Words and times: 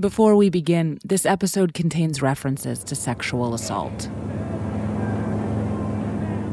Before 0.00 0.36
we 0.36 0.48
begin, 0.48 1.00
this 1.04 1.26
episode 1.26 1.74
contains 1.74 2.22
references 2.22 2.84
to 2.84 2.94
sexual 2.94 3.52
assault. 3.52 4.08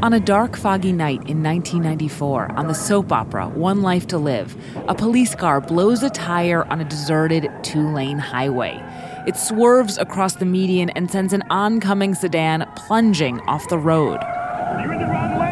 On 0.02 0.14
a 0.14 0.20
dark, 0.20 0.58
foggy 0.58 0.92
night 0.92 1.22
in 1.30 1.44
1994, 1.44 2.54
on 2.54 2.68
the 2.68 2.74
soap 2.74 3.12
opera 3.12 3.48
One 3.50 3.84
Life 3.84 4.08
to 4.08 4.18
Live, 4.18 4.56
a 4.88 4.96
police 4.96 5.36
car 5.36 5.62
blows 5.62 6.02
a 6.02 6.10
tire 6.10 6.66
on 6.72 6.82
a 6.82 6.86
deserted 6.86 7.48
two 7.62 7.88
lane 7.94 8.18
highway. 8.18 8.82
It 9.28 9.38
swerves 9.38 10.00
across 10.00 10.38
the 10.38 10.46
median 10.46 10.90
and 10.96 11.12
sends 11.12 11.32
an 11.32 11.44
oncoming 11.52 12.16
sedan 12.16 12.68
plunging 12.76 13.42
off 13.42 13.70
the 13.70 13.78
road. 13.78 14.20
You're 14.82 14.94
in 14.94 15.00
the 15.02 15.06
wrong 15.06 15.38
lane! 15.38 15.46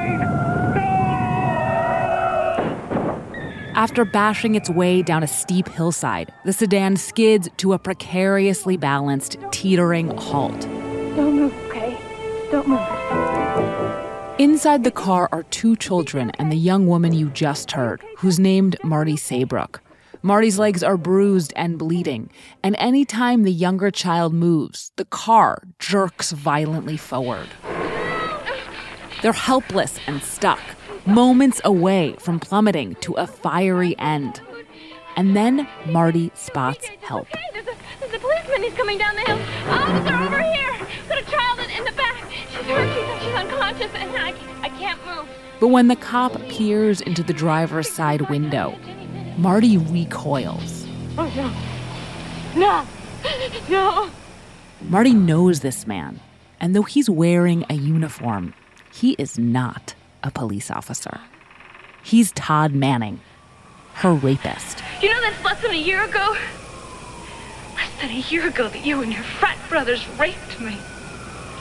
After 3.84 4.06
bashing 4.06 4.56
its 4.56 4.70
way 4.70 5.02
down 5.02 5.24
a 5.24 5.28
steep 5.28 5.68
hillside, 5.68 6.32
the 6.46 6.54
sedan 6.54 6.96
skids 6.96 7.50
to 7.58 7.74
a 7.74 7.78
precariously 7.78 8.78
balanced, 8.78 9.36
teetering 9.52 10.08
halt. 10.18 10.62
Don't 11.18 11.36
move, 11.36 11.54
okay? 11.68 11.98
Don't 12.50 12.66
move. 12.66 12.80
Inside 14.40 14.86
the 14.86 14.90
car 14.92 15.28
are 15.34 15.44
two 15.44 15.76
children 15.76 16.32
and 16.40 16.50
the 16.50 16.56
young 16.56 16.88
woman 16.88 17.12
you 17.12 17.28
just 17.32 17.74
heard, 17.74 18.02
who's 18.20 18.40
named 18.40 18.78
Marty 18.86 19.18
Saybrook. 19.18 19.82
Marty's 20.22 20.58
legs 20.58 20.82
are 20.82 20.96
bruised 20.96 21.52
and 21.58 21.78
bleeding, 21.78 22.30
and 22.64 22.78
any 22.80 23.04
time 23.04 23.44
the 23.44 23.52
younger 23.52 23.92
child 23.92 24.34
moves, 24.34 24.94
the 24.96 25.04
car 25.04 25.62
jerks 25.80 26.32
violently 26.32 26.96
forward. 26.96 27.50
They're 29.22 29.34
helpless 29.34 30.00
and 30.08 30.24
stuck, 30.24 30.62
moments 31.06 31.62
away 31.64 32.16
from 32.20 32.40
plummeting 32.40 32.96
to 32.96 33.14
a 33.14 33.28
fiery 33.28 33.98
end. 34.00 34.42
And 35.16 35.36
then 35.36 35.68
Marty 35.88 36.32
spots 36.34 36.88
help. 37.02 37.28
Okay, 37.28 37.40
there's 37.54 37.68
a, 37.68 37.76
there's 38.00 38.14
a 38.14 38.20
policeman. 38.20 38.64
He's 38.64 38.74
coming 38.74 38.98
down 38.98 39.16
the 39.16 39.22
hill. 39.22 39.40
Officer, 39.70 40.16
over 40.16 40.42
here. 40.42 40.88
Got 41.10 41.20
a 41.20 41.26
child 41.30 41.60
in, 41.60 41.70
in 41.72 41.84
the 41.84 41.92
back. 41.92 42.32
She's 42.32 42.66
hurt. 42.66 42.88
She's, 42.96 43.24
she's 43.24 43.36
unconscious, 43.36 43.92
and 43.94 44.16
I, 44.18 44.34
I 44.62 44.70
can't 44.70 45.00
move. 45.06 45.28
But 45.60 45.68
when 45.68 45.88
the 45.88 45.96
cop 45.96 46.34
peers 46.50 47.00
into 47.02 47.22
the 47.22 47.34
driver's 47.34 47.90
side 47.90 48.30
window, 48.30 48.76
Marty 49.38 49.78
recoils. 49.78 50.86
Oh, 51.18 51.32
no. 51.36 51.52
No. 52.60 52.86
No. 53.70 54.10
Marty 54.82 55.14
knows 55.14 55.62
this 55.62 55.86
man, 55.88 56.20
and 56.60 56.76
though 56.76 56.84
he's 56.84 57.10
wearing 57.10 57.66
a 57.70 57.76
uniform, 57.76 58.54
he 58.92 59.14
is 59.14 59.38
not 59.38 59.96
a 60.24 60.32
police 60.32 60.72
officer. 60.72 61.20
He's 62.02 62.32
Todd 62.32 62.74
Manning, 62.74 63.20
her 63.96 64.14
rapist. 64.14 64.84
You 65.02 65.10
know 65.10 65.22
that's 65.22 65.44
less 65.44 65.62
than 65.62 65.72
a 65.72 65.78
year 65.78 66.04
ago? 66.04 66.36
Less 67.76 68.02
than 68.02 68.10
a 68.10 68.20
year 68.30 68.48
ago 68.48 68.68
that 68.70 68.86
you 68.86 69.02
and 69.02 69.14
your 69.14 69.24
frat 69.24 69.58
brothers 69.70 70.08
raped 70.18 70.60
me. 70.60 70.78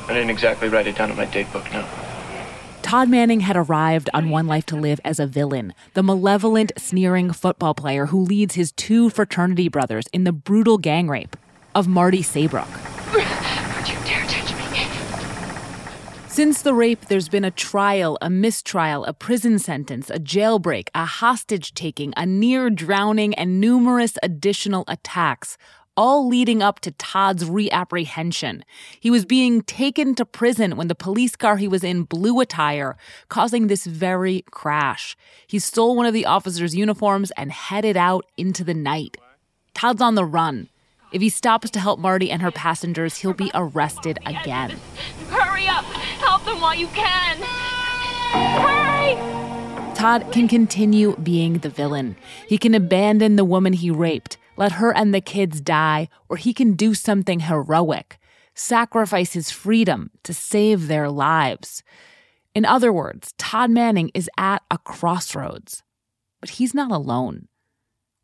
I 0.08 0.14
didn't 0.14 0.30
exactly 0.30 0.68
write 0.68 0.86
it 0.86 0.96
down 0.96 1.10
in 1.10 1.16
my 1.16 1.26
date 1.26 1.52
book, 1.52 1.70
no. 1.72 1.86
Todd 2.82 3.08
Manning 3.08 3.40
had 3.40 3.56
arrived 3.56 4.10
on 4.12 4.30
One 4.30 4.46
Life 4.48 4.66
to 4.66 4.76
Live 4.76 5.00
as 5.04 5.20
a 5.20 5.26
villain, 5.26 5.72
the 5.94 6.02
malevolent, 6.02 6.72
sneering 6.76 7.32
football 7.32 7.74
player 7.74 8.06
who 8.06 8.20
leads 8.20 8.56
his 8.56 8.72
two 8.72 9.08
fraternity 9.08 9.68
brothers 9.68 10.08
in 10.12 10.24
the 10.24 10.32
brutal 10.32 10.78
gang 10.78 11.08
rape 11.08 11.36
of 11.74 11.86
Marty 11.86 12.22
Saybrook. 12.22 12.68
Don't 13.12 13.88
you 13.88 13.94
dare 14.04 14.26
touch 14.26 14.52
me. 14.54 14.62
Since 16.32 16.62
the 16.62 16.72
rape, 16.72 17.08
there's 17.08 17.28
been 17.28 17.44
a 17.44 17.50
trial, 17.50 18.16
a 18.22 18.30
mistrial, 18.30 19.04
a 19.04 19.12
prison 19.12 19.58
sentence, 19.58 20.08
a 20.08 20.18
jailbreak, 20.18 20.88
a 20.94 21.04
hostage 21.04 21.74
taking, 21.74 22.14
a 22.16 22.24
near 22.24 22.70
drowning, 22.70 23.34
and 23.34 23.60
numerous 23.60 24.16
additional 24.22 24.84
attacks, 24.88 25.58
all 25.94 26.26
leading 26.26 26.62
up 26.62 26.80
to 26.80 26.90
Todd's 26.92 27.44
reapprehension. 27.44 28.64
He 28.98 29.10
was 29.10 29.26
being 29.26 29.60
taken 29.60 30.14
to 30.14 30.24
prison 30.24 30.78
when 30.78 30.88
the 30.88 30.94
police 30.94 31.36
car 31.36 31.58
he 31.58 31.68
was 31.68 31.84
in 31.84 32.04
blew 32.04 32.40
a 32.40 32.46
tire, 32.46 32.96
causing 33.28 33.66
this 33.66 33.84
very 33.84 34.42
crash. 34.50 35.14
He 35.46 35.58
stole 35.58 35.94
one 35.96 36.06
of 36.06 36.14
the 36.14 36.24
officer's 36.24 36.74
uniforms 36.74 37.30
and 37.32 37.52
headed 37.52 37.98
out 37.98 38.24
into 38.38 38.64
the 38.64 38.72
night. 38.72 39.18
Todd's 39.74 40.00
on 40.00 40.14
the 40.14 40.24
run. 40.24 40.70
If 41.12 41.20
he 41.20 41.28
stops 41.28 41.68
to 41.72 41.78
help 41.78 42.00
Marty 42.00 42.30
and 42.30 42.40
her 42.40 42.50
passengers, 42.50 43.18
he'll 43.18 43.34
be 43.34 43.50
arrested 43.52 44.18
again. 44.24 44.80
Them 46.44 46.60
while 46.60 46.74
you 46.74 46.88
can. 46.88 47.38
Todd 49.94 50.32
can 50.32 50.48
continue 50.48 51.16
being 51.16 51.58
the 51.58 51.68
villain. 51.68 52.16
He 52.48 52.58
can 52.58 52.74
abandon 52.74 53.36
the 53.36 53.44
woman 53.44 53.72
he 53.72 53.90
raped, 53.90 54.36
let 54.56 54.72
her 54.72 54.92
and 54.92 55.14
the 55.14 55.20
kids 55.20 55.60
die, 55.60 56.08
or 56.28 56.36
he 56.36 56.52
can 56.52 56.72
do 56.72 56.94
something 56.94 57.40
heroic, 57.40 58.18
sacrifice 58.54 59.32
his 59.32 59.50
freedom 59.50 60.10
to 60.24 60.34
save 60.34 60.88
their 60.88 61.08
lives. 61.08 61.84
In 62.54 62.64
other 62.64 62.92
words, 62.92 63.32
Todd 63.38 63.70
Manning 63.70 64.10
is 64.12 64.28
at 64.36 64.62
a 64.70 64.78
crossroads. 64.78 65.82
But 66.40 66.50
he's 66.50 66.74
not 66.74 66.90
alone. 66.90 67.46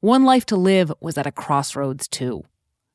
One 0.01 0.25
Life 0.25 0.45
to 0.47 0.57
Live 0.57 0.93
was 1.01 1.17
at 1.17 1.27
a 1.27 1.33
crossroads 1.33 2.09
too. 2.09 2.43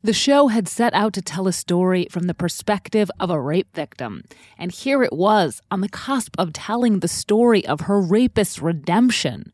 The 0.06 0.12
show 0.12 0.48
had 0.48 0.68
set 0.68 0.94
out 0.94 1.14
to 1.14 1.22
tell 1.22 1.48
a 1.48 1.54
story 1.54 2.08
from 2.12 2.24
the 2.24 2.34
perspective 2.34 3.10
of 3.22 3.30
a 3.30 3.40
rape 3.40 3.74
victim, 3.74 4.26
and 4.58 4.70
here 4.70 5.02
it 5.02 5.14
was 5.14 5.62
on 5.72 5.80
the 5.80 5.88
cusp 5.88 6.36
of 6.38 6.52
telling 6.52 7.00
the 7.00 7.08
story 7.08 7.66
of 7.66 7.82
her 7.82 8.02
rapist's 8.02 8.62
redemption. 8.62 9.54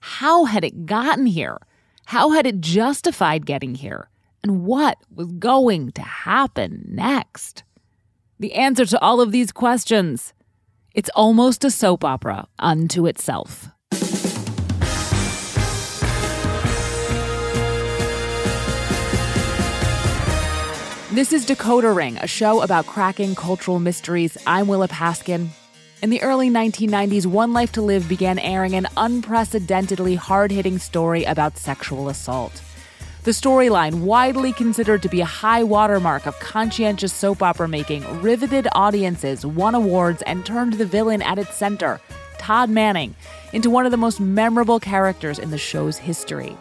How 0.00 0.46
had 0.46 0.64
it 0.64 0.86
gotten 0.86 1.26
here? 1.26 1.58
How 2.06 2.30
had 2.30 2.46
it 2.46 2.62
justified 2.62 3.44
getting 3.44 3.74
here? 3.74 4.08
And 4.42 4.64
what 4.64 4.96
was 5.14 5.26
going 5.32 5.92
to 5.92 6.02
happen 6.02 6.82
next? 6.88 7.62
The 8.38 8.54
answer 8.54 8.86
to 8.86 9.00
all 9.00 9.20
of 9.20 9.32
these 9.32 9.52
questions 9.52 10.32
it's 10.94 11.10
almost 11.14 11.62
a 11.62 11.70
soap 11.70 12.04
opera 12.04 12.48
unto 12.58 13.06
itself. 13.06 13.68
This 21.12 21.32
is 21.32 21.44
Decoder 21.44 21.92
Ring, 21.92 22.18
a 22.18 22.28
show 22.28 22.62
about 22.62 22.86
cracking 22.86 23.34
cultural 23.34 23.80
mysteries. 23.80 24.38
I'm 24.46 24.68
Willa 24.68 24.86
Paskin. 24.86 25.48
In 26.02 26.10
the 26.10 26.22
early 26.22 26.48
1990s, 26.48 27.26
One 27.26 27.52
Life 27.52 27.72
to 27.72 27.82
Live 27.82 28.08
began 28.08 28.38
airing 28.38 28.74
an 28.74 28.86
unprecedentedly 28.96 30.14
hard 30.14 30.52
hitting 30.52 30.78
story 30.78 31.24
about 31.24 31.58
sexual 31.58 32.08
assault. 32.08 32.62
The 33.24 33.32
storyline, 33.32 34.02
widely 34.02 34.52
considered 34.52 35.02
to 35.02 35.08
be 35.08 35.20
a 35.20 35.24
high 35.24 35.64
watermark 35.64 36.26
of 36.26 36.38
conscientious 36.38 37.12
soap 37.12 37.42
opera 37.42 37.66
making, 37.66 38.22
riveted 38.22 38.68
audiences, 38.70 39.44
won 39.44 39.74
awards, 39.74 40.22
and 40.28 40.46
turned 40.46 40.74
the 40.74 40.86
villain 40.86 41.22
at 41.22 41.40
its 41.40 41.56
center, 41.56 42.00
Todd 42.38 42.70
Manning, 42.70 43.16
into 43.52 43.68
one 43.68 43.84
of 43.84 43.90
the 43.90 43.96
most 43.96 44.20
memorable 44.20 44.78
characters 44.78 45.40
in 45.40 45.50
the 45.50 45.58
show's 45.58 45.98
history. 45.98 46.56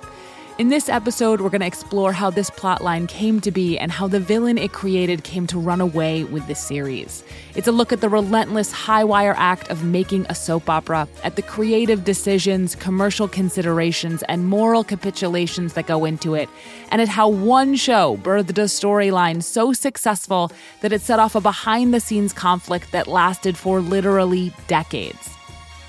In 0.60 0.68
this 0.68 0.90
episode, 0.90 1.40
we're 1.40 1.52
going 1.52 1.62
to 1.62 1.68
explore 1.68 2.12
how 2.12 2.30
this 2.30 2.50
plotline 2.50 3.08
came 3.08 3.40
to 3.40 3.50
be 3.50 3.80
and 3.80 3.94
how 3.94 4.10
the 4.10 4.20
villain 4.20 4.58
it 4.58 4.74
created 4.74 5.24
came 5.24 5.48
to 5.48 5.58
run 5.58 5.80
away 5.80 6.26
with 6.26 6.48
the 6.48 6.54
series. 6.54 7.24
It's 7.56 7.70
a 7.70 7.72
look 7.72 7.94
at 7.94 8.02
the 8.02 8.10
relentless 8.10 8.70
high 8.70 9.06
wire 9.06 9.36
act 9.38 9.72
of 9.72 9.86
making 9.86 10.26
a 10.28 10.36
soap 10.36 10.70
opera, 10.70 11.08
at 11.24 11.38
the 11.38 11.42
creative 11.42 12.04
decisions, 12.04 12.76
commercial 12.76 13.26
considerations, 13.26 14.22
and 14.24 14.50
moral 14.50 14.84
capitulations 14.84 15.76
that 15.76 15.88
go 15.88 16.04
into 16.04 16.36
it, 16.36 16.50
and 16.92 17.02
at 17.02 17.08
how 17.08 17.30
one 17.30 17.78
show 17.78 18.18
birthed 18.18 18.50
a 18.50 18.68
storyline 18.68 19.42
so 19.42 19.72
successful 19.72 20.52
that 20.82 20.92
it 20.92 21.00
set 21.00 21.20
off 21.20 21.36
a 21.36 21.40
behind 21.40 21.94
the 21.94 22.02
scenes 22.02 22.34
conflict 22.34 22.92
that 22.92 23.08
lasted 23.08 23.56
for 23.56 23.80
literally 23.80 24.52
decades. 24.68 25.38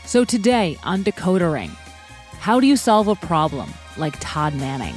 So 0.05 0.25
today 0.25 0.79
on 0.85 1.03
Decoder 1.03 1.53
Ring, 1.53 1.73
how 2.39 2.61
do 2.61 2.69
you 2.69 2.77
solve 2.77 3.09
a 3.09 3.17
problem 3.17 3.75
like 3.97 4.17
Todd 4.21 4.55
Manning? 4.55 4.95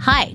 Hi, 0.00 0.34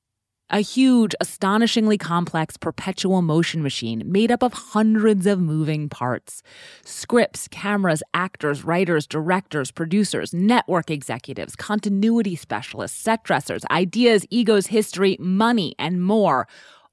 a 0.51 0.59
huge, 0.59 1.15
astonishingly 1.21 1.97
complex 1.97 2.57
perpetual 2.57 3.21
motion 3.21 3.63
machine 3.63 4.03
made 4.05 4.31
up 4.31 4.43
of 4.43 4.53
hundreds 4.53 5.25
of 5.25 5.39
moving 5.39 5.87
parts. 5.87 6.43
Scripts, 6.83 7.47
cameras, 7.47 8.03
actors, 8.13 8.63
writers, 8.63 9.07
directors, 9.07 9.71
producers, 9.71 10.33
network 10.33 10.91
executives, 10.91 11.55
continuity 11.55 12.35
specialists, 12.35 12.97
set 12.99 13.23
dressers, 13.23 13.63
ideas, 13.71 14.25
egos, 14.29 14.67
history, 14.67 15.17
money, 15.19 15.73
and 15.79 16.03
more 16.03 16.47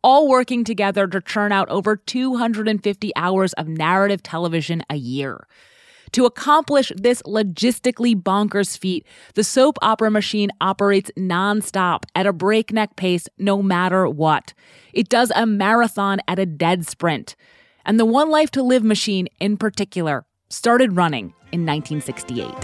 all 0.04 0.28
working 0.28 0.62
together 0.62 1.08
to 1.08 1.20
churn 1.20 1.50
out 1.50 1.68
over 1.68 1.96
250 1.96 3.12
hours 3.16 3.52
of 3.54 3.66
narrative 3.66 4.22
television 4.22 4.82
a 4.88 4.94
year. 4.94 5.46
To 6.12 6.26
accomplish 6.26 6.92
this 6.96 7.22
logistically 7.22 8.14
bonkers 8.14 8.76
feat, 8.76 9.06
the 9.34 9.44
soap 9.44 9.78
opera 9.82 10.10
machine 10.10 10.50
operates 10.60 11.10
nonstop 11.18 12.04
at 12.14 12.26
a 12.26 12.32
breakneck 12.32 12.96
pace 12.96 13.28
no 13.38 13.62
matter 13.62 14.08
what. 14.08 14.54
It 14.92 15.08
does 15.08 15.32
a 15.34 15.46
marathon 15.46 16.20
at 16.28 16.38
a 16.38 16.46
dead 16.46 16.86
sprint. 16.86 17.36
And 17.84 17.98
the 17.98 18.04
One 18.04 18.30
Life 18.30 18.50
to 18.52 18.62
Live 18.62 18.84
machine, 18.84 19.28
in 19.40 19.56
particular, 19.56 20.24
started 20.48 20.96
running 20.96 21.34
in 21.52 21.64
1968. 21.66 22.54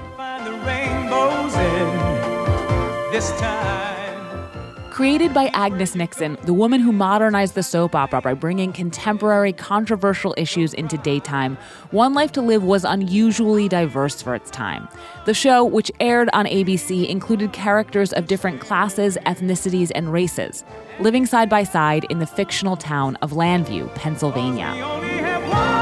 Created 4.95 5.35
by 5.35 5.47
Agnes 5.55 5.97
Nixon, 5.97 6.39
the 6.45 6.55
woman 6.55 6.81
who 6.81 6.93
modernized 6.93 7.57
the 7.57 7.65
soap 7.65 7.97
opera 7.97 8.21
by 8.21 8.33
bringing 8.33 8.73
contemporary, 8.73 9.53
controversial 9.53 10.33
issues 10.37 10.73
into 10.73 10.97
daytime, 10.97 11.59
One 11.91 12.15
Life 12.15 12.31
to 12.31 12.41
Live 12.41 12.63
was 12.63 12.85
unusually 12.85 13.69
diverse 13.69 14.23
for 14.23 14.37
its 14.37 14.53
time. 14.53 14.87
The 15.25 15.35
show, 15.35 15.65
which 15.65 15.91
aired 15.99 16.31
on 16.33 16.47
ABC, 16.47 17.09
included 17.09 17.53
characters 17.53 18.13
of 18.13 18.29
different 18.29 18.61
classes, 18.61 19.19
ethnicities, 19.27 19.91
and 19.97 20.13
races, 20.13 20.65
living 21.01 21.27
side 21.27 21.51
by 21.51 21.65
side 21.65 22.07
in 22.09 22.21
the 22.21 22.27
fictional 22.27 22.77
town 22.77 23.17
of 23.17 23.33
Llanview, 23.33 23.93
Pennsylvania. 23.97 25.74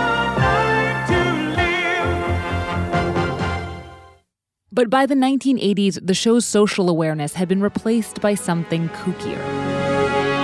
But 4.75 4.89
by 4.89 5.05
the 5.05 5.15
1980s, 5.15 5.99
the 6.07 6.15
show's 6.15 6.47
social 6.47 6.89
awareness 6.89 7.35
had 7.35 7.47
been 7.47 7.61
replaced 7.61 8.23
by 8.23 8.35
something 8.35 8.89
kookier. 8.89 9.37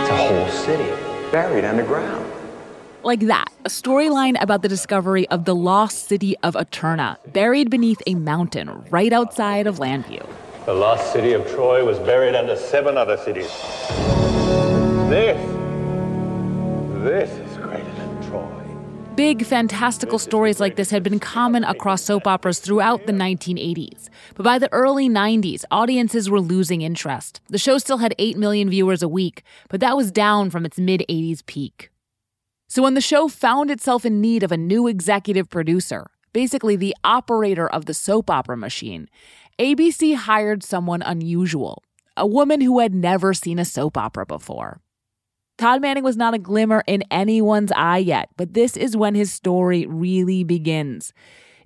It's 0.02 0.10
a 0.10 0.16
whole 0.16 0.48
city 0.48 0.90
buried 1.32 1.64
underground. 1.64 2.30
Like 3.02 3.20
that, 3.20 3.50
a 3.64 3.70
storyline 3.70 4.36
about 4.42 4.60
the 4.60 4.68
discovery 4.68 5.26
of 5.30 5.46
the 5.46 5.54
lost 5.54 6.08
city 6.08 6.36
of 6.42 6.56
Eterna, 6.56 7.16
buried 7.32 7.70
beneath 7.70 8.02
a 8.06 8.16
mountain 8.16 8.84
right 8.90 9.14
outside 9.14 9.66
of 9.66 9.78
Llanview. 9.78 10.28
The 10.66 10.74
lost 10.74 11.10
city 11.10 11.32
of 11.32 11.50
Troy 11.50 11.82
was 11.82 11.98
buried 11.98 12.34
under 12.34 12.54
seven 12.54 12.98
other 12.98 13.16
cities. 13.16 13.50
This, 15.08 15.40
this 17.02 17.47
Big, 19.18 19.44
fantastical 19.44 20.16
stories 20.16 20.60
like 20.60 20.76
this 20.76 20.90
had 20.90 21.02
been 21.02 21.18
common 21.18 21.64
across 21.64 22.04
soap 22.04 22.28
operas 22.28 22.60
throughout 22.60 23.04
the 23.06 23.12
1980s. 23.12 24.10
But 24.36 24.44
by 24.44 24.60
the 24.60 24.72
early 24.72 25.08
90s, 25.08 25.64
audiences 25.72 26.30
were 26.30 26.40
losing 26.40 26.82
interest. 26.82 27.40
The 27.48 27.58
show 27.58 27.78
still 27.78 27.98
had 27.98 28.14
8 28.16 28.38
million 28.38 28.70
viewers 28.70 29.02
a 29.02 29.08
week, 29.08 29.42
but 29.70 29.80
that 29.80 29.96
was 29.96 30.12
down 30.12 30.50
from 30.50 30.64
its 30.64 30.78
mid 30.78 31.04
80s 31.10 31.44
peak. 31.44 31.90
So 32.68 32.80
when 32.80 32.94
the 32.94 33.00
show 33.00 33.26
found 33.26 33.72
itself 33.72 34.06
in 34.06 34.20
need 34.20 34.44
of 34.44 34.52
a 34.52 34.56
new 34.56 34.86
executive 34.86 35.50
producer, 35.50 36.06
basically 36.32 36.76
the 36.76 36.94
operator 37.02 37.68
of 37.68 37.86
the 37.86 37.94
soap 37.94 38.30
opera 38.30 38.56
machine, 38.56 39.08
ABC 39.58 40.14
hired 40.14 40.62
someone 40.62 41.02
unusual, 41.02 41.82
a 42.16 42.24
woman 42.24 42.60
who 42.60 42.78
had 42.78 42.94
never 42.94 43.34
seen 43.34 43.58
a 43.58 43.64
soap 43.64 43.96
opera 43.96 44.24
before. 44.24 44.80
Todd 45.58 45.82
Manning 45.82 46.04
was 46.04 46.16
not 46.16 46.34
a 46.34 46.38
glimmer 46.38 46.84
in 46.86 47.02
anyone's 47.10 47.72
eye 47.72 47.98
yet, 47.98 48.30
but 48.36 48.54
this 48.54 48.76
is 48.76 48.96
when 48.96 49.16
his 49.16 49.32
story 49.32 49.86
really 49.86 50.44
begins. 50.44 51.12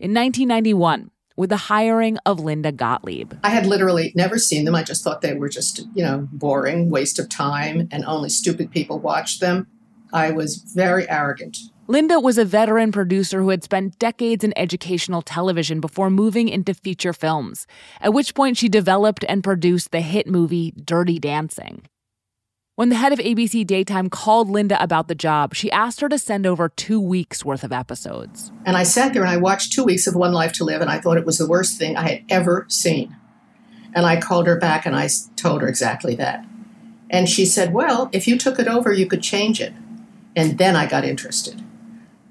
In 0.00 0.14
1991, 0.14 1.10
with 1.36 1.50
the 1.50 1.58
hiring 1.58 2.16
of 2.24 2.40
Linda 2.40 2.72
Gottlieb. 2.72 3.34
I 3.44 3.50
had 3.50 3.66
literally 3.66 4.12
never 4.14 4.38
seen 4.38 4.64
them. 4.64 4.74
I 4.74 4.82
just 4.82 5.04
thought 5.04 5.20
they 5.20 5.34
were 5.34 5.50
just, 5.50 5.80
you 5.94 6.02
know, 6.02 6.26
boring, 6.32 6.88
waste 6.88 7.18
of 7.18 7.28
time, 7.28 7.88
and 7.90 8.04
only 8.06 8.30
stupid 8.30 8.70
people 8.70 8.98
watched 8.98 9.40
them. 9.40 9.66
I 10.10 10.30
was 10.30 10.56
very 10.56 11.08
arrogant. 11.08 11.58
Linda 11.86 12.18
was 12.18 12.38
a 12.38 12.44
veteran 12.46 12.92
producer 12.92 13.42
who 13.42 13.50
had 13.50 13.62
spent 13.62 13.98
decades 13.98 14.42
in 14.42 14.56
educational 14.56 15.20
television 15.20 15.80
before 15.80 16.08
moving 16.08 16.48
into 16.48 16.72
feature 16.72 17.12
films, 17.12 17.66
at 18.00 18.14
which 18.14 18.34
point 18.34 18.56
she 18.56 18.68
developed 18.68 19.24
and 19.28 19.44
produced 19.44 19.90
the 19.90 20.00
hit 20.00 20.26
movie 20.26 20.72
Dirty 20.82 21.18
Dancing. 21.18 21.82
When 22.82 22.88
the 22.88 22.96
head 22.96 23.12
of 23.12 23.20
ABC 23.20 23.64
Daytime 23.64 24.10
called 24.10 24.50
Linda 24.50 24.82
about 24.82 25.06
the 25.06 25.14
job, 25.14 25.54
she 25.54 25.70
asked 25.70 26.00
her 26.00 26.08
to 26.08 26.18
send 26.18 26.48
over 26.48 26.68
two 26.68 27.00
weeks 27.00 27.44
worth 27.44 27.62
of 27.62 27.70
episodes. 27.70 28.50
And 28.66 28.76
I 28.76 28.82
sat 28.82 29.12
there 29.12 29.22
and 29.22 29.30
I 29.30 29.36
watched 29.36 29.72
two 29.72 29.84
weeks 29.84 30.08
of 30.08 30.16
One 30.16 30.32
Life 30.32 30.52
to 30.54 30.64
Live, 30.64 30.80
and 30.80 30.90
I 30.90 30.98
thought 30.98 31.16
it 31.16 31.24
was 31.24 31.38
the 31.38 31.46
worst 31.46 31.78
thing 31.78 31.96
I 31.96 32.08
had 32.08 32.24
ever 32.28 32.66
seen. 32.68 33.16
And 33.94 34.04
I 34.04 34.20
called 34.20 34.48
her 34.48 34.58
back 34.58 34.84
and 34.84 34.96
I 34.96 35.08
told 35.36 35.62
her 35.62 35.68
exactly 35.68 36.16
that. 36.16 36.44
And 37.08 37.28
she 37.28 37.46
said, 37.46 37.72
Well, 37.72 38.10
if 38.12 38.26
you 38.26 38.36
took 38.36 38.58
it 38.58 38.66
over, 38.66 38.92
you 38.92 39.06
could 39.06 39.22
change 39.22 39.60
it. 39.60 39.74
And 40.34 40.58
then 40.58 40.74
I 40.74 40.86
got 40.86 41.04
interested 41.04 41.62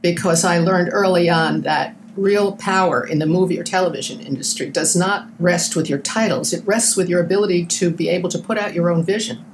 because 0.01 0.43
I 0.43 0.59
learned 0.59 0.89
early 0.91 1.29
on 1.29 1.61
that 1.61 1.95
real 2.17 2.57
power 2.57 3.07
in 3.07 3.19
the 3.19 3.25
movie 3.25 3.57
or 3.57 3.63
television 3.63 4.19
industry 4.19 4.69
does 4.69 4.97
not 4.97 5.29
rest 5.39 5.77
with 5.77 5.89
your 5.89 5.99
titles, 5.99 6.51
it 6.51 6.67
rests 6.67 6.97
with 6.97 7.07
your 7.07 7.21
ability 7.21 7.67
to 7.67 7.89
be 7.89 8.09
able 8.09 8.27
to 8.27 8.37
put 8.37 8.57
out 8.57 8.73
your 8.73 8.91
own 8.91 9.01
vision. 9.05 9.45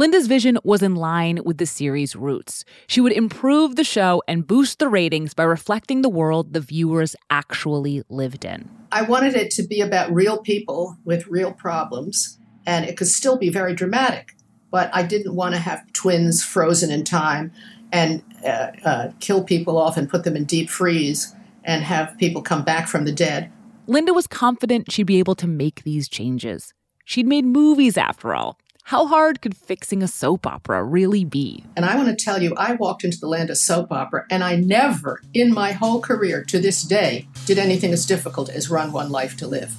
Linda's 0.00 0.28
vision 0.28 0.56
was 0.64 0.82
in 0.82 0.94
line 0.94 1.40
with 1.44 1.58
the 1.58 1.66
series' 1.66 2.16
roots. 2.16 2.64
She 2.86 3.02
would 3.02 3.12
improve 3.12 3.76
the 3.76 3.84
show 3.84 4.22
and 4.26 4.46
boost 4.46 4.78
the 4.78 4.88
ratings 4.88 5.34
by 5.34 5.42
reflecting 5.42 6.00
the 6.00 6.08
world 6.08 6.54
the 6.54 6.60
viewers 6.60 7.14
actually 7.28 8.02
lived 8.08 8.46
in. 8.46 8.70
I 8.90 9.02
wanted 9.02 9.34
it 9.34 9.50
to 9.50 9.62
be 9.62 9.82
about 9.82 10.10
real 10.10 10.38
people 10.38 10.96
with 11.04 11.26
real 11.26 11.52
problems, 11.52 12.38
and 12.64 12.86
it 12.86 12.96
could 12.96 13.08
still 13.08 13.36
be 13.36 13.50
very 13.50 13.74
dramatic. 13.74 14.34
But 14.70 14.88
I 14.94 15.02
didn't 15.02 15.34
want 15.34 15.54
to 15.54 15.60
have 15.60 15.92
twins 15.92 16.42
frozen 16.42 16.90
in 16.90 17.04
time 17.04 17.52
and 17.92 18.22
uh, 18.42 18.68
uh, 18.82 19.10
kill 19.20 19.44
people 19.44 19.76
off 19.76 19.98
and 19.98 20.08
put 20.08 20.24
them 20.24 20.34
in 20.34 20.44
deep 20.44 20.70
freeze 20.70 21.34
and 21.62 21.84
have 21.84 22.16
people 22.16 22.40
come 22.40 22.64
back 22.64 22.88
from 22.88 23.04
the 23.04 23.12
dead. 23.12 23.52
Linda 23.86 24.14
was 24.14 24.26
confident 24.26 24.90
she'd 24.90 25.02
be 25.02 25.18
able 25.18 25.34
to 25.34 25.46
make 25.46 25.82
these 25.82 26.08
changes. 26.08 26.72
She'd 27.04 27.26
made 27.26 27.44
movies 27.44 27.98
after 27.98 28.34
all, 28.34 28.56
how 28.84 29.06
hard 29.06 29.40
could 29.40 29.56
fixing 29.56 30.02
a 30.02 30.08
soap 30.08 30.46
opera 30.46 30.82
really 30.82 31.24
be? 31.24 31.64
And 31.76 31.84
I 31.84 31.96
want 31.96 32.08
to 32.08 32.24
tell 32.24 32.42
you, 32.42 32.54
I 32.56 32.72
walked 32.74 33.04
into 33.04 33.18
the 33.18 33.28
land 33.28 33.50
of 33.50 33.58
soap 33.58 33.92
opera, 33.92 34.24
and 34.30 34.42
I 34.42 34.56
never 34.56 35.20
in 35.34 35.52
my 35.52 35.72
whole 35.72 36.00
career 36.00 36.42
to 36.44 36.58
this 36.58 36.82
day 36.82 37.28
did 37.44 37.58
anything 37.58 37.92
as 37.92 38.06
difficult 38.06 38.48
as 38.48 38.70
run 38.70 38.92
One 38.92 39.10
Life 39.10 39.36
to 39.38 39.46
Live. 39.46 39.74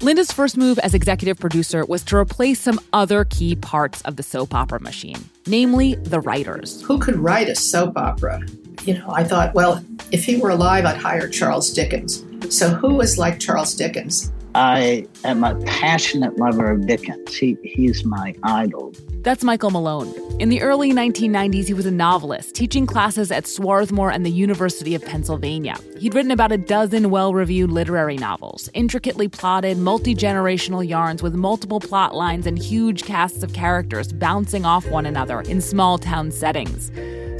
Linda's 0.00 0.30
first 0.30 0.56
move 0.56 0.78
as 0.78 0.94
executive 0.94 1.40
producer 1.40 1.84
was 1.84 2.04
to 2.04 2.16
replace 2.16 2.60
some 2.60 2.78
other 2.92 3.24
key 3.24 3.56
parts 3.56 4.00
of 4.02 4.16
the 4.16 4.22
soap 4.22 4.54
opera 4.54 4.80
machine, 4.80 5.28
namely 5.46 5.96
the 5.96 6.20
writers. 6.20 6.80
Who 6.82 6.98
could 6.98 7.16
write 7.16 7.48
a 7.48 7.56
soap 7.56 7.98
opera? 7.98 8.40
You 8.84 8.94
know, 8.94 9.10
I 9.10 9.24
thought, 9.24 9.54
well, 9.54 9.84
if 10.12 10.24
he 10.24 10.36
were 10.36 10.50
alive, 10.50 10.86
I'd 10.86 10.96
hire 10.96 11.28
Charles 11.28 11.72
Dickens. 11.72 12.24
So, 12.48 12.70
who 12.70 13.00
is 13.00 13.18
like 13.18 13.40
Charles 13.40 13.74
Dickens? 13.74 14.32
I 14.54 15.06
am 15.24 15.44
a 15.44 15.54
passionate 15.64 16.38
lover 16.38 16.70
of 16.70 16.86
Dickens. 16.86 17.34
He, 17.34 17.56
he's 17.62 18.04
my 18.04 18.34
idol. 18.42 18.92
That's 19.20 19.44
Michael 19.44 19.70
Malone. 19.70 20.12
In 20.40 20.48
the 20.48 20.62
early 20.62 20.92
1990s, 20.92 21.66
he 21.66 21.74
was 21.74 21.86
a 21.86 21.90
novelist, 21.90 22.54
teaching 22.54 22.86
classes 22.86 23.30
at 23.30 23.46
Swarthmore 23.46 24.10
and 24.10 24.24
the 24.24 24.30
University 24.30 24.94
of 24.94 25.04
Pennsylvania. 25.04 25.76
He'd 25.98 26.14
written 26.14 26.30
about 26.30 26.52
a 26.52 26.58
dozen 26.58 27.10
well 27.10 27.34
reviewed 27.34 27.70
literary 27.70 28.16
novels, 28.16 28.70
intricately 28.74 29.28
plotted, 29.28 29.78
multi 29.78 30.14
generational 30.14 30.86
yarns 30.86 31.22
with 31.22 31.34
multiple 31.34 31.80
plot 31.80 32.14
lines 32.14 32.46
and 32.46 32.58
huge 32.58 33.04
casts 33.04 33.42
of 33.42 33.52
characters 33.52 34.12
bouncing 34.12 34.64
off 34.64 34.88
one 34.88 35.06
another 35.06 35.42
in 35.42 35.60
small 35.60 35.98
town 35.98 36.30
settings. 36.30 36.90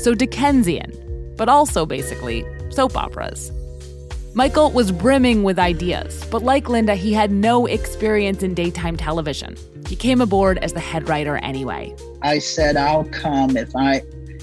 So 0.02 0.14
Dickensian, 0.14 0.92
but 1.36 1.48
also 1.48 1.86
basically 1.86 2.44
soap 2.70 2.96
operas. 2.96 3.50
Michael 4.34 4.70
was 4.70 4.92
brimming 4.92 5.42
with 5.42 5.58
ideas, 5.58 6.24
but 6.30 6.42
like 6.42 6.68
Linda, 6.68 6.94
he 6.94 7.12
had 7.12 7.30
no 7.30 7.66
experience 7.66 8.42
in 8.42 8.54
daytime 8.54 8.96
television. 8.96 9.56
He 9.86 9.96
came 9.96 10.20
aboard 10.20 10.58
as 10.58 10.74
the 10.74 10.80
head 10.80 11.08
writer 11.08 11.38
anyway. 11.38 11.94
I 12.22 12.38
said, 12.38 12.76
I'll 12.76 13.04
come 13.04 13.56
if 13.56 13.74
I 13.74 14.02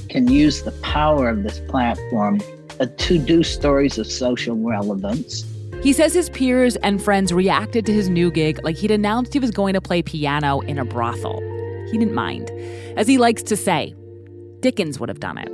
can 0.10 0.28
use 0.28 0.64
the 0.64 0.72
power 0.82 1.30
of 1.30 1.44
this 1.44 1.60
platform 1.60 2.42
uh, 2.80 2.88
to 2.98 3.18
do 3.20 3.44
stories 3.44 3.98
of 3.98 4.08
social 4.08 4.58
relevance. 4.58 5.46
He 5.84 5.94
says 5.94 6.14
his 6.14 6.30
peers 6.30 6.78
and 6.78 7.02
friends 7.02 7.32
reacted 7.32 7.86
to 7.86 7.94
his 7.94 8.10
new 8.10 8.32
gig 8.32 8.64
like 8.64 8.76
he'd 8.76 8.92
announced 8.92 9.34
he 9.34 9.40
was 9.40 9.52
going 9.52 9.76
to 9.76 9.82
play 9.82 10.02
piano 10.02 10.62
in 10.62 10.80
a 10.80 10.86
brothel. 10.86 11.40
He 11.92 11.98
didn't 11.98 12.16
mind. 12.16 12.50
As 12.98 13.08
he 13.08 13.18
likes 13.18 13.44
to 13.44 13.56
say, 13.56 13.94
Dickens 14.62 15.00
would 15.00 15.10
have 15.10 15.20
done 15.20 15.38
it. 15.38 15.52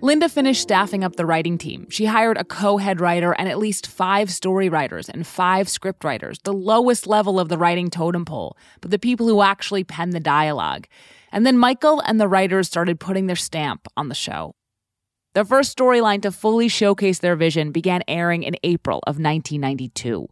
Linda 0.00 0.28
finished 0.28 0.62
staffing 0.62 1.02
up 1.02 1.16
the 1.16 1.26
writing 1.26 1.58
team. 1.58 1.88
She 1.90 2.04
hired 2.04 2.36
a 2.36 2.44
co 2.44 2.76
head 2.76 3.00
writer 3.00 3.32
and 3.32 3.48
at 3.48 3.58
least 3.58 3.88
five 3.88 4.30
story 4.30 4.68
writers 4.68 5.08
and 5.08 5.26
five 5.26 5.68
script 5.68 6.04
writers, 6.04 6.38
the 6.44 6.52
lowest 6.52 7.08
level 7.08 7.40
of 7.40 7.48
the 7.48 7.58
writing 7.58 7.90
totem 7.90 8.24
pole, 8.24 8.56
but 8.80 8.92
the 8.92 8.98
people 8.98 9.26
who 9.26 9.42
actually 9.42 9.82
pen 9.82 10.10
the 10.10 10.20
dialogue. 10.20 10.86
And 11.32 11.44
then 11.44 11.58
Michael 11.58 11.98
and 12.00 12.20
the 12.20 12.28
writers 12.28 12.68
started 12.68 13.00
putting 13.00 13.26
their 13.26 13.34
stamp 13.34 13.88
on 13.96 14.08
the 14.08 14.14
show. 14.14 14.54
The 15.34 15.44
first 15.44 15.76
storyline 15.76 16.22
to 16.22 16.30
fully 16.30 16.68
showcase 16.68 17.18
their 17.18 17.36
vision 17.36 17.72
began 17.72 18.02
airing 18.06 18.44
in 18.44 18.54
April 18.62 18.98
of 18.98 19.18
1992. 19.18 20.28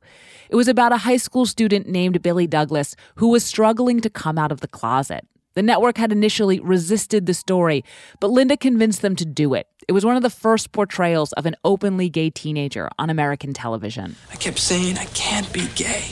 It 0.48 0.54
was 0.54 0.68
about 0.68 0.92
a 0.92 0.98
high 0.98 1.16
school 1.16 1.44
student 1.44 1.88
named 1.88 2.22
Billy 2.22 2.46
Douglas 2.46 2.94
who 3.16 3.28
was 3.30 3.44
struggling 3.44 4.00
to 4.00 4.10
come 4.10 4.38
out 4.38 4.52
of 4.52 4.60
the 4.60 4.68
closet. 4.68 5.26
The 5.56 5.62
network 5.62 5.96
had 5.96 6.12
initially 6.12 6.60
resisted 6.60 7.24
the 7.24 7.32
story, 7.32 7.82
but 8.20 8.30
Linda 8.30 8.58
convinced 8.58 9.00
them 9.00 9.16
to 9.16 9.24
do 9.24 9.54
it. 9.54 9.66
It 9.88 9.92
was 9.92 10.04
one 10.04 10.14
of 10.14 10.22
the 10.22 10.28
first 10.28 10.70
portrayals 10.70 11.32
of 11.32 11.46
an 11.46 11.56
openly 11.64 12.10
gay 12.10 12.28
teenager 12.28 12.90
on 12.98 13.08
American 13.08 13.54
television. 13.54 14.16
I 14.30 14.36
kept 14.36 14.58
saying 14.58 14.98
I 14.98 15.06
can't 15.06 15.50
be 15.54 15.66
gay, 15.74 16.10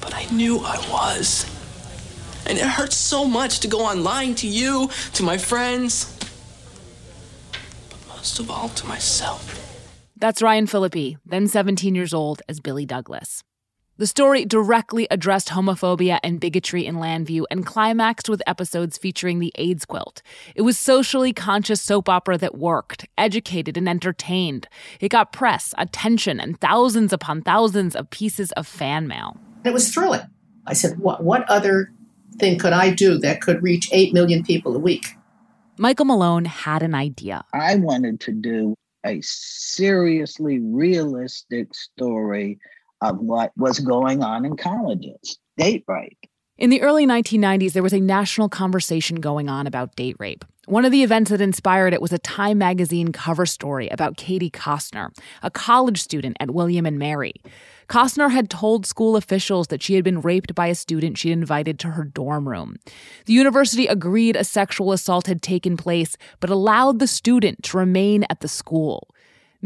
but 0.00 0.14
I 0.14 0.24
knew 0.32 0.60
I 0.60 0.76
was. 0.88 1.46
And 2.46 2.58
it 2.58 2.64
hurts 2.64 2.94
so 2.94 3.24
much 3.24 3.58
to 3.60 3.66
go 3.66 3.84
on 3.84 4.04
lying 4.04 4.36
to 4.36 4.46
you, 4.46 4.88
to 5.14 5.24
my 5.24 5.36
friends, 5.36 6.16
but 7.90 7.98
most 8.16 8.38
of 8.38 8.52
all 8.52 8.68
to 8.68 8.86
myself. 8.86 9.42
That's 10.16 10.40
Ryan 10.40 10.68
Phillippe, 10.68 11.18
then 11.26 11.48
17 11.48 11.96
years 11.96 12.14
old, 12.14 12.40
as 12.48 12.60
Billy 12.60 12.86
Douglas. 12.86 13.42
The 13.98 14.06
story 14.06 14.44
directly 14.44 15.06
addressed 15.10 15.48
homophobia 15.48 16.18
and 16.22 16.38
bigotry 16.38 16.84
in 16.84 16.96
Llanview 16.96 17.44
and 17.50 17.64
climaxed 17.64 18.28
with 18.28 18.42
episodes 18.46 18.98
featuring 18.98 19.38
the 19.38 19.52
AIDS 19.54 19.86
quilt. 19.86 20.20
It 20.54 20.60
was 20.62 20.78
socially 20.78 21.32
conscious 21.32 21.80
soap 21.80 22.06
opera 22.06 22.36
that 22.36 22.58
worked, 22.58 23.06
educated, 23.16 23.78
and 23.78 23.88
entertained. 23.88 24.68
It 25.00 25.08
got 25.08 25.32
press, 25.32 25.72
attention, 25.78 26.38
and 26.40 26.60
thousands 26.60 27.10
upon 27.14 27.40
thousands 27.40 27.96
of 27.96 28.10
pieces 28.10 28.52
of 28.52 28.66
fan 28.66 29.08
mail. 29.08 29.38
It 29.64 29.72
was 29.72 29.88
thrilling. 29.88 30.26
I 30.66 30.74
said, 30.74 30.98
what, 30.98 31.24
what 31.24 31.48
other 31.48 31.90
thing 32.38 32.58
could 32.58 32.74
I 32.74 32.90
do 32.90 33.16
that 33.20 33.40
could 33.40 33.62
reach 33.62 33.88
8 33.92 34.12
million 34.12 34.44
people 34.44 34.76
a 34.76 34.78
week? 34.78 35.06
Michael 35.78 36.04
Malone 36.04 36.44
had 36.44 36.82
an 36.82 36.94
idea. 36.94 37.46
I 37.54 37.76
wanted 37.76 38.20
to 38.20 38.32
do 38.32 38.74
a 39.06 39.22
seriously 39.22 40.58
realistic 40.58 41.74
story 41.74 42.58
of 43.00 43.18
what 43.18 43.52
was 43.56 43.78
going 43.80 44.22
on 44.22 44.44
in 44.44 44.56
colleges 44.56 45.38
date 45.56 45.84
rape. 45.86 46.18
In 46.58 46.70
the 46.70 46.80
early 46.80 47.06
1990s, 47.06 47.72
there 47.72 47.82
was 47.82 47.92
a 47.92 48.00
national 48.00 48.48
conversation 48.48 49.20
going 49.20 49.50
on 49.50 49.66
about 49.66 49.94
date 49.94 50.16
rape. 50.18 50.44
One 50.66 50.84
of 50.84 50.90
the 50.90 51.02
events 51.02 51.30
that 51.30 51.40
inspired 51.40 51.92
it 51.92 52.00
was 52.00 52.12
a 52.12 52.18
Time 52.18 52.58
magazine 52.58 53.12
cover 53.12 53.46
story 53.46 53.88
about 53.88 54.16
Katie 54.16 54.50
Koestner, 54.50 55.10
a 55.42 55.50
college 55.50 56.02
student 56.02 56.36
at 56.40 56.50
William 56.50 56.86
and 56.86 56.98
Mary. 56.98 57.34
Koestner 57.88 58.32
had 58.32 58.50
told 58.50 58.84
school 58.84 59.16
officials 59.16 59.68
that 59.68 59.82
she 59.82 59.94
had 59.94 60.02
been 60.02 60.20
raped 60.20 60.54
by 60.54 60.66
a 60.66 60.74
student 60.74 61.18
she'd 61.18 61.30
invited 61.30 61.78
to 61.78 61.90
her 61.90 62.02
dorm 62.02 62.48
room. 62.48 62.76
The 63.26 63.32
university 63.32 63.86
agreed 63.86 64.34
a 64.34 64.42
sexual 64.42 64.92
assault 64.92 65.28
had 65.28 65.40
taken 65.40 65.76
place, 65.76 66.16
but 66.40 66.50
allowed 66.50 66.98
the 66.98 67.06
student 67.06 67.62
to 67.64 67.78
remain 67.78 68.24
at 68.28 68.40
the 68.40 68.48
school. 68.48 69.08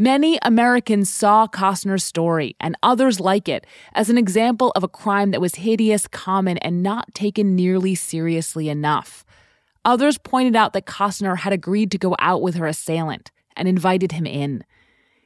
Many 0.01 0.39
Americans 0.41 1.11
saw 1.11 1.45
Koestner's 1.45 2.03
story 2.03 2.55
and 2.59 2.75
others 2.81 3.19
like 3.19 3.47
it 3.47 3.67
as 3.93 4.09
an 4.09 4.17
example 4.17 4.71
of 4.75 4.81
a 4.81 4.87
crime 4.87 5.29
that 5.29 5.39
was 5.39 5.53
hideous, 5.53 6.07
common, 6.07 6.57
and 6.57 6.81
not 6.81 7.13
taken 7.13 7.55
nearly 7.55 7.93
seriously 7.93 8.67
enough. 8.67 9.23
Others 9.85 10.17
pointed 10.17 10.55
out 10.55 10.73
that 10.73 10.87
Koestner 10.87 11.37
had 11.37 11.53
agreed 11.53 11.91
to 11.91 11.99
go 11.99 12.15
out 12.17 12.41
with 12.41 12.55
her 12.55 12.65
assailant 12.65 13.29
and 13.55 13.67
invited 13.67 14.13
him 14.13 14.25
in. 14.25 14.63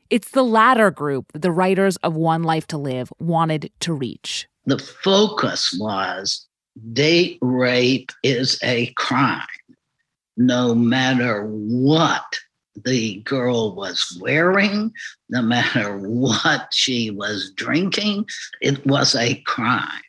It's 0.10 0.32
the 0.32 0.44
latter 0.44 0.91
group 0.91 1.32
that 1.32 1.41
the 1.41 1.53
writers 1.53 1.96
of 2.03 2.17
One 2.17 2.44
Life 2.44 2.67
to 2.67 2.77
Live 2.77 3.13
wanted 3.17 3.72
to 3.79 3.94
reach. 3.94 4.46
The 4.65 4.77
focus 4.77 5.74
was 5.79 6.46
date 6.91 7.38
rape 7.41 8.12
is 8.24 8.60
a 8.62 8.88
crime, 8.98 9.48
no 10.36 10.75
matter 10.75 11.46
what 11.46 12.25
the 12.84 13.22
girl 13.22 13.75
was 13.75 14.17
wearing, 14.22 14.94
no 15.29 15.41
matter 15.41 15.98
what 15.98 16.67
she 16.74 17.12
was 17.12 17.51
drinking, 17.55 18.25
it 18.62 18.86
was 18.86 19.15
a 19.15 19.36
crime. 19.46 20.01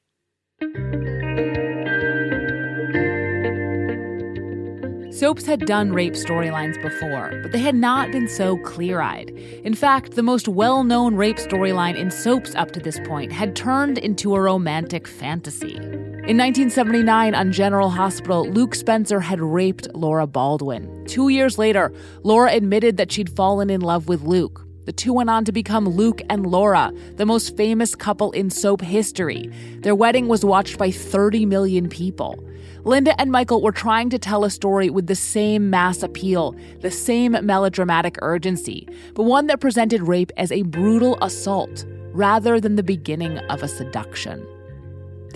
Soaps 5.17 5.47
had 5.47 5.61
done 5.61 5.93
rape 5.93 6.13
storylines 6.13 6.81
before, 6.83 7.41
but 7.43 7.51
they 7.51 7.59
had 7.59 7.75
not 7.75 8.13
been 8.13 8.29
so 8.29 8.59
clear 8.59 9.01
eyed. 9.01 9.31
In 9.65 9.75
fact, 9.75 10.15
the 10.15 10.23
most 10.23 10.47
well 10.47 10.85
known 10.85 11.15
rape 11.15 11.39
storyline 11.39 11.97
in 11.97 12.11
soaps 12.11 12.55
up 12.55 12.73
to 12.73 12.81
this 12.81 13.01
point 13.01 13.33
had 13.33 13.57
turned 13.57 13.97
into 13.97 14.35
a 14.35 14.41
romantic 14.43 15.09
fantasy. 15.09 15.81
In 16.27 16.39
1979, 16.39 17.37
on 17.37 17.53
General 17.53 17.89
Hospital, 17.89 18.51
Luke 18.51 18.75
Spencer 18.75 19.21
had 19.21 19.41
raped 19.41 19.87
Laura 19.95 20.27
Baldwin. 20.27 21.05
Two 21.07 21.29
years 21.29 21.57
later, 21.57 21.93
Laura 22.25 22.51
admitted 22.51 22.97
that 22.97 23.13
she'd 23.13 23.31
fallen 23.31 23.71
in 23.71 23.81
love 23.81 24.09
with 24.09 24.23
Luke. 24.23 24.67
The 24.87 24.93
two 24.93 25.13
went 25.13 25.31
on 25.31 25.45
to 25.45 25.53
become 25.53 25.89
Luke 25.89 26.21
and 26.29 26.45
Laura, 26.45 26.93
the 27.15 27.27
most 27.27 27.57
famous 27.57 27.95
couple 27.95 28.33
in 28.33 28.51
soap 28.51 28.81
history. 28.81 29.53
Their 29.83 29.95
wedding 29.95 30.27
was 30.27 30.45
watched 30.45 30.79
by 30.79 30.91
30 30.91 31.47
million 31.47 31.89
people. 31.89 32.45
Linda 32.83 33.15
and 33.21 33.31
Michael 33.31 33.63
were 33.63 33.71
trying 33.71 34.11
to 34.11 34.19
tell 34.19 34.43
a 34.43 34.51
story 34.51 34.91
with 34.91 35.07
the 35.07 35.15
same 35.15 35.71
mass 35.71 36.03
appeal, 36.03 36.57
the 36.81 36.91
same 36.91 37.37
melodramatic 37.47 38.17
urgency, 38.21 38.89
but 39.15 39.23
one 39.23 39.47
that 39.47 39.61
presented 39.61 40.03
rape 40.03 40.33
as 40.37 40.51
a 40.51 40.63
brutal 40.63 41.17
assault 41.23 41.85
rather 42.13 42.59
than 42.59 42.75
the 42.75 42.83
beginning 42.83 43.39
of 43.39 43.63
a 43.63 43.69
seduction. 43.69 44.45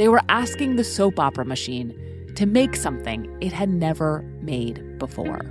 They 0.00 0.08
were 0.08 0.22
asking 0.30 0.76
the 0.76 0.82
soap 0.82 1.20
opera 1.20 1.44
machine 1.44 1.94
to 2.34 2.46
make 2.46 2.74
something 2.74 3.28
it 3.42 3.52
had 3.52 3.68
never 3.68 4.22
made 4.40 4.98
before. 4.98 5.42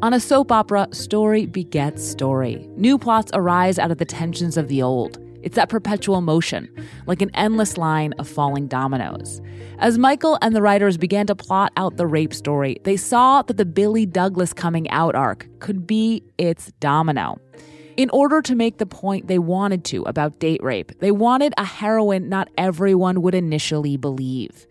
On 0.00 0.14
a 0.14 0.18
soap 0.18 0.50
opera, 0.50 0.88
story 0.92 1.44
begets 1.44 2.02
story. 2.02 2.66
New 2.76 2.96
plots 2.96 3.30
arise 3.34 3.78
out 3.78 3.90
of 3.90 3.98
the 3.98 4.06
tensions 4.06 4.56
of 4.56 4.68
the 4.68 4.80
old. 4.80 5.18
It's 5.42 5.56
that 5.56 5.68
perpetual 5.68 6.22
motion, 6.22 6.74
like 7.06 7.20
an 7.20 7.30
endless 7.34 7.76
line 7.76 8.14
of 8.14 8.26
falling 8.26 8.66
dominoes. 8.66 9.42
As 9.78 9.98
Michael 9.98 10.38
and 10.40 10.56
the 10.56 10.62
writers 10.62 10.96
began 10.96 11.26
to 11.26 11.34
plot 11.34 11.70
out 11.76 11.98
the 11.98 12.06
rape 12.06 12.32
story, 12.32 12.78
they 12.84 12.96
saw 12.96 13.42
that 13.42 13.58
the 13.58 13.66
Billy 13.66 14.06
Douglas 14.06 14.54
coming 14.54 14.88
out 14.88 15.14
arc 15.14 15.46
could 15.58 15.86
be 15.86 16.24
its 16.38 16.72
domino. 16.80 17.38
In 17.96 18.08
order 18.10 18.40
to 18.40 18.54
make 18.54 18.78
the 18.78 18.86
point 18.86 19.26
they 19.26 19.38
wanted 19.38 19.84
to 19.86 20.02
about 20.04 20.38
date 20.38 20.62
rape, 20.62 20.98
they 21.00 21.10
wanted 21.10 21.52
a 21.58 21.64
heroine 21.64 22.28
not 22.28 22.48
everyone 22.56 23.20
would 23.20 23.34
initially 23.34 23.98
believe. 23.98 24.66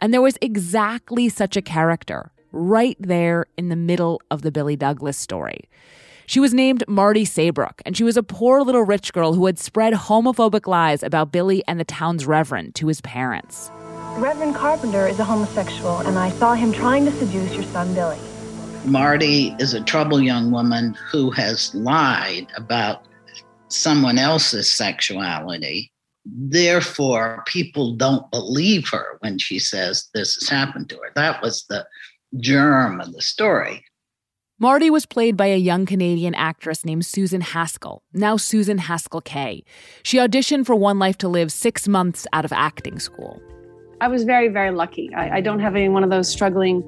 And 0.00 0.12
there 0.12 0.20
was 0.20 0.36
exactly 0.42 1.30
such 1.30 1.56
a 1.56 1.62
character 1.62 2.32
right 2.52 2.96
there 3.00 3.46
in 3.56 3.70
the 3.70 3.76
middle 3.76 4.20
of 4.30 4.42
the 4.42 4.52
Billy 4.52 4.76
Douglas 4.76 5.16
story. 5.16 5.70
She 6.26 6.38
was 6.38 6.52
named 6.52 6.84
Marty 6.86 7.24
Saybrook, 7.24 7.80
and 7.86 7.96
she 7.96 8.04
was 8.04 8.16
a 8.16 8.22
poor 8.22 8.60
little 8.60 8.82
rich 8.82 9.12
girl 9.12 9.32
who 9.32 9.46
had 9.46 9.58
spread 9.58 9.94
homophobic 9.94 10.66
lies 10.66 11.02
about 11.02 11.32
Billy 11.32 11.62
and 11.66 11.80
the 11.80 11.84
town's 11.84 12.26
reverend 12.26 12.74
to 12.74 12.88
his 12.88 13.00
parents. 13.00 13.70
Reverend 14.16 14.54
Carpenter 14.54 15.06
is 15.06 15.18
a 15.18 15.24
homosexual, 15.24 15.98
and 15.98 16.18
I 16.18 16.30
saw 16.30 16.54
him 16.54 16.72
trying 16.72 17.04
to 17.06 17.12
seduce 17.12 17.54
your 17.54 17.64
son 17.64 17.94
Billy. 17.94 18.18
Marty 18.86 19.54
is 19.58 19.74
a 19.74 19.80
troubled 19.80 20.22
young 20.22 20.52
woman 20.52 20.96
who 21.10 21.30
has 21.32 21.74
lied 21.74 22.46
about 22.56 23.04
someone 23.68 24.16
else's 24.16 24.70
sexuality. 24.70 25.90
Therefore, 26.24 27.42
people 27.46 27.96
don't 27.96 28.30
believe 28.30 28.88
her 28.90 29.18
when 29.20 29.38
she 29.38 29.58
says 29.58 30.08
this 30.14 30.36
has 30.36 30.48
happened 30.48 30.88
to 30.90 30.96
her. 30.96 31.10
That 31.16 31.42
was 31.42 31.64
the 31.68 31.84
germ 32.38 33.00
of 33.00 33.12
the 33.12 33.22
story. 33.22 33.84
Marty 34.58 34.88
was 34.88 35.04
played 35.04 35.36
by 35.36 35.46
a 35.46 35.56
young 35.56 35.84
Canadian 35.84 36.34
actress 36.34 36.84
named 36.84 37.04
Susan 37.04 37.40
Haskell, 37.40 38.02
now 38.12 38.36
Susan 38.36 38.78
Haskell 38.78 39.20
Kay. 39.20 39.64
She 40.04 40.16
auditioned 40.16 40.64
for 40.64 40.76
One 40.76 40.98
Life 40.98 41.18
to 41.18 41.28
Live 41.28 41.52
six 41.52 41.88
months 41.88 42.26
out 42.32 42.44
of 42.44 42.52
acting 42.52 43.00
school. 43.00 43.42
I 44.00 44.08
was 44.08 44.24
very, 44.24 44.48
very 44.48 44.70
lucky. 44.70 45.12
I, 45.14 45.38
I 45.38 45.40
don't 45.40 45.60
have 45.60 45.74
any 45.74 45.88
one 45.88 46.04
of 46.04 46.10
those 46.10 46.28
struggling 46.28 46.84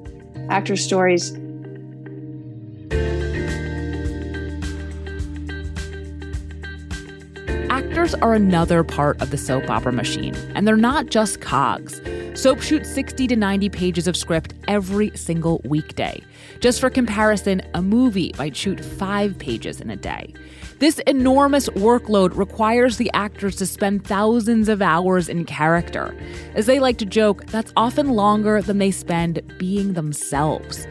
actor 0.49 0.75
stories. 0.75 1.37
Actors 7.69 8.13
are 8.15 8.33
another 8.33 8.83
part 8.83 9.21
of 9.21 9.31
the 9.31 9.37
soap 9.37 9.69
opera 9.69 9.91
machine, 9.91 10.35
and 10.55 10.67
they're 10.67 10.75
not 10.75 11.07
just 11.07 11.41
cogs. 11.41 12.01
Soap 12.33 12.61
shoots 12.61 12.89
60 12.93 13.27
to 13.27 13.35
90 13.35 13.69
pages 13.69 14.07
of 14.07 14.15
script 14.15 14.53
every 14.67 15.11
single 15.17 15.59
weekday. 15.65 16.23
Just 16.61 16.79
for 16.79 16.89
comparison, 16.89 17.61
a 17.73 17.81
movie 17.81 18.33
might 18.37 18.55
shoot 18.55 18.83
five 18.83 19.37
pages 19.37 19.81
in 19.81 19.89
a 19.89 19.95
day. 19.95 20.33
This 20.79 20.99
enormous 20.99 21.67
workload 21.69 22.37
requires 22.37 22.95
the 22.95 23.11
actors 23.13 23.57
to 23.57 23.65
spend 23.65 24.05
thousands 24.05 24.69
of 24.69 24.81
hours 24.81 25.27
in 25.27 25.43
character. 25.43 26.15
As 26.55 26.65
they 26.65 26.79
like 26.79 26.97
to 26.99 27.05
joke, 27.05 27.45
that's 27.47 27.73
often 27.75 28.09
longer 28.09 28.61
than 28.61 28.77
they 28.77 28.91
spend 28.91 29.41
being 29.57 29.93
themselves. 29.93 30.87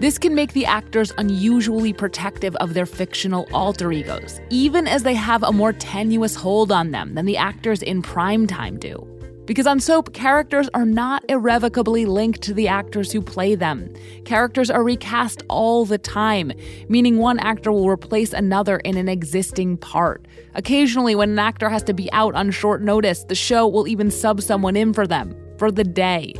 This 0.00 0.16
can 0.16 0.32
make 0.32 0.52
the 0.52 0.64
actors 0.64 1.12
unusually 1.18 1.92
protective 1.92 2.54
of 2.56 2.72
their 2.72 2.86
fictional 2.86 3.48
alter 3.52 3.90
egos, 3.90 4.40
even 4.48 4.86
as 4.86 5.02
they 5.02 5.14
have 5.14 5.42
a 5.42 5.52
more 5.52 5.72
tenuous 5.72 6.36
hold 6.36 6.70
on 6.70 6.92
them 6.92 7.14
than 7.14 7.26
the 7.26 7.36
actors 7.36 7.82
in 7.82 8.00
primetime 8.00 8.78
do. 8.78 9.04
Because 9.44 9.66
on 9.66 9.80
soap, 9.80 10.12
characters 10.12 10.68
are 10.72 10.84
not 10.84 11.24
irrevocably 11.28 12.06
linked 12.06 12.42
to 12.42 12.54
the 12.54 12.68
actors 12.68 13.10
who 13.10 13.20
play 13.20 13.56
them. 13.56 13.92
Characters 14.24 14.70
are 14.70 14.84
recast 14.84 15.42
all 15.48 15.84
the 15.84 15.98
time, 15.98 16.52
meaning 16.88 17.18
one 17.18 17.40
actor 17.40 17.72
will 17.72 17.88
replace 17.88 18.32
another 18.32 18.76
in 18.80 18.96
an 18.96 19.08
existing 19.08 19.78
part. 19.78 20.28
Occasionally, 20.54 21.16
when 21.16 21.30
an 21.30 21.38
actor 21.40 21.68
has 21.68 21.82
to 21.84 21.92
be 21.92 22.12
out 22.12 22.36
on 22.36 22.52
short 22.52 22.82
notice, 22.82 23.24
the 23.24 23.34
show 23.34 23.66
will 23.66 23.88
even 23.88 24.12
sub 24.12 24.42
someone 24.42 24.76
in 24.76 24.92
for 24.92 25.08
them, 25.08 25.34
for 25.56 25.72
the 25.72 25.82
day. 25.82 26.34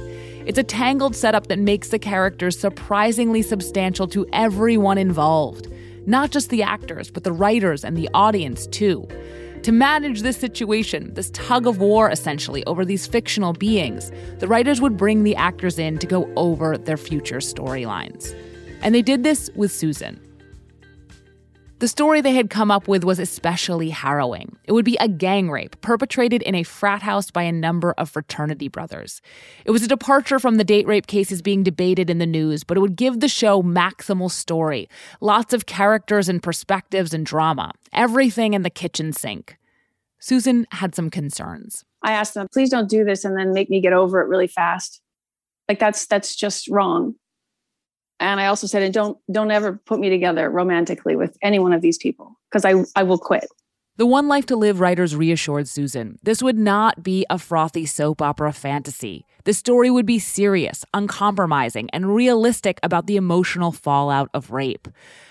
It's 0.48 0.58
a 0.58 0.62
tangled 0.62 1.14
setup 1.14 1.48
that 1.48 1.58
makes 1.58 1.90
the 1.90 1.98
characters 1.98 2.58
surprisingly 2.58 3.42
substantial 3.42 4.08
to 4.08 4.26
everyone 4.32 4.96
involved. 4.96 5.70
Not 6.06 6.30
just 6.30 6.48
the 6.48 6.62
actors, 6.62 7.10
but 7.10 7.22
the 7.22 7.34
writers 7.34 7.84
and 7.84 7.94
the 7.94 8.08
audience, 8.14 8.66
too. 8.66 9.06
To 9.64 9.72
manage 9.72 10.22
this 10.22 10.38
situation, 10.38 11.12
this 11.12 11.28
tug 11.34 11.66
of 11.66 11.80
war 11.80 12.10
essentially 12.10 12.64
over 12.64 12.86
these 12.86 13.06
fictional 13.06 13.52
beings, 13.52 14.10
the 14.38 14.48
writers 14.48 14.80
would 14.80 14.96
bring 14.96 15.22
the 15.22 15.36
actors 15.36 15.78
in 15.78 15.98
to 15.98 16.06
go 16.06 16.32
over 16.34 16.78
their 16.78 16.96
future 16.96 17.40
storylines. 17.40 18.34
And 18.80 18.94
they 18.94 19.02
did 19.02 19.24
this 19.24 19.50
with 19.54 19.70
Susan. 19.70 20.18
The 21.80 21.86
story 21.86 22.20
they 22.20 22.34
had 22.34 22.50
come 22.50 22.72
up 22.72 22.88
with 22.88 23.04
was 23.04 23.20
especially 23.20 23.90
harrowing. 23.90 24.56
It 24.64 24.72
would 24.72 24.84
be 24.84 24.96
a 24.98 25.06
gang 25.06 25.48
rape 25.48 25.80
perpetrated 25.80 26.42
in 26.42 26.56
a 26.56 26.64
frat 26.64 27.02
house 27.02 27.30
by 27.30 27.44
a 27.44 27.52
number 27.52 27.92
of 27.92 28.10
fraternity 28.10 28.66
brothers. 28.66 29.22
It 29.64 29.70
was 29.70 29.84
a 29.84 29.88
departure 29.88 30.40
from 30.40 30.56
the 30.56 30.64
date 30.64 30.88
rape 30.88 31.06
cases 31.06 31.40
being 31.40 31.62
debated 31.62 32.10
in 32.10 32.18
the 32.18 32.26
news, 32.26 32.64
but 32.64 32.76
it 32.76 32.80
would 32.80 32.96
give 32.96 33.20
the 33.20 33.28
show 33.28 33.62
maximal 33.62 34.28
story, 34.28 34.88
lots 35.20 35.54
of 35.54 35.66
characters 35.66 36.28
and 36.28 36.42
perspectives 36.42 37.14
and 37.14 37.24
drama, 37.24 37.70
everything 37.92 38.54
in 38.54 38.62
the 38.62 38.70
kitchen 38.70 39.12
sink. 39.12 39.56
Susan 40.18 40.66
had 40.72 40.96
some 40.96 41.10
concerns. 41.10 41.84
I 42.02 42.10
asked 42.10 42.34
them, 42.34 42.48
please 42.52 42.70
don't 42.70 42.90
do 42.90 43.04
this 43.04 43.24
and 43.24 43.38
then 43.38 43.52
make 43.52 43.70
me 43.70 43.80
get 43.80 43.92
over 43.92 44.20
it 44.20 44.26
really 44.26 44.48
fast. 44.48 45.00
Like 45.68 45.78
that's 45.78 46.06
that's 46.06 46.34
just 46.34 46.68
wrong 46.68 47.14
and 48.20 48.40
I 48.40 48.46
also 48.46 48.66
said, 48.66 48.82
and 48.82 48.92
don't 48.92 49.18
don't 49.30 49.50
ever 49.50 49.80
put 49.84 50.00
me 50.00 50.10
together 50.10 50.50
romantically 50.50 51.16
with 51.16 51.36
any 51.42 51.58
one 51.58 51.72
of 51.72 51.80
these 51.80 51.98
people 51.98 52.38
because 52.50 52.64
I 52.64 52.84
I 52.98 53.02
will 53.04 53.18
quit. 53.18 53.46
The 53.96 54.06
One 54.06 54.28
Life 54.28 54.46
to 54.46 54.56
Live 54.56 54.78
writers 54.78 55.16
reassured 55.16 55.66
Susan 55.66 56.18
this 56.22 56.42
would 56.42 56.58
not 56.58 57.02
be 57.02 57.26
a 57.28 57.38
frothy 57.38 57.84
soap 57.86 58.22
opera 58.22 58.52
fantasy. 58.52 59.26
The 59.44 59.54
story 59.54 59.90
would 59.90 60.06
be 60.06 60.18
serious, 60.18 60.84
uncompromising, 60.92 61.90
and 61.90 62.14
realistic 62.14 62.78
about 62.82 63.06
the 63.06 63.16
emotional 63.16 63.72
fallout 63.72 64.30
of 64.34 64.50
rape. 64.50 64.88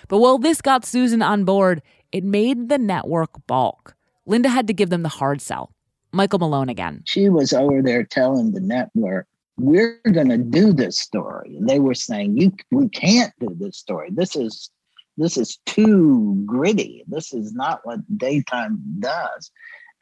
But 0.07 0.19
while 0.19 0.37
this 0.37 0.61
got 0.61 0.85
Susan 0.85 1.21
on 1.21 1.45
board, 1.45 1.81
it 2.11 2.23
made 2.23 2.69
the 2.69 2.77
network 2.77 3.29
balk. 3.47 3.95
Linda 4.25 4.49
had 4.49 4.67
to 4.67 4.73
give 4.73 4.89
them 4.89 5.03
the 5.03 5.09
hard 5.09 5.39
sell. 5.39 5.71
Michael 6.11 6.39
Malone 6.39 6.69
again. 6.69 7.03
She 7.05 7.29
was 7.29 7.53
over 7.53 7.81
there 7.81 8.03
telling 8.03 8.51
the 8.51 8.59
network, 8.59 9.27
we're 9.57 9.99
going 10.11 10.29
to 10.29 10.37
do 10.37 10.71
this 10.71 10.99
story. 10.99 11.57
And 11.57 11.67
they 11.67 11.79
were 11.79 11.95
saying 11.95 12.37
you 12.37 12.53
we 12.71 12.89
can't 12.89 13.33
do 13.39 13.55
this 13.59 13.77
story. 13.77 14.09
This 14.11 14.35
is 14.35 14.69
this 15.17 15.35
is 15.37 15.57
too 15.65 16.41
gritty. 16.45 17.03
This 17.07 17.33
is 17.33 17.53
not 17.53 17.81
what 17.83 17.99
daytime 18.17 18.79
does. 18.99 19.51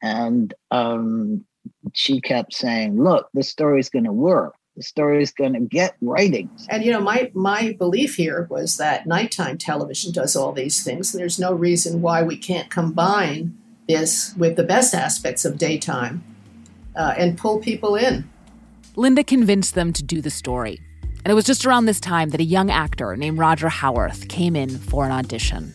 And 0.02 0.54
um, 0.72 1.46
she 1.94 2.20
kept 2.20 2.54
saying 2.54 3.02
look 3.02 3.30
the 3.34 3.44
story's 3.44 3.90
going 3.90 4.06
to 4.06 4.14
work. 4.14 4.56
The 4.76 4.84
story 4.84 5.24
is 5.24 5.32
going 5.32 5.54
to 5.54 5.62
get 5.62 5.96
ratings. 6.02 6.68
And 6.70 6.84
you 6.84 6.92
know 6.92 7.02
my 7.02 7.32
my 7.34 7.76
belief 7.80 8.16
here 8.16 8.48
was 8.50 8.76
that 8.78 9.08
nighttime 9.08 9.58
television 9.58 10.12
does 10.12 10.36
all 10.36 10.52
these 10.52 10.84
things 10.84 11.14
and 11.14 11.22
there's 11.22 11.40
no 11.40 11.54
reason 11.54 12.02
why 12.02 12.24
we 12.24 12.36
can't 12.36 12.70
combine 12.70 13.58
this 13.88 14.34
with 14.36 14.58
the 14.58 14.64
best 14.64 14.94
aspects 14.94 15.46
of 15.46 15.58
daytime 15.58 16.24
uh, 16.96 17.14
and 17.18 17.38
pull 17.38 17.60
people 17.60 17.96
in 17.96 18.30
Linda 18.98 19.26
convinced 19.26 19.76
them 19.76 19.92
to 19.92 20.04
do 20.04 20.22
the 20.22 20.30
story. 20.30 20.80
And 21.26 21.32
it 21.32 21.34
was 21.34 21.44
just 21.44 21.66
around 21.66 21.86
this 21.86 22.00
time 22.00 22.30
that 22.30 22.40
a 22.40 22.46
young 22.46 22.72
actor 22.72 23.18
named 23.18 23.38
Roger 23.38 23.68
Howarth 23.68 24.30
came 24.30 24.56
in 24.56 24.70
for 24.70 25.06
an 25.06 25.12
audition. 25.12 25.74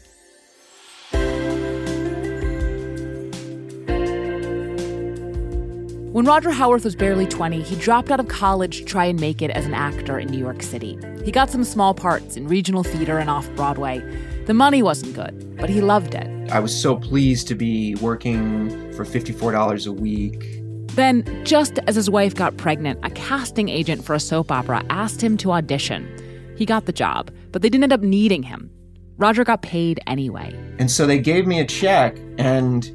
When 6.12 6.24
Roger 6.24 6.50
Howarth 6.50 6.84
was 6.84 6.96
barely 6.96 7.26
20, 7.26 7.60
he 7.60 7.76
dropped 7.76 8.10
out 8.10 8.20
of 8.20 8.28
college 8.28 8.78
to 8.78 8.84
try 8.84 9.04
and 9.04 9.20
make 9.20 9.42
it 9.42 9.50
as 9.50 9.66
an 9.66 9.74
actor 9.74 10.18
in 10.18 10.28
New 10.28 10.38
York 10.38 10.62
City. 10.62 10.98
He 11.24 11.30
got 11.30 11.50
some 11.50 11.62
small 11.62 11.92
parts 11.92 12.36
in 12.36 12.48
regional 12.48 12.82
theater 12.82 13.18
and 13.18 13.28
off 13.28 13.48
Broadway. 13.54 14.00
The 14.46 14.54
money 14.54 14.82
wasn't 14.82 15.14
good, 15.14 15.56
but 15.58 15.68
he 15.68 15.82
loved 15.82 16.14
it. 16.14 16.50
I 16.50 16.58
was 16.58 16.74
so 16.74 16.96
pleased 16.96 17.48
to 17.48 17.54
be 17.54 17.94
working 17.96 18.70
for 18.94 19.04
$54 19.04 19.86
a 19.86 19.92
week 19.92 20.59
then, 20.96 21.44
just 21.44 21.78
as 21.86 21.96
his 21.96 22.10
wife 22.10 22.34
got 22.34 22.56
pregnant, 22.56 23.00
a 23.02 23.10
casting 23.10 23.68
agent 23.68 24.04
for 24.04 24.14
a 24.14 24.20
soap 24.20 24.50
opera 24.50 24.84
asked 24.90 25.22
him 25.22 25.36
to 25.38 25.52
audition. 25.52 26.08
He 26.56 26.66
got 26.66 26.86
the 26.86 26.92
job, 26.92 27.30
but 27.52 27.62
they 27.62 27.68
didn't 27.68 27.84
end 27.84 27.92
up 27.92 28.00
needing 28.00 28.42
him. 28.42 28.70
Roger 29.16 29.44
got 29.44 29.62
paid 29.62 30.00
anyway. 30.06 30.54
And 30.78 30.90
so 30.90 31.06
they 31.06 31.18
gave 31.18 31.46
me 31.46 31.60
a 31.60 31.66
check, 31.66 32.16
and 32.38 32.90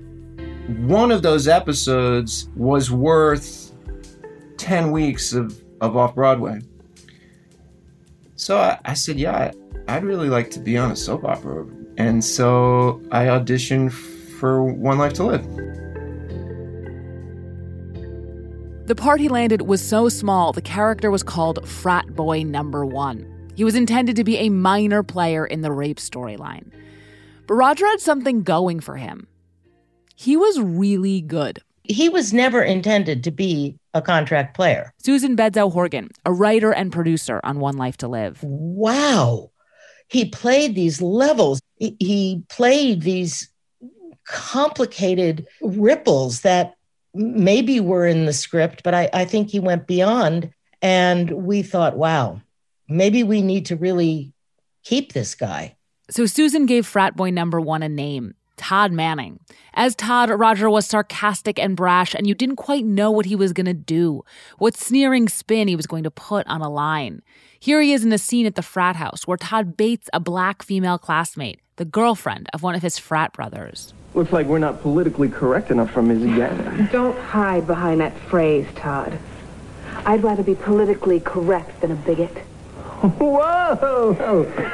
one 0.88 1.12
of 1.12 1.22
those 1.22 1.48
episodes 1.48 2.50
was 2.56 2.90
worth 2.90 3.72
10 4.58 4.92
weeks 4.92 5.34
of, 5.34 5.62
of 5.82 5.96
off 5.96 6.16
Broadway. 6.16 6.62
So 8.36 8.58
I, 8.58 8.80
I 8.86 8.94
said, 8.96 9.18
Yeah, 9.18 9.52
I'd 9.88 10.04
really 10.04 10.30
like 10.30 10.50
to 10.52 10.60
be 10.60 10.78
on 10.78 10.92
a 10.92 10.96
soap 10.96 11.24
opera. 11.24 11.68
And 11.98 12.24
so 12.24 13.02
I 13.12 13.26
auditioned 13.26 13.92
for 13.92 14.64
One 14.64 14.98
Life 14.98 15.14
to 15.14 15.24
Live. 15.24 15.85
The 18.86 18.94
part 18.94 19.20
he 19.20 19.30
landed 19.30 19.64
was 19.64 19.82
so 19.82 20.10
small, 20.10 20.54
the 20.54 20.62
character 20.62 21.10
was 21.10 21.24
called 21.24 21.68
Frat 21.68 22.16
Boy 22.16 22.44
Number 22.44 22.86
One. 22.86 23.50
He 23.56 23.64
was 23.64 23.74
intended 23.74 24.16
to 24.16 24.24
be 24.24 24.38
a 24.38 24.50
minor 24.50 25.02
player 25.02 25.44
in 25.44 25.62
the 25.62 25.72
rape 25.72 25.98
storyline. 25.98 26.72
But 27.48 27.56
Roger 27.56 27.88
had 27.88 28.00
something 28.00 28.44
going 28.44 28.80
for 28.82 28.96
him. 28.96 29.26
He 30.16 30.38
was 30.38 30.60
really 30.60 31.22
good. 31.22 31.62
He 31.82 32.10
was 32.10 32.32
never 32.32 32.62
intended 32.62 33.24
to 33.24 33.32
be 33.32 33.76
a 33.96 34.04
contract 34.04 34.56
player. 34.56 34.94
Susan 35.00 35.36
Bedsow 35.36 35.74
Horgan, 35.74 36.10
a 36.24 36.32
writer 36.32 36.72
and 36.72 36.92
producer 36.92 37.42
on 37.44 37.60
One 37.60 37.78
Life 37.78 37.98
to 37.98 38.08
Live. 38.08 38.44
Wow. 38.44 39.50
He 40.10 40.26
played 40.26 40.76
these 40.76 41.02
levels. 41.02 41.60
He 41.80 42.44
played 42.50 43.02
these 43.02 43.50
complicated 44.28 45.48
ripples 45.62 46.42
that 46.42 46.75
maybe 47.16 47.80
were 47.80 48.06
in 48.06 48.26
the 48.26 48.34
script, 48.34 48.84
but 48.84 48.94
I, 48.94 49.10
I 49.14 49.26
think 49.26 49.50
he 49.50 49.60
went 49.60 49.88
beyond. 49.88 50.52
And 50.82 51.32
we 51.32 51.64
thought, 51.64 51.98
wow, 51.98 52.42
maybe 52.88 53.24
we 53.24 53.42
need 53.42 53.66
to 53.68 53.76
really 53.76 54.34
keep 54.84 55.14
this 55.14 55.34
guy. 55.34 55.76
So 56.12 56.28
Susan 56.28 56.68
gave 56.68 56.86
frat 56.86 57.16
boy 57.16 57.32
number 57.32 57.60
one 57.60 57.82
a 57.82 57.90
name. 57.90 58.36
Todd 58.58 58.92
Manning. 58.92 59.40
As 59.74 59.96
Todd, 59.96 60.30
Roger 60.30 60.70
was 60.70 60.86
sarcastic 60.86 61.60
and 61.60 61.76
brash, 61.76 62.14
and 62.14 62.26
you 62.26 62.34
didn't 62.34 62.56
quite 62.56 62.86
know 62.86 63.12
what 63.12 63.26
he 63.26 63.36
was 63.36 63.52
going 63.52 63.66
to 63.66 63.74
do, 63.74 64.24
what 64.58 64.78
sneering 64.78 65.28
spin 65.28 65.68
he 65.68 65.76
was 65.76 65.88
going 65.88 66.04
to 66.04 66.12
put 66.12 66.48
on 66.48 66.62
a 66.62 66.70
line. 66.70 67.22
Here 67.60 67.82
he 67.82 67.92
is 67.92 68.06
in 68.06 68.14
a 68.14 68.18
scene 68.18 68.46
at 68.46 68.56
the 68.56 68.62
frat 68.62 68.96
house 68.96 69.28
where 69.28 69.38
Todd 69.38 69.76
baits 69.76 70.10
a 70.14 70.20
black 70.20 70.64
female 70.64 70.98
classmate, 70.98 71.60
the 71.76 71.86
girlfriend 71.86 72.48
of 72.54 72.64
one 72.64 72.76
of 72.76 72.82
his 72.82 72.98
frat 72.98 73.34
brothers. 73.34 73.94
Looks 74.16 74.32
like 74.32 74.48
we're 74.48 74.60
not 74.60 74.82
politically 74.82 75.28
correct 75.28 75.72
enough 75.72 75.92
for 75.92 76.02
Ms. 76.02 76.24
Gannon. 76.24 76.88
Don't 76.90 77.18
hide 77.20 77.68
behind 77.68 78.00
that 78.00 78.18
phrase, 78.30 78.66
Todd. 78.74 79.20
I'd 80.06 80.24
rather 80.24 80.42
be 80.42 80.56
politically 80.56 81.20
correct 81.20 81.82
than 81.82 81.92
a 81.92 81.96
bigot. 81.96 82.32
Whoa! 83.02 83.78
Oh, 83.82 84.18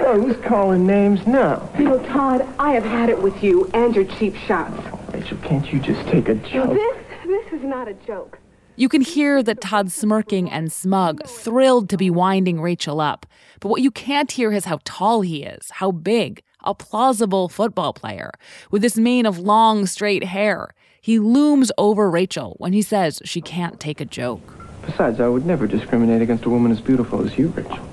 oh, 0.01 0.21
who's 0.21 0.37
calling 0.45 0.85
names 0.85 1.25
now? 1.25 1.67
You 1.75 1.85
know, 1.85 2.05
Todd, 2.05 2.47
I 2.59 2.73
have 2.73 2.83
had 2.83 3.09
it 3.09 3.19
with 3.19 3.43
you 3.43 3.69
and 3.73 3.95
your 3.95 4.05
cheap 4.05 4.35
shots. 4.35 4.79
Rachel, 5.11 5.37
can't 5.39 5.73
you 5.73 5.79
just 5.79 6.07
take 6.07 6.29
a 6.29 6.35
joke? 6.35 6.73
This, 6.73 6.97
this 7.25 7.53
is 7.53 7.63
not 7.63 7.87
a 7.87 7.93
joke. 7.93 8.37
You 8.75 8.89
can 8.89 9.01
hear 9.01 9.41
that 9.41 9.59
Todd's 9.59 9.93
smirking 9.93 10.51
and 10.51 10.71
smug, 10.71 11.25
thrilled 11.25 11.89
to 11.89 11.97
be 11.97 12.09
winding 12.11 12.61
Rachel 12.61 13.01
up. 13.01 13.25
But 13.59 13.69
what 13.69 13.81
you 13.81 13.91
can't 13.91 14.31
hear 14.31 14.51
is 14.51 14.65
how 14.65 14.79
tall 14.85 15.21
he 15.21 15.43
is, 15.43 15.71
how 15.71 15.91
big, 15.91 16.43
a 16.63 16.73
plausible 16.73 17.49
football 17.49 17.93
player, 17.93 18.31
with 18.69 18.81
this 18.81 18.97
mane 18.97 19.25
of 19.25 19.39
long, 19.39 19.85
straight 19.85 20.23
hair. 20.23 20.73
He 21.01 21.19
looms 21.19 21.71
over 21.77 22.09
Rachel 22.09 22.55
when 22.57 22.73
he 22.73 22.81
says 22.81 23.21
she 23.25 23.41
can't 23.41 23.79
take 23.79 23.99
a 23.99 24.05
joke. 24.05 24.53
Besides, 24.85 25.19
I 25.19 25.27
would 25.27 25.45
never 25.45 25.67
discriminate 25.67 26.21
against 26.21 26.45
a 26.45 26.49
woman 26.49 26.71
as 26.71 26.81
beautiful 26.81 27.25
as 27.25 27.37
you, 27.37 27.49
Rachel. 27.49 27.87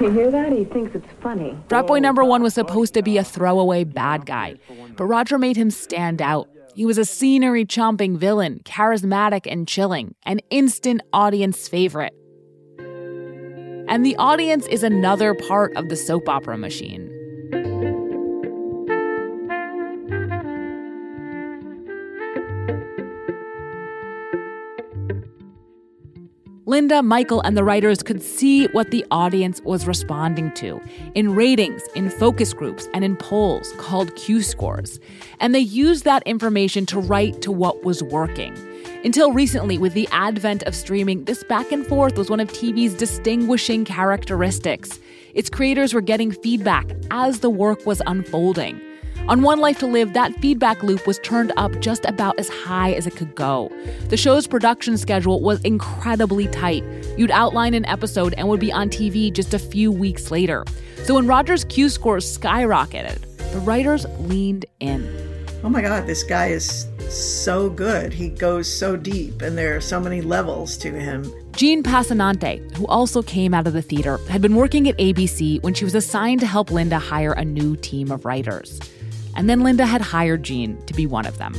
You 0.00 0.10
hear 0.10 0.30
that? 0.30 0.52
He 0.52 0.64
thinks 0.64 0.94
it's 0.94 1.06
funny. 1.20 1.56
Frat 1.68 1.86
Boy 1.86 1.98
number 1.98 2.24
one 2.24 2.42
was 2.42 2.54
supposed 2.54 2.94
to 2.94 3.02
be 3.02 3.16
a 3.18 3.24
throwaway 3.24 3.82
bad 3.82 4.26
guy, 4.26 4.56
but 4.96 5.04
Roger 5.06 5.38
made 5.38 5.56
him 5.56 5.70
stand 5.70 6.22
out. 6.22 6.48
He 6.74 6.86
was 6.86 6.98
a 6.98 7.04
scenery 7.04 7.64
chomping 7.64 8.16
villain, 8.16 8.60
charismatic 8.64 9.50
and 9.50 9.66
chilling, 9.66 10.14
an 10.22 10.40
instant 10.50 11.02
audience 11.12 11.66
favorite. 11.66 12.14
And 13.88 14.06
the 14.06 14.14
audience 14.16 14.66
is 14.68 14.84
another 14.84 15.34
part 15.34 15.76
of 15.76 15.88
the 15.88 15.96
soap 15.96 16.28
opera 16.28 16.56
machine. 16.56 17.10
Linda, 26.68 27.02
Michael, 27.02 27.40
and 27.40 27.56
the 27.56 27.64
writers 27.64 28.02
could 28.02 28.22
see 28.22 28.66
what 28.66 28.90
the 28.90 29.02
audience 29.10 29.58
was 29.62 29.86
responding 29.86 30.52
to 30.52 30.78
in 31.14 31.34
ratings, 31.34 31.82
in 31.94 32.10
focus 32.10 32.52
groups, 32.52 32.86
and 32.92 33.06
in 33.06 33.16
polls 33.16 33.72
called 33.78 34.14
Q 34.16 34.42
scores. 34.42 35.00
And 35.40 35.54
they 35.54 35.60
used 35.60 36.04
that 36.04 36.22
information 36.26 36.84
to 36.84 37.00
write 37.00 37.40
to 37.40 37.50
what 37.50 37.84
was 37.84 38.02
working. 38.02 38.54
Until 39.02 39.32
recently, 39.32 39.78
with 39.78 39.94
the 39.94 40.06
advent 40.12 40.62
of 40.64 40.74
streaming, 40.74 41.24
this 41.24 41.42
back 41.42 41.72
and 41.72 41.86
forth 41.86 42.18
was 42.18 42.28
one 42.28 42.38
of 42.38 42.48
TV's 42.48 42.92
distinguishing 42.92 43.86
characteristics. 43.86 45.00
Its 45.32 45.48
creators 45.48 45.94
were 45.94 46.02
getting 46.02 46.30
feedback 46.30 46.86
as 47.10 47.40
the 47.40 47.48
work 47.48 47.86
was 47.86 48.02
unfolding. 48.06 48.78
On 49.28 49.42
One 49.42 49.60
Life 49.60 49.80
to 49.80 49.86
Live, 49.86 50.14
that 50.14 50.34
feedback 50.40 50.82
loop 50.82 51.06
was 51.06 51.18
turned 51.18 51.52
up 51.58 51.78
just 51.80 52.06
about 52.06 52.38
as 52.38 52.48
high 52.48 52.92
as 52.92 53.06
it 53.06 53.14
could 53.14 53.34
go. 53.34 53.70
The 54.08 54.16
show's 54.16 54.46
production 54.46 54.96
schedule 54.96 55.42
was 55.42 55.60
incredibly 55.60 56.48
tight. 56.48 56.82
You'd 57.18 57.30
outline 57.30 57.74
an 57.74 57.84
episode 57.84 58.32
and 58.38 58.48
would 58.48 58.58
be 58.58 58.72
on 58.72 58.88
TV 58.88 59.30
just 59.30 59.52
a 59.52 59.58
few 59.58 59.92
weeks 59.92 60.30
later. 60.30 60.64
So 61.02 61.14
when 61.16 61.26
Roger's 61.26 61.64
Q 61.64 61.90
scores 61.90 62.38
skyrocketed, 62.38 63.20
the 63.52 63.58
writers 63.58 64.06
leaned 64.20 64.64
in. 64.80 65.06
Oh 65.62 65.68
my 65.68 65.82
God, 65.82 66.06
this 66.06 66.22
guy 66.22 66.46
is 66.46 66.86
so 67.10 67.68
good. 67.68 68.14
He 68.14 68.30
goes 68.30 68.66
so 68.66 68.96
deep, 68.96 69.42
and 69.42 69.58
there 69.58 69.76
are 69.76 69.80
so 69.82 70.00
many 70.00 70.22
levels 70.22 70.78
to 70.78 70.90
him. 70.90 71.30
Jean 71.52 71.82
Passanante, 71.82 72.74
who 72.78 72.86
also 72.86 73.20
came 73.20 73.52
out 73.52 73.66
of 73.66 73.74
the 73.74 73.82
theater, 73.82 74.16
had 74.30 74.40
been 74.40 74.54
working 74.54 74.88
at 74.88 74.96
ABC 74.96 75.62
when 75.62 75.74
she 75.74 75.84
was 75.84 75.94
assigned 75.94 76.40
to 76.40 76.46
help 76.46 76.70
Linda 76.70 76.98
hire 76.98 77.32
a 77.32 77.44
new 77.44 77.76
team 77.76 78.10
of 78.10 78.24
writers. 78.24 78.80
And 79.38 79.48
then 79.48 79.60
Linda 79.60 79.86
had 79.86 80.00
hired 80.00 80.42
Jean 80.42 80.84
to 80.86 80.94
be 80.94 81.06
one 81.06 81.24
of 81.24 81.38
them. 81.38 81.54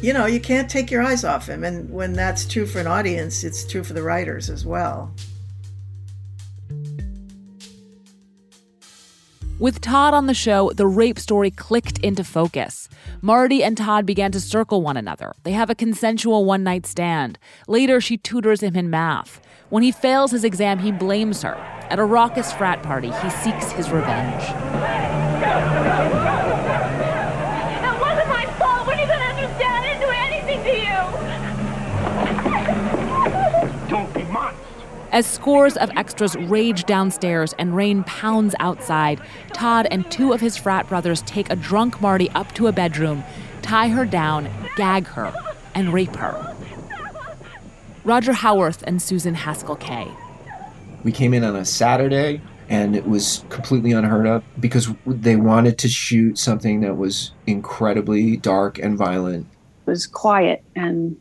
You 0.00 0.12
know, 0.12 0.26
you 0.26 0.38
can't 0.38 0.70
take 0.70 0.92
your 0.92 1.02
eyes 1.02 1.24
off 1.24 1.48
him. 1.48 1.64
And 1.64 1.90
when 1.90 2.12
that's 2.12 2.46
true 2.46 2.66
for 2.66 2.78
an 2.78 2.86
audience, 2.86 3.42
it's 3.42 3.64
true 3.66 3.82
for 3.82 3.94
the 3.94 4.02
writers 4.02 4.48
as 4.48 4.64
well. 4.64 5.12
With 9.58 9.80
Todd 9.80 10.14
on 10.14 10.26
the 10.26 10.34
show, 10.34 10.70
the 10.70 10.86
rape 10.86 11.18
story 11.18 11.50
clicked 11.50 11.98
into 11.98 12.22
focus. 12.22 12.88
Marty 13.22 13.64
and 13.64 13.76
Todd 13.76 14.06
began 14.06 14.30
to 14.30 14.40
circle 14.40 14.80
one 14.82 14.96
another. 14.96 15.32
They 15.42 15.52
have 15.52 15.68
a 15.68 15.74
consensual 15.74 16.44
one 16.44 16.62
night 16.62 16.86
stand. 16.86 17.40
Later, 17.66 18.00
she 18.00 18.18
tutors 18.18 18.62
him 18.62 18.76
in 18.76 18.88
math. 18.88 19.40
When 19.68 19.82
he 19.82 19.90
fails 19.90 20.30
his 20.30 20.44
exam, 20.44 20.78
he 20.78 20.92
blames 20.92 21.42
her. 21.42 21.54
At 21.90 21.98
a 21.98 22.04
raucous 22.04 22.52
frat 22.52 22.84
party, 22.84 23.10
he 23.10 23.30
seeks 23.30 23.72
his 23.72 23.90
revenge. 23.90 25.25
As 35.16 35.24
scores 35.24 35.78
of 35.78 35.88
extras 35.96 36.36
rage 36.36 36.84
downstairs 36.84 37.54
and 37.58 37.74
rain 37.74 38.04
pounds 38.04 38.54
outside, 38.60 39.18
Todd 39.54 39.88
and 39.90 40.10
two 40.10 40.34
of 40.34 40.42
his 40.42 40.58
frat 40.58 40.90
brothers 40.90 41.22
take 41.22 41.48
a 41.48 41.56
drunk 41.56 42.02
Marty 42.02 42.28
up 42.32 42.52
to 42.52 42.66
a 42.66 42.72
bedroom, 42.72 43.24
tie 43.62 43.88
her 43.88 44.04
down, 44.04 44.50
gag 44.76 45.06
her, 45.06 45.32
and 45.74 45.94
rape 45.94 46.14
her. 46.16 46.54
Roger 48.04 48.34
Howarth 48.34 48.84
and 48.86 49.00
Susan 49.00 49.32
Haskell 49.32 49.76
Kay. 49.76 50.06
We 51.02 51.12
came 51.12 51.32
in 51.32 51.44
on 51.44 51.56
a 51.56 51.64
Saturday 51.64 52.42
and 52.68 52.94
it 52.94 53.08
was 53.08 53.42
completely 53.48 53.92
unheard 53.92 54.26
of 54.26 54.44
because 54.60 54.90
they 55.06 55.36
wanted 55.36 55.78
to 55.78 55.88
shoot 55.88 56.36
something 56.36 56.82
that 56.82 56.98
was 56.98 57.32
incredibly 57.46 58.36
dark 58.36 58.78
and 58.78 58.98
violent. 58.98 59.46
It 59.86 59.90
was 59.90 60.06
quiet 60.06 60.62
and, 60.74 61.16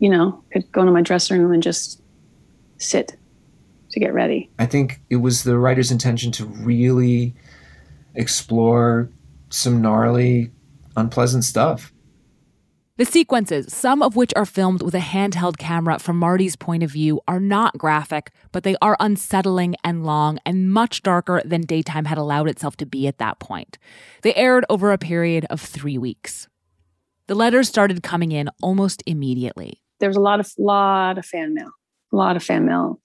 you 0.00 0.10
know, 0.10 0.42
could 0.52 0.72
go 0.72 0.80
into 0.80 0.92
my 0.92 1.02
dressing 1.02 1.40
room 1.40 1.52
and 1.52 1.62
just 1.62 2.01
sit 2.82 3.16
to 3.92 4.00
get 4.00 4.12
ready. 4.12 4.50
I 4.58 4.66
think 4.66 5.00
it 5.10 5.16
was 5.16 5.44
the 5.44 5.58
writer's 5.58 5.90
intention 5.90 6.32
to 6.32 6.46
really 6.46 7.34
explore 8.14 9.10
some 9.50 9.80
gnarly, 9.82 10.50
unpleasant 10.96 11.44
stuff. 11.44 11.92
The 12.98 13.04
sequences, 13.06 13.72
some 13.72 14.02
of 14.02 14.16
which 14.16 14.32
are 14.36 14.44
filmed 14.44 14.82
with 14.82 14.94
a 14.94 14.98
handheld 15.00 15.56
camera 15.56 15.98
from 15.98 16.18
Marty's 16.18 16.56
point 16.56 16.82
of 16.82 16.90
view, 16.90 17.20
are 17.26 17.40
not 17.40 17.78
graphic, 17.78 18.30
but 18.52 18.64
they 18.64 18.76
are 18.82 18.96
unsettling 19.00 19.76
and 19.82 20.04
long 20.04 20.38
and 20.44 20.70
much 20.70 21.02
darker 21.02 21.40
than 21.44 21.62
daytime 21.62 22.04
had 22.04 22.18
allowed 22.18 22.48
itself 22.48 22.76
to 22.76 22.86
be 22.86 23.08
at 23.08 23.18
that 23.18 23.38
point. 23.38 23.78
They 24.22 24.34
aired 24.34 24.66
over 24.68 24.92
a 24.92 24.98
period 24.98 25.46
of 25.48 25.60
three 25.60 25.96
weeks. 25.96 26.48
The 27.28 27.34
letters 27.34 27.68
started 27.68 28.02
coming 28.02 28.30
in 28.30 28.50
almost 28.60 29.02
immediately. 29.06 29.82
There 29.98 30.10
was 30.10 30.16
a 30.16 30.20
lot 30.20 30.38
of 30.38 30.52
lot 30.58 31.16
of 31.16 31.24
fan 31.24 31.54
mail 31.54 31.70
a 32.12 32.16
lot 32.16 32.36
of 32.36 32.42
fan 32.42 32.66
mail. 32.66 33.00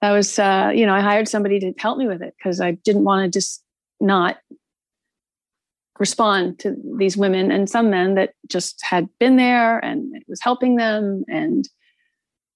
That 0.00 0.12
was, 0.12 0.38
uh, 0.38 0.72
you 0.74 0.86
know, 0.86 0.94
I 0.94 1.00
hired 1.00 1.28
somebody 1.28 1.60
to 1.60 1.74
help 1.78 1.98
me 1.98 2.06
with 2.06 2.22
it 2.22 2.34
because 2.38 2.60
I 2.60 2.72
didn't 2.72 3.04
want 3.04 3.24
to 3.24 3.38
just 3.38 3.62
not 4.00 4.38
respond 5.98 6.58
to 6.60 6.74
these 6.96 7.16
women 7.16 7.50
and 7.50 7.68
some 7.68 7.90
men 7.90 8.14
that 8.14 8.32
just 8.48 8.82
had 8.82 9.08
been 9.18 9.36
there 9.36 9.78
and 9.78 10.16
it 10.16 10.24
was 10.26 10.40
helping 10.40 10.76
them. 10.76 11.24
And, 11.28 11.68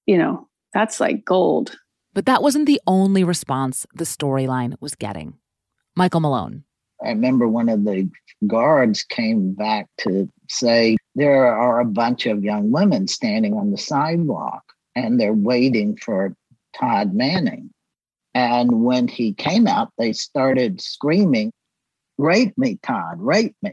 you 0.06 0.16
know, 0.16 0.48
that's 0.72 0.98
like 0.98 1.24
gold. 1.24 1.76
But 2.14 2.26
that 2.26 2.42
wasn't 2.42 2.66
the 2.66 2.80
only 2.86 3.22
response 3.22 3.86
the 3.94 4.04
storyline 4.04 4.76
was 4.80 4.94
getting. 4.94 5.34
Michael 5.94 6.20
Malone. 6.20 6.64
I 7.04 7.08
remember 7.08 7.46
one 7.46 7.68
of 7.68 7.84
the 7.84 8.08
guards 8.46 9.02
came 9.02 9.52
back 9.52 9.88
to 9.98 10.30
say 10.48 10.96
there 11.14 11.46
are 11.46 11.80
a 11.80 11.84
bunch 11.84 12.24
of 12.24 12.42
young 12.42 12.70
women 12.70 13.08
standing 13.08 13.54
on 13.54 13.70
the 13.70 13.78
sidewalk 13.78 14.62
and 14.94 15.20
they're 15.20 15.32
waiting 15.32 15.96
for 15.96 16.34
Todd 16.78 17.14
Manning. 17.14 17.70
And 18.34 18.84
when 18.84 19.08
he 19.08 19.32
came 19.32 19.66
out, 19.66 19.92
they 19.98 20.12
started 20.12 20.80
screaming, 20.80 21.52
Rape 22.18 22.56
me, 22.56 22.78
Todd, 22.82 23.16
rape 23.18 23.56
me. 23.62 23.72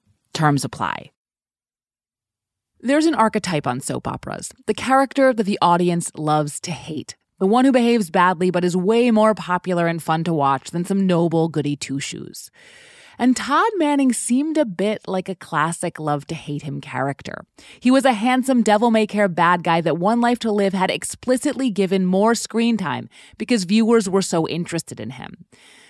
Terms 0.33 0.63
apply. 0.63 1.11
There's 2.79 3.05
an 3.05 3.15
archetype 3.15 3.67
on 3.67 3.79
soap 3.79 4.07
operas, 4.07 4.51
the 4.65 4.73
character 4.73 5.33
that 5.33 5.43
the 5.43 5.59
audience 5.61 6.11
loves 6.15 6.59
to 6.61 6.71
hate. 6.71 7.15
the 7.41 7.47
one 7.47 7.65
who 7.65 7.71
behaves 7.71 8.11
badly 8.11 8.51
but 8.51 8.63
is 8.63 8.77
way 8.77 9.09
more 9.09 9.33
popular 9.33 9.87
and 9.87 10.01
fun 10.01 10.23
to 10.23 10.31
watch 10.31 10.69
than 10.69 10.85
some 10.85 11.07
noble 11.07 11.49
goody 11.49 11.75
two 11.75 11.99
shoes. 11.99 12.51
And 13.17 13.35
Todd 13.35 13.71
Manning 13.77 14.13
seemed 14.13 14.59
a 14.59 14.65
bit 14.65 15.01
like 15.07 15.27
a 15.27 15.35
classic 15.35 15.99
love 15.99 16.25
to 16.27 16.35
hate 16.35 16.61
him 16.61 16.79
character. 16.81 17.43
He 17.79 17.89
was 17.89 18.05
a 18.05 18.13
handsome 18.13 18.61
devil 18.61 18.91
may 18.91 19.07
care 19.07 19.27
bad 19.27 19.63
guy 19.63 19.81
that 19.81 19.97
One 19.97 20.21
Life 20.21 20.37
to 20.39 20.51
Live 20.51 20.73
had 20.73 20.91
explicitly 20.91 21.71
given 21.71 22.05
more 22.05 22.35
screen 22.35 22.77
time 22.77 23.09
because 23.39 23.63
viewers 23.63 24.07
were 24.07 24.21
so 24.21 24.47
interested 24.47 24.99
in 24.99 25.11
him. 25.11 25.45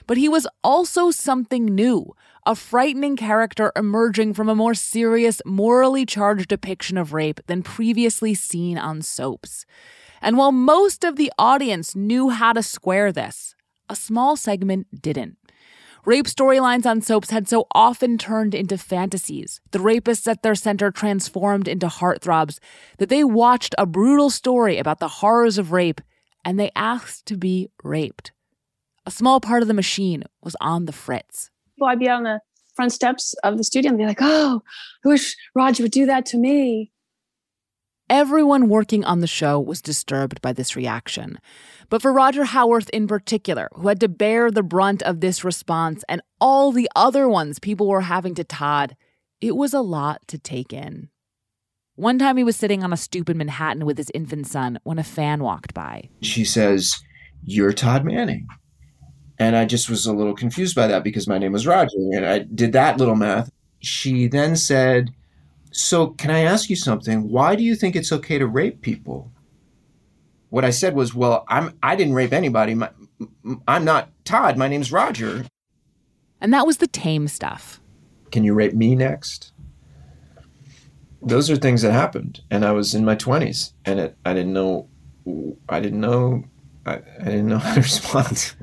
But 0.08 0.18
he 0.18 0.30
was 0.30 0.48
also 0.64 1.12
something 1.12 1.66
new, 1.66 2.16
a 2.46 2.56
frightening 2.56 3.16
character 3.16 3.72
emerging 3.76 4.34
from 4.34 4.50
a 4.50 4.56
more 4.56 4.74
serious, 4.74 5.42
morally 5.46 6.06
charged 6.06 6.48
depiction 6.48 6.98
of 6.98 7.14
rape 7.14 7.40
than 7.48 7.62
previously 7.62 8.34
seen 8.34 8.78
on 8.78 9.02
soaps. 9.02 9.66
And 10.22 10.38
while 10.38 10.52
most 10.52 11.04
of 11.04 11.16
the 11.16 11.32
audience 11.38 11.96
knew 11.96 12.30
how 12.30 12.54
to 12.54 12.64
square 12.64 13.12
this, 13.12 13.56
a 13.90 13.96
small 13.96 14.36
segment 14.36 15.02
didn't. 15.02 15.38
Rape 16.04 16.26
storylines 16.26 16.88
on 16.88 17.02
soaps 17.02 17.30
had 17.30 17.48
so 17.48 17.68
often 17.76 18.18
turned 18.18 18.56
into 18.56 18.76
fantasies, 18.76 19.62
the 19.70 19.78
rapists 19.78 20.28
at 20.28 20.42
their 20.42 20.56
center 20.56 20.90
transformed 20.90 21.68
into 21.68 21.88
heartthrobs, 21.88 22.58
that 22.98 23.10
they 23.10 23.24
watched 23.24 23.76
a 23.78 23.86
brutal 23.86 24.32
story 24.32 24.80
about 24.80 25.00
the 25.00 25.08
horrors 25.08 25.60
of 25.60 25.72
rape 25.72 26.02
and 26.44 26.60
they 26.60 26.72
asked 26.76 27.28
to 27.28 27.38
be 27.38 27.70
raped. 27.84 28.32
A 29.06 29.12
small 29.12 29.40
part 29.40 29.62
of 29.62 29.68
the 29.68 29.76
machine 29.76 30.24
was 30.44 30.56
on 30.60 30.86
the 30.86 30.92
fritz. 30.92 31.52
Well, 31.82 31.90
I'd 31.90 32.00
be 32.00 32.08
on 32.08 32.24
the 32.24 32.40
front 32.76 32.94
steps 32.94 33.34
of 33.44 33.58
the 33.58 33.64
studio 33.64 33.90
and 33.90 33.98
be 33.98 34.06
like, 34.06 34.20
oh, 34.22 34.62
I 35.04 35.08
wish 35.08 35.36
Roger 35.56 35.84
would 35.84 35.92
do 35.92 36.06
that 36.06 36.28
to 36.28 36.38
me. 36.38 36.92
Everyone 38.08 38.70
working 38.70 39.04
on 39.04 39.22
the 39.22 39.28
show 39.28 39.60
was 39.60 39.82
disturbed 39.82 40.42
by 40.42 40.54
this 40.54 40.76
reaction. 40.76 41.40
But 41.90 42.02
for 42.02 42.14
Roger 42.14 42.44
Howarth 42.44 42.90
in 42.90 43.08
particular, 43.08 43.68
who 43.74 43.88
had 43.88 44.00
to 44.02 44.10
bear 44.10 44.52
the 44.52 44.62
brunt 44.62 45.02
of 45.02 45.22
this 45.22 45.44
response 45.44 46.04
and 46.08 46.22
all 46.40 46.72
the 46.72 46.90
other 46.96 47.28
ones 47.28 47.58
people 47.58 47.88
were 47.88 48.02
having 48.02 48.36
to 48.36 48.44
Todd, 48.44 48.96
it 49.40 49.56
was 49.56 49.74
a 49.74 49.82
lot 49.82 50.22
to 50.28 50.38
take 50.38 50.72
in. 50.72 51.10
One 51.96 52.20
time 52.20 52.38
he 52.38 52.44
was 52.44 52.56
sitting 52.56 52.84
on 52.84 52.94
a 52.94 52.98
stoop 52.98 53.30
in 53.30 53.38
Manhattan 53.38 53.86
with 53.86 53.98
his 53.98 54.12
infant 54.14 54.46
son 54.46 54.78
when 54.84 55.00
a 55.00 55.04
fan 55.04 55.42
walked 55.42 55.74
by. 55.74 56.10
She 56.22 56.46
says, 56.46 56.94
You're 57.44 57.74
Todd 57.74 58.06
Manning. 58.06 58.48
And 59.42 59.56
I 59.56 59.66
just 59.66 59.90
was 59.90 60.06
a 60.06 60.14
little 60.14 60.36
confused 60.36 60.76
by 60.76 60.86
that 60.86 61.04
because 61.04 61.28
my 61.28 61.40
name 61.40 61.54
was 61.54 61.66
Roger. 61.66 61.98
And 61.98 62.28
I 62.28 62.40
did 62.54 62.74
that 62.74 62.98
little 62.98 63.16
math. 63.16 63.50
She 63.80 64.28
then 64.28 64.56
said, 64.56 65.10
So, 65.72 66.10
can 66.10 66.30
I 66.30 66.42
ask 66.42 66.70
you 66.70 66.76
something? 66.76 67.28
Why 67.28 67.56
do 67.56 67.64
you 67.64 67.74
think 67.74 67.96
it's 67.96 68.12
okay 68.12 68.38
to 68.38 68.46
rape 68.46 68.84
people? 68.84 69.32
What 70.50 70.64
I 70.64 70.70
said 70.70 70.94
was, 70.94 71.16
Well, 71.16 71.44
I'm, 71.48 71.76
I 71.82 71.96
didn't 71.96 72.14
rape 72.14 72.34
anybody. 72.34 72.76
My, 72.76 72.92
I'm 73.68 73.84
not 73.84 74.10
Todd. 74.26 74.58
My 74.58 74.68
name's 74.68 74.92
Roger. 74.92 75.46
And 76.40 76.54
that 76.54 76.68
was 76.68 76.78
the 76.78 76.86
tame 76.86 77.28
stuff. 77.28 77.82
Can 78.32 78.44
you 78.44 78.54
rape 78.54 78.76
me 78.76 78.94
next? 78.94 79.54
Those 81.24 81.50
are 81.50 81.56
things 81.56 81.82
that 81.82 81.94
happened. 81.94 82.42
And 82.52 82.64
I 82.64 82.74
was 82.74 82.94
in 82.94 83.04
my 83.04 83.16
20s 83.16 83.74
and 83.86 84.00
it, 84.00 84.18
I 84.24 84.36
didn't 84.36 84.54
know, 84.54 84.88
I 85.68 85.80
didn't 85.80 86.00
know, 86.00 86.44
I, 86.86 87.02
I 87.20 87.24
didn't 87.24 87.48
know 87.48 87.58
how 87.66 87.74
to 87.74 87.82
respond. 87.82 88.54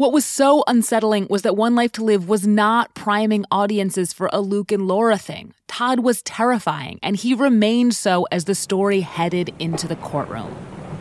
What 0.00 0.14
was 0.14 0.24
so 0.24 0.64
unsettling 0.66 1.26
was 1.28 1.42
that 1.42 1.56
One 1.56 1.74
Life 1.74 1.92
to 1.92 2.02
Live 2.02 2.26
was 2.26 2.46
not 2.46 2.94
priming 2.94 3.44
audiences 3.50 4.14
for 4.14 4.30
a 4.32 4.40
Luke 4.40 4.72
and 4.72 4.88
Laura 4.88 5.18
thing. 5.18 5.52
Todd 5.68 6.00
was 6.00 6.22
terrifying, 6.22 6.98
and 7.02 7.16
he 7.16 7.34
remained 7.34 7.94
so 7.94 8.26
as 8.32 8.46
the 8.46 8.54
story 8.54 9.02
headed 9.02 9.52
into 9.58 9.86
the 9.86 9.96
courtroom. 9.96 10.56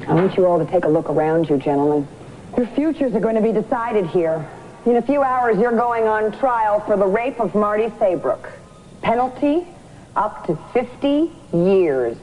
I 0.05 0.15
want 0.15 0.35
you 0.35 0.45
all 0.45 0.59
to 0.59 0.69
take 0.69 0.83
a 0.83 0.89
look 0.89 1.09
around 1.09 1.49
you, 1.49 1.55
gentlemen. 1.55 2.05
Your 2.57 2.67
futures 2.67 3.15
are 3.15 3.21
going 3.21 3.35
to 3.35 3.41
be 3.41 3.53
decided 3.53 4.05
here. 4.05 4.45
In 4.85 4.97
a 4.97 5.01
few 5.01 5.23
hours, 5.23 5.57
you're 5.57 5.77
going 5.77 6.03
on 6.03 6.37
trial 6.37 6.81
for 6.81 6.97
the 6.97 7.07
rape 7.07 7.39
of 7.39 7.55
Marty 7.55 7.93
Saybrook. 7.99 8.51
Penalty? 9.01 9.65
Up 10.17 10.45
to 10.47 10.59
50 10.73 11.31
years. 11.53 12.17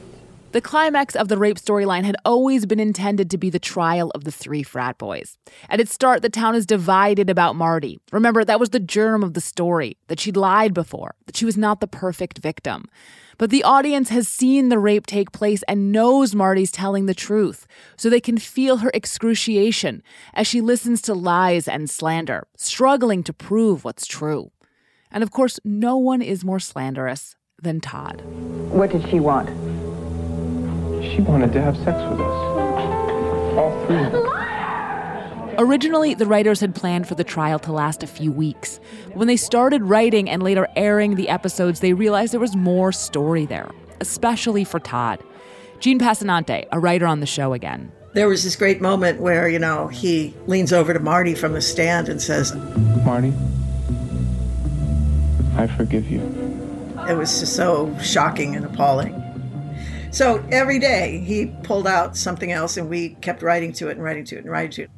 The 0.56 0.62
climax 0.62 1.14
of 1.14 1.28
the 1.28 1.36
rape 1.36 1.58
storyline 1.58 2.04
had 2.04 2.16
always 2.24 2.64
been 2.64 2.80
intended 2.80 3.28
to 3.28 3.36
be 3.36 3.50
the 3.50 3.58
trial 3.58 4.10
of 4.14 4.24
the 4.24 4.32
three 4.32 4.62
frat 4.62 4.96
boys. 4.96 5.36
At 5.68 5.80
its 5.80 5.92
start, 5.92 6.22
the 6.22 6.30
town 6.30 6.54
is 6.54 6.64
divided 6.64 7.28
about 7.28 7.56
Marty. 7.56 8.00
Remember, 8.10 8.42
that 8.42 8.58
was 8.58 8.70
the 8.70 8.80
germ 8.80 9.22
of 9.22 9.34
the 9.34 9.42
story 9.42 9.98
that 10.06 10.18
she'd 10.18 10.34
lied 10.34 10.72
before, 10.72 11.14
that 11.26 11.36
she 11.36 11.44
was 11.44 11.58
not 11.58 11.80
the 11.80 11.86
perfect 11.86 12.38
victim. 12.38 12.86
But 13.36 13.50
the 13.50 13.64
audience 13.64 14.08
has 14.08 14.28
seen 14.28 14.70
the 14.70 14.78
rape 14.78 15.04
take 15.04 15.30
place 15.30 15.62
and 15.68 15.92
knows 15.92 16.34
Marty's 16.34 16.72
telling 16.72 17.04
the 17.04 17.12
truth, 17.12 17.66
so 17.98 18.08
they 18.08 18.18
can 18.18 18.38
feel 18.38 18.78
her 18.78 18.90
excruciation 18.94 20.02
as 20.32 20.46
she 20.46 20.62
listens 20.62 21.02
to 21.02 21.12
lies 21.12 21.68
and 21.68 21.90
slander, 21.90 22.46
struggling 22.56 23.22
to 23.24 23.34
prove 23.34 23.84
what's 23.84 24.06
true. 24.06 24.52
And 25.10 25.22
of 25.22 25.30
course, 25.30 25.60
no 25.66 25.98
one 25.98 26.22
is 26.22 26.46
more 26.46 26.60
slanderous 26.60 27.36
than 27.60 27.82
Todd. 27.82 28.22
What 28.70 28.90
did 28.90 29.06
she 29.10 29.20
want? 29.20 29.50
She 31.14 31.20
wanted 31.22 31.52
to 31.52 31.62
have 31.62 31.76
sex 31.76 31.98
with 32.10 32.20
us. 32.20 33.56
All 33.56 33.86
three 33.86 34.04
of 34.04 34.14
us. 34.14 35.56
Originally, 35.58 36.12
the 36.14 36.26
writers 36.26 36.60
had 36.60 36.74
planned 36.74 37.08
for 37.08 37.14
the 37.14 37.24
trial 37.24 37.58
to 37.60 37.72
last 37.72 38.02
a 38.02 38.06
few 38.06 38.30
weeks. 38.30 38.78
When 39.14 39.26
they 39.26 39.36
started 39.38 39.82
writing 39.82 40.28
and 40.28 40.42
later 40.42 40.68
airing 40.76 41.14
the 41.14 41.30
episodes, 41.30 41.80
they 41.80 41.94
realized 41.94 42.34
there 42.34 42.40
was 42.40 42.54
more 42.54 42.92
story 42.92 43.46
there, 43.46 43.70
especially 44.00 44.64
for 44.64 44.78
Todd. 44.78 45.22
Jean 45.80 45.98
Passanante, 45.98 46.66
a 46.72 46.78
writer 46.78 47.06
on 47.06 47.20
the 47.20 47.26
show 47.26 47.54
again. 47.54 47.90
There 48.12 48.28
was 48.28 48.44
this 48.44 48.56
great 48.56 48.82
moment 48.82 49.20
where, 49.20 49.48
you 49.48 49.58
know, 49.58 49.88
he 49.88 50.34
leans 50.46 50.72
over 50.72 50.92
to 50.92 51.00
Marty 51.00 51.34
from 51.34 51.52
the 51.54 51.62
stand 51.62 52.08
and 52.10 52.20
says, 52.20 52.54
Marty, 53.04 53.32
I 55.56 55.66
forgive 55.66 56.10
you. 56.10 56.20
It 57.08 57.14
was 57.14 57.40
just 57.40 57.56
so 57.56 57.96
shocking 57.98 58.56
and 58.56 58.64
appalling. 58.66 59.22
So 60.16 60.42
every 60.50 60.78
day 60.78 61.18
he 61.18 61.44
pulled 61.62 61.86
out 61.86 62.16
something 62.16 62.50
else 62.50 62.78
and 62.78 62.88
we 62.88 63.10
kept 63.16 63.42
writing 63.42 63.74
to 63.74 63.88
it 63.88 63.98
and 63.98 64.02
writing 64.02 64.24
to 64.24 64.36
it 64.36 64.44
and 64.44 64.50
writing 64.50 64.70
to 64.70 64.82
it. 64.84 64.90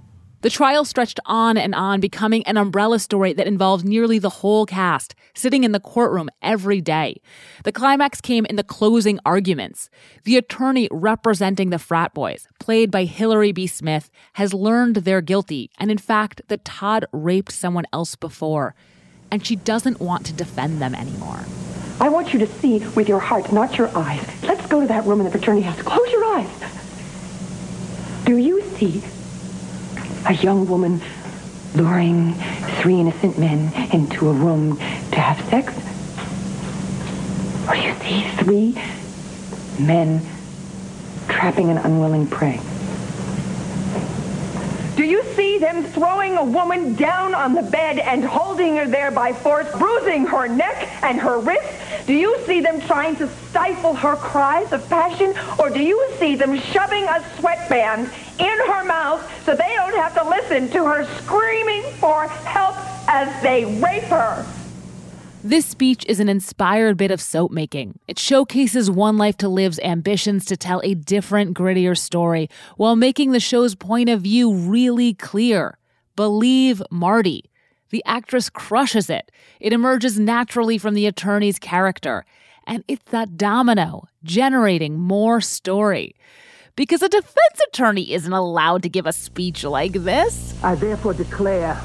The 0.42 0.48
trial 0.48 0.84
stretched 0.84 1.18
on 1.26 1.56
and 1.58 1.74
on, 1.74 1.98
becoming 1.98 2.46
an 2.46 2.56
umbrella 2.56 3.00
story 3.00 3.32
that 3.32 3.48
involved 3.48 3.84
nearly 3.84 4.20
the 4.20 4.28
whole 4.28 4.64
cast, 4.64 5.16
sitting 5.34 5.64
in 5.64 5.72
the 5.72 5.80
courtroom 5.80 6.30
every 6.40 6.80
day. 6.80 7.20
The 7.64 7.72
climax 7.72 8.20
came 8.20 8.46
in 8.46 8.54
the 8.54 8.62
closing 8.62 9.18
arguments. 9.26 9.90
The 10.22 10.36
attorney 10.36 10.86
representing 10.92 11.70
the 11.70 11.80
frat 11.80 12.14
boys, 12.14 12.46
played 12.60 12.92
by 12.92 13.02
Hillary 13.02 13.50
B. 13.50 13.66
Smith, 13.66 14.12
has 14.34 14.54
learned 14.54 14.98
they're 14.98 15.20
guilty, 15.20 15.72
and 15.80 15.90
in 15.90 15.98
fact, 15.98 16.42
that 16.46 16.64
Todd 16.64 17.06
raped 17.10 17.50
someone 17.50 17.86
else 17.92 18.14
before. 18.14 18.76
And 19.30 19.46
she 19.46 19.56
doesn't 19.56 20.00
want 20.00 20.26
to 20.26 20.32
defend 20.32 20.80
them 20.80 20.94
anymore. 20.94 21.40
I 22.00 22.08
want 22.08 22.32
you 22.32 22.38
to 22.38 22.46
see 22.46 22.78
with 22.94 23.08
your 23.08 23.18
heart, 23.18 23.52
not 23.52 23.76
your 23.76 23.90
eyes. 23.96 24.24
Let's 24.44 24.66
go 24.66 24.80
to 24.80 24.86
that 24.86 25.04
room 25.04 25.20
in 25.20 25.24
the 25.24 25.30
fraternity 25.30 25.66
house. 25.66 25.82
Close 25.82 26.10
your 26.12 26.24
eyes. 26.24 26.48
Do 28.24 28.36
you 28.36 28.62
see 28.76 29.02
a 30.26 30.34
young 30.34 30.68
woman 30.68 31.00
luring 31.74 32.34
three 32.80 33.00
innocent 33.00 33.38
men 33.38 33.72
into 33.92 34.28
a 34.28 34.32
room 34.32 34.76
to 34.76 35.20
have 35.20 35.40
sex? 35.48 35.74
Or 37.68 37.74
do 37.74 37.80
you 37.80 37.94
see 37.94 38.28
three 38.42 38.74
men 39.84 40.22
trapping 41.28 41.70
an 41.70 41.78
unwilling 41.78 42.26
prey? 42.26 42.60
Do 44.98 45.04
you 45.04 45.22
see 45.36 45.58
them 45.58 45.84
throwing 45.84 46.36
a 46.36 46.44
woman 46.44 46.96
down 46.96 47.32
on 47.32 47.54
the 47.54 47.62
bed 47.62 48.00
and 48.00 48.24
holding 48.24 48.74
her 48.78 48.88
there 48.88 49.12
by 49.12 49.32
force, 49.32 49.70
bruising 49.78 50.26
her 50.26 50.48
neck 50.48 50.88
and 51.04 51.20
her 51.20 51.38
wrists? 51.38 52.04
Do 52.08 52.14
you 52.14 52.36
see 52.46 52.60
them 52.60 52.80
trying 52.80 53.14
to 53.18 53.28
stifle 53.48 53.94
her 53.94 54.16
cries 54.16 54.72
of 54.72 54.88
passion? 54.88 55.34
Or 55.56 55.70
do 55.70 55.80
you 55.80 56.04
see 56.18 56.34
them 56.34 56.58
shoving 56.58 57.04
a 57.04 57.24
sweatband 57.38 58.10
in 58.40 58.58
her 58.66 58.82
mouth 58.82 59.22
so 59.44 59.54
they 59.54 59.72
don't 59.76 59.94
have 59.94 60.14
to 60.14 60.28
listen 60.28 60.68
to 60.70 60.84
her 60.84 61.04
screaming 61.22 61.84
for 62.00 62.26
help 62.26 62.74
as 63.06 63.40
they 63.40 63.66
rape 63.80 64.02
her? 64.10 64.44
This 65.44 65.66
speech 65.66 66.04
is 66.06 66.18
an 66.18 66.28
inspired 66.28 66.96
bit 66.96 67.12
of 67.12 67.20
soap 67.20 67.52
making. 67.52 68.00
It 68.08 68.18
showcases 68.18 68.90
One 68.90 69.16
Life 69.16 69.36
to 69.36 69.48
Live's 69.48 69.78
ambitions 69.78 70.44
to 70.46 70.56
tell 70.56 70.80
a 70.82 70.94
different, 70.94 71.56
grittier 71.56 71.96
story 71.96 72.50
while 72.76 72.96
making 72.96 73.30
the 73.30 73.38
show's 73.38 73.76
point 73.76 74.08
of 74.08 74.22
view 74.22 74.52
really 74.52 75.14
clear. 75.14 75.78
Believe 76.16 76.82
Marty. 76.90 77.44
The 77.90 78.02
actress 78.04 78.50
crushes 78.50 79.08
it. 79.08 79.30
It 79.60 79.72
emerges 79.72 80.18
naturally 80.18 80.76
from 80.76 80.94
the 80.94 81.06
attorney's 81.06 81.60
character. 81.60 82.24
And 82.66 82.82
it's 82.88 83.10
that 83.12 83.36
domino 83.36 84.08
generating 84.24 84.98
more 84.98 85.40
story. 85.40 86.16
Because 86.74 87.00
a 87.00 87.08
defense 87.08 87.60
attorney 87.68 88.12
isn't 88.12 88.32
allowed 88.32 88.82
to 88.82 88.88
give 88.88 89.06
a 89.06 89.12
speech 89.12 89.62
like 89.62 89.92
this. 89.92 90.52
I 90.64 90.74
therefore 90.74 91.14
declare 91.14 91.80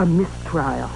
a 0.00 0.06
mistrial. 0.06 0.88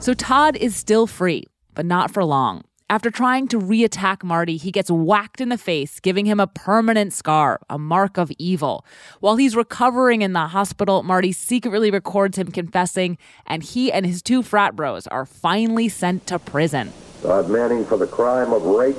So 0.00 0.14
Todd 0.14 0.56
is 0.56 0.74
still 0.74 1.06
free, 1.06 1.44
but 1.74 1.86
not 1.86 2.10
for 2.10 2.24
long. 2.24 2.64
After 2.90 3.08
trying 3.08 3.46
to 3.48 3.58
re-attack 3.58 4.24
Marty, 4.24 4.56
he 4.56 4.72
gets 4.72 4.90
whacked 4.90 5.40
in 5.40 5.48
the 5.48 5.56
face, 5.56 6.00
giving 6.00 6.26
him 6.26 6.40
a 6.40 6.48
permanent 6.48 7.12
scar, 7.12 7.60
a 7.70 7.78
mark 7.78 8.18
of 8.18 8.32
evil. 8.36 8.84
While 9.20 9.36
he's 9.36 9.54
recovering 9.56 10.22
in 10.22 10.32
the 10.32 10.48
hospital, 10.48 11.04
Marty 11.04 11.30
secretly 11.32 11.90
records 11.90 12.36
him 12.36 12.48
confessing, 12.48 13.16
and 13.46 13.62
he 13.62 13.90
and 13.92 14.04
his 14.04 14.20
two 14.20 14.42
frat 14.42 14.74
bros 14.74 15.06
are 15.06 15.24
finally 15.24 15.88
sent 15.88 16.26
to 16.26 16.38
prison. 16.38 16.92
Todd 17.22 17.48
Manning, 17.48 17.86
for 17.86 17.96
the 17.96 18.08
crime 18.08 18.52
of 18.52 18.64
rape, 18.64 18.96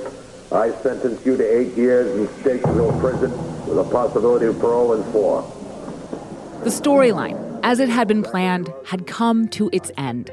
I 0.50 0.70
sentence 0.82 1.24
you 1.26 1.36
to 1.36 1.44
eight 1.44 1.76
years 1.76 2.18
in 2.18 2.26
Statesville 2.42 2.98
prison 2.98 3.30
with 3.68 3.78
a 3.78 3.84
possibility 3.84 4.46
of 4.46 4.58
parole 4.58 4.94
in 4.94 5.04
four. 5.12 5.42
The 6.64 6.70
storyline, 6.70 7.53
as 7.64 7.80
it 7.80 7.88
had 7.88 8.06
been 8.06 8.22
planned, 8.22 8.72
had 8.84 9.06
come 9.06 9.48
to 9.48 9.70
its 9.72 9.90
end. 9.96 10.30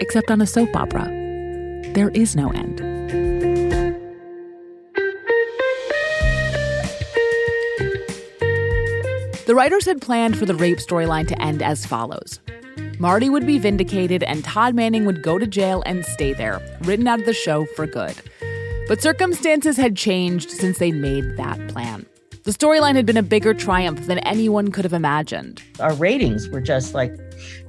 Except 0.00 0.30
on 0.30 0.42
a 0.42 0.46
soap 0.46 0.74
opera 0.76 1.04
there 1.94 2.10
is 2.10 2.36
no 2.36 2.50
end. 2.50 2.78
The 9.46 9.54
writers 9.54 9.86
had 9.86 10.02
planned 10.02 10.36
for 10.36 10.44
the 10.44 10.54
rape 10.54 10.78
storyline 10.78 11.26
to 11.28 11.40
end 11.40 11.62
as 11.62 11.86
follows 11.86 12.40
Marty 12.98 13.30
would 13.30 13.46
be 13.46 13.58
vindicated, 13.58 14.24
and 14.24 14.44
Todd 14.44 14.74
Manning 14.74 15.04
would 15.04 15.22
go 15.22 15.38
to 15.38 15.46
jail 15.46 15.84
and 15.86 16.04
stay 16.04 16.32
there, 16.32 16.60
written 16.82 17.06
out 17.06 17.20
of 17.20 17.26
the 17.26 17.32
show 17.32 17.64
for 17.64 17.86
good. 17.86 18.14
But 18.88 19.00
circumstances 19.00 19.76
had 19.76 19.96
changed 19.96 20.50
since 20.50 20.78
they'd 20.78 20.96
made 20.96 21.36
that 21.36 21.68
plan. 21.68 22.06
The 22.48 22.54
storyline 22.54 22.94
had 22.94 23.04
been 23.04 23.18
a 23.18 23.22
bigger 23.22 23.52
triumph 23.52 24.06
than 24.06 24.20
anyone 24.20 24.70
could 24.70 24.86
have 24.86 24.94
imagined. 24.94 25.62
Our 25.80 25.92
ratings 25.92 26.48
were 26.48 26.62
just 26.62 26.94
like 26.94 27.14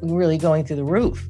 really 0.01 0.37
going 0.37 0.63
through 0.63 0.77
the 0.77 0.85
roof. 0.85 1.27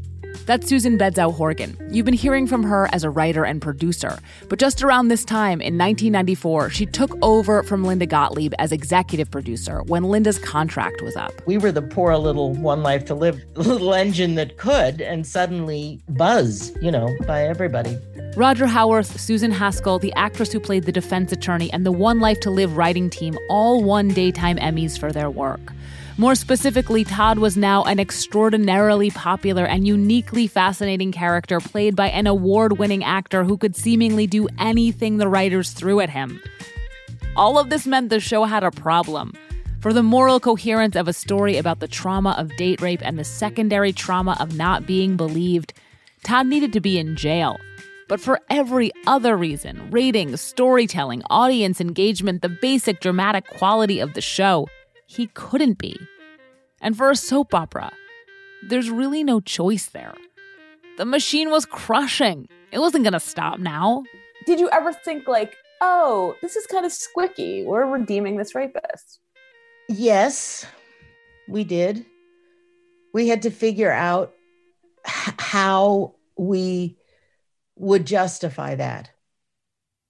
That's 0.49 0.67
Susan 0.67 0.97
Bedsow 0.97 1.31
Horgan. 1.31 1.77
You've 1.91 2.07
been 2.07 2.15
hearing 2.15 2.47
from 2.47 2.63
her 2.63 2.89
as 2.91 3.03
a 3.03 3.09
writer 3.11 3.45
and 3.45 3.61
producer. 3.61 4.17
But 4.47 4.57
just 4.57 4.81
around 4.81 5.09
this 5.09 5.23
time, 5.23 5.61
in 5.61 5.77
1994, 5.77 6.71
she 6.71 6.87
took 6.87 7.15
over 7.21 7.61
from 7.61 7.83
Linda 7.83 8.07
Gottlieb 8.07 8.55
as 8.57 8.71
executive 8.71 9.29
producer 9.29 9.83
when 9.83 10.05
Linda's 10.05 10.39
contract 10.39 11.03
was 11.03 11.15
up. 11.15 11.33
We 11.45 11.59
were 11.59 11.71
the 11.71 11.83
poor 11.83 12.17
little 12.17 12.55
one 12.55 12.81
life 12.81 13.05
to 13.05 13.13
live 13.13 13.39
little 13.57 13.93
engine 13.93 14.33
that 14.35 14.57
could, 14.57 15.01
and 15.01 15.27
suddenly 15.27 16.01
buzz, 16.09 16.75
you 16.81 16.89
know, 16.89 17.15
by 17.27 17.43
everybody. 17.43 17.95
Roger 18.35 18.65
Howarth, 18.65 19.21
Susan 19.21 19.51
Haskell, 19.51 19.99
the 19.99 20.13
actress 20.13 20.51
who 20.51 20.59
played 20.59 20.85
the 20.85 20.91
defense 20.91 21.31
attorney, 21.31 21.71
and 21.71 21.85
the 21.85 21.91
One 21.91 22.21
Life 22.21 22.39
to 22.39 22.49
Live 22.49 22.75
writing 22.75 23.11
team 23.11 23.37
all 23.49 23.83
won 23.83 24.07
daytime 24.07 24.57
Emmys 24.57 24.97
for 24.97 25.11
their 25.11 25.29
work. 25.29 25.73
More 26.19 26.35
specifically, 26.35 27.05
Todd 27.05 27.39
was 27.39 27.55
now 27.55 27.83
an 27.83 27.97
extraordinarily 27.97 29.09
popular 29.09 29.63
and 29.63 29.87
uniquely 29.87 30.38
fascinating 30.47 31.11
character 31.11 31.59
played 31.59 31.95
by 31.95 32.09
an 32.09 32.27
award 32.27 32.77
winning 32.77 33.03
actor 33.03 33.43
who 33.43 33.57
could 33.57 33.75
seemingly 33.75 34.27
do 34.27 34.47
anything 34.57 35.17
the 35.17 35.27
writers 35.27 35.71
threw 35.71 35.99
at 35.99 36.09
him. 36.09 36.41
All 37.35 37.57
of 37.57 37.69
this 37.69 37.87
meant 37.87 38.09
the 38.09 38.19
show 38.19 38.45
had 38.45 38.63
a 38.63 38.71
problem. 38.71 39.33
For 39.81 39.93
the 39.93 40.03
moral 40.03 40.39
coherence 40.39 40.95
of 40.95 41.07
a 41.07 41.13
story 41.13 41.55
about 41.55 41.79
the 41.79 41.87
trauma 41.87 42.35
of 42.37 42.55
date 42.57 42.81
rape 42.81 43.01
and 43.01 43.17
the 43.17 43.23
secondary 43.23 43.93
trauma 43.93 44.35
of 44.39 44.57
not 44.57 44.85
being 44.85 45.15
believed, 45.15 45.73
Todd 46.23 46.47
needed 46.47 46.73
to 46.73 46.81
be 46.81 46.99
in 46.99 47.15
jail. 47.15 47.57
But 48.09 48.19
for 48.19 48.41
every 48.49 48.91
other 49.07 49.37
reason 49.37 49.89
ratings, 49.91 50.41
storytelling, 50.41 51.21
audience 51.29 51.79
engagement, 51.79 52.41
the 52.41 52.49
basic 52.49 52.99
dramatic 52.99 53.47
quality 53.47 53.99
of 53.99 54.15
the 54.15 54.21
show 54.21 54.67
he 55.05 55.27
couldn't 55.27 55.77
be. 55.77 55.97
And 56.81 56.97
for 56.97 57.09
a 57.09 57.15
soap 57.15 57.53
opera, 57.53 57.91
there's 58.67 58.89
really 58.89 59.23
no 59.23 59.39
choice 59.39 59.85
there. 59.85 60.13
The 60.99 61.05
machine 61.05 61.49
was 61.49 61.65
crushing. 61.65 62.49
It 62.73 62.79
wasn't 62.79 63.05
going 63.05 63.13
to 63.13 63.21
stop 63.21 63.57
now. 63.57 64.03
Did 64.45 64.59
you 64.59 64.69
ever 64.69 64.91
think, 64.91 65.29
like, 65.29 65.55
oh, 65.79 66.35
this 66.41 66.57
is 66.57 66.67
kind 66.67 66.85
of 66.85 66.91
squicky? 66.91 67.63
We're 67.63 67.85
redeeming 67.85 68.35
this 68.35 68.53
rapist? 68.53 69.21
Yes, 69.87 70.65
we 71.47 71.63
did. 71.63 72.05
We 73.13 73.29
had 73.29 73.43
to 73.43 73.49
figure 73.49 73.93
out 73.93 74.33
how 75.05 76.15
we 76.37 76.97
would 77.77 78.05
justify 78.05 78.75
that. 78.75 79.09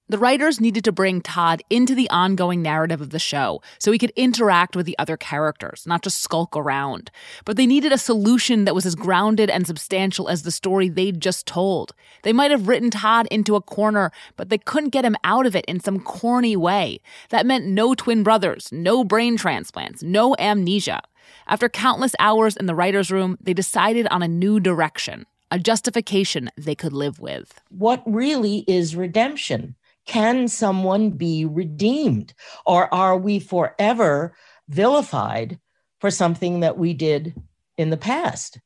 The 0.09 0.17
writers 0.17 0.59
needed 0.59 0.83
to 0.85 0.91
bring 0.91 1.21
Todd 1.21 1.61
into 1.69 1.93
the 1.93 2.09
ongoing 2.09 2.63
narrative 2.63 2.99
of 2.99 3.11
the 3.11 3.19
show 3.19 3.61
so 3.77 3.91
he 3.91 3.99
could 3.99 4.11
interact 4.15 4.75
with 4.75 4.87
the 4.87 4.97
other 4.97 5.15
characters, 5.15 5.83
not 5.85 6.01
just 6.01 6.19
skulk 6.19 6.57
around. 6.57 7.11
But 7.45 7.57
they 7.57 7.67
needed 7.67 7.91
a 7.91 7.97
solution 7.99 8.65
that 8.65 8.73
was 8.73 8.87
as 8.87 8.95
grounded 8.95 9.51
and 9.51 9.67
substantial 9.67 10.27
as 10.27 10.41
the 10.41 10.49
story 10.49 10.89
they'd 10.89 11.21
just 11.21 11.45
told. 11.45 11.93
They 12.23 12.33
might 12.33 12.49
have 12.49 12.67
written 12.67 12.89
Todd 12.89 13.27
into 13.29 13.55
a 13.55 13.61
corner, 13.61 14.11
but 14.35 14.49
they 14.49 14.57
couldn't 14.57 14.89
get 14.89 15.05
him 15.05 15.15
out 15.23 15.45
of 15.45 15.55
it 15.55 15.65
in 15.65 15.79
some 15.79 15.99
corny 15.99 16.55
way. 16.55 17.01
That 17.29 17.45
meant 17.45 17.67
no 17.67 17.93
twin 17.93 18.23
brothers, 18.23 18.69
no 18.71 19.03
brain 19.03 19.37
transplants, 19.37 20.01
no 20.01 20.35
amnesia. 20.39 21.01
After 21.45 21.69
countless 21.69 22.15
hours 22.17 22.57
in 22.57 22.65
the 22.65 22.73
writer's 22.73 23.11
room, 23.11 23.37
they 23.39 23.53
decided 23.53 24.07
on 24.07 24.23
a 24.23 24.27
new 24.27 24.59
direction, 24.59 25.27
a 25.51 25.59
justification 25.59 26.49
they 26.57 26.73
could 26.73 26.93
live 26.93 27.19
with. 27.19 27.61
What 27.69 28.01
really 28.07 28.63
is 28.67 28.95
redemption? 28.95 29.75
Can 30.09 30.47
someone 30.47 31.11
be 31.11 31.45
redeemed? 31.45 32.33
Or 32.65 32.91
are 32.91 33.15
we 33.15 33.39
forever 33.39 34.33
vilified 34.67 35.59
for 35.99 36.09
something 36.09 36.61
that 36.61 36.79
we 36.79 36.95
did 36.95 37.39
in 37.77 37.91
the 37.91 37.95
past? 37.95 38.59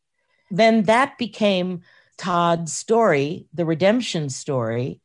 Then 0.49 0.84
that 0.84 1.17
became 1.17 1.82
Todd's 2.17 2.71
story, 2.71 3.47
the 3.53 3.65
redemption 3.65 4.29
story. 4.29 5.01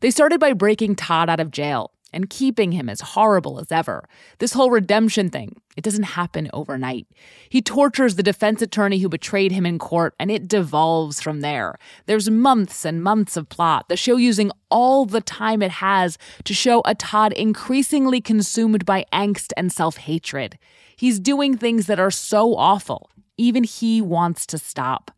They 0.00 0.10
started 0.10 0.40
by 0.40 0.52
breaking 0.52 0.96
Todd 0.96 1.30
out 1.30 1.38
of 1.38 1.52
jail 1.52 1.92
and 2.12 2.30
keeping 2.30 2.72
him 2.72 2.88
as 2.88 3.00
horrible 3.00 3.58
as 3.58 3.70
ever. 3.70 4.08
This 4.38 4.54
whole 4.54 4.70
redemption 4.70 5.30
thing, 5.30 5.60
it 5.76 5.84
doesn't 5.84 6.04
happen 6.04 6.50
overnight. 6.52 7.06
He 7.48 7.60
tortures 7.60 8.16
the 8.16 8.22
defense 8.22 8.62
attorney 8.62 8.98
who 8.98 9.08
betrayed 9.08 9.52
him 9.52 9.66
in 9.66 9.78
court, 9.78 10.14
and 10.18 10.30
it 10.30 10.48
devolves 10.48 11.20
from 11.20 11.40
there. 11.40 11.78
There's 12.06 12.30
months 12.30 12.84
and 12.84 13.02
months 13.02 13.36
of 13.36 13.48
plot, 13.48 13.88
the 13.88 13.96
show 13.96 14.16
using 14.16 14.50
all 14.70 15.04
the 15.04 15.20
time 15.20 15.62
it 15.62 15.70
has 15.70 16.18
to 16.44 16.54
show 16.54 16.82
a 16.84 16.94
Todd 16.94 17.32
increasingly 17.34 18.20
consumed 18.20 18.84
by 18.86 19.04
angst 19.12 19.52
and 19.56 19.72
self 19.72 19.98
hatred. 19.98 20.58
He's 20.96 21.20
doing 21.20 21.56
things 21.56 21.86
that 21.86 22.00
are 22.00 22.10
so 22.10 22.56
awful, 22.56 23.10
even 23.36 23.64
he 23.64 24.00
wants 24.00 24.46
to 24.46 24.58
stop. 24.58 25.12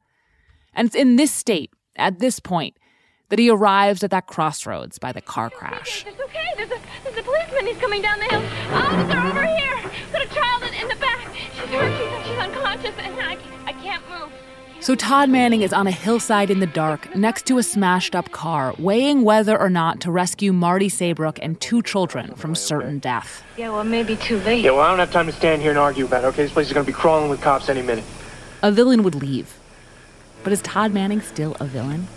And 0.74 0.86
it's 0.86 0.96
in 0.96 1.16
this 1.16 1.32
state, 1.32 1.72
at 1.96 2.18
this 2.18 2.38
point, 2.38 2.76
that 3.30 3.38
he 3.38 3.48
arrives 3.48 4.04
at 4.04 4.10
that 4.10 4.26
crossroads 4.26 4.98
by 4.98 5.12
the 5.12 5.20
car 5.20 5.50
crash. 5.50 6.04
It's 6.06 6.20
okay. 6.20 6.52
There's 6.56 6.70
a, 6.70 6.78
there's 7.04 7.16
a 7.16 7.22
policeman. 7.22 7.66
He's 7.66 7.78
coming 7.78 8.02
down 8.02 8.18
the 8.18 8.26
hill. 8.26 8.42
Officer, 8.72 9.18
over 9.18 9.46
here. 9.46 9.90
Got 10.12 10.22
a 10.22 10.28
child 10.28 10.62
in, 10.64 10.74
in 10.74 10.88
the 10.88 10.96
back. 10.96 11.34
She's 11.34 11.70
hurt. 11.70 11.96
She's, 11.96 12.28
she's 12.28 12.38
unconscious, 12.38 12.94
and 12.98 13.20
I, 13.20 13.38
I 13.66 13.72
can't 13.72 14.02
move. 14.10 14.30
So 14.80 14.94
Todd 14.94 15.28
Manning 15.28 15.60
is 15.60 15.74
on 15.74 15.86
a 15.86 15.90
hillside 15.90 16.50
in 16.50 16.60
the 16.60 16.66
dark 16.66 17.14
next 17.14 17.44
to 17.46 17.58
a 17.58 17.62
smashed 17.62 18.16
up 18.16 18.32
car, 18.32 18.74
weighing 18.78 19.24
whether 19.24 19.60
or 19.60 19.68
not 19.68 20.00
to 20.00 20.10
rescue 20.10 20.54
Marty 20.54 20.88
Saybrook 20.88 21.38
and 21.42 21.60
two 21.60 21.82
children 21.82 22.34
from 22.34 22.54
certain 22.54 22.98
death. 22.98 23.44
Yeah, 23.58 23.70
well, 23.70 23.84
maybe 23.84 24.16
too 24.16 24.38
late. 24.38 24.64
Yeah, 24.64 24.70
well, 24.70 24.80
I 24.80 24.88
don't 24.88 24.98
have 24.98 25.12
time 25.12 25.26
to 25.26 25.32
stand 25.32 25.60
here 25.60 25.70
and 25.70 25.78
argue 25.78 26.06
about 26.06 26.24
it, 26.24 26.28
okay? 26.28 26.44
This 26.44 26.52
place 26.52 26.68
is 26.68 26.72
going 26.72 26.84
to 26.84 26.90
be 26.90 26.96
crawling 26.96 27.28
with 27.28 27.42
cops 27.42 27.68
any 27.68 27.82
minute. 27.82 28.04
A 28.62 28.72
villain 28.72 29.02
would 29.02 29.14
leave. 29.14 29.54
But 30.42 30.54
is 30.54 30.62
Todd 30.62 30.94
Manning 30.94 31.20
still 31.20 31.56
a 31.60 31.66
villain? 31.66 32.08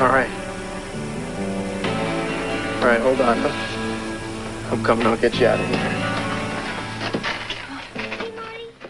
All 0.00 0.08
right. 0.08 0.30
All 2.80 2.88
right, 2.88 3.00
hold 3.00 3.20
on. 3.20 3.38
I'm 4.72 4.82
coming. 4.82 5.06
I'll 5.06 5.16
get 5.16 5.38
you 5.38 5.46
out 5.46 5.60
of 5.60 5.66
here. 5.66 6.02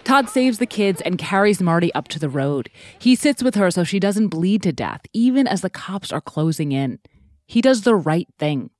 Todd 0.04 0.28
saves 0.28 0.58
the 0.58 0.66
kids 0.66 1.00
and 1.00 1.18
carries 1.18 1.60
Marty 1.60 1.92
up 1.94 2.08
to 2.08 2.18
the 2.18 2.28
road. 2.28 2.70
He 2.98 3.14
sits 3.14 3.42
with 3.42 3.54
her 3.54 3.70
so 3.70 3.84
she 3.84 3.98
doesn't 3.98 4.28
bleed 4.28 4.62
to 4.62 4.72
death, 4.72 5.02
even 5.12 5.46
as 5.46 5.60
the 5.60 5.70
cops 5.70 6.12
are 6.12 6.20
closing 6.20 6.72
in. 6.72 6.98
He 7.46 7.60
does 7.60 7.82
the 7.82 7.94
right 7.94 8.28
thing. 8.38 8.70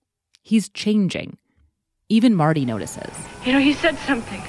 He's 0.43 0.69
changing. 0.69 1.39
Even 2.09 2.35
Marty 2.35 2.65
notices. 2.65 3.15
You 3.45 3.53
know, 3.53 3.59
you 3.59 3.75
said 3.75 3.99
something 3.99 4.43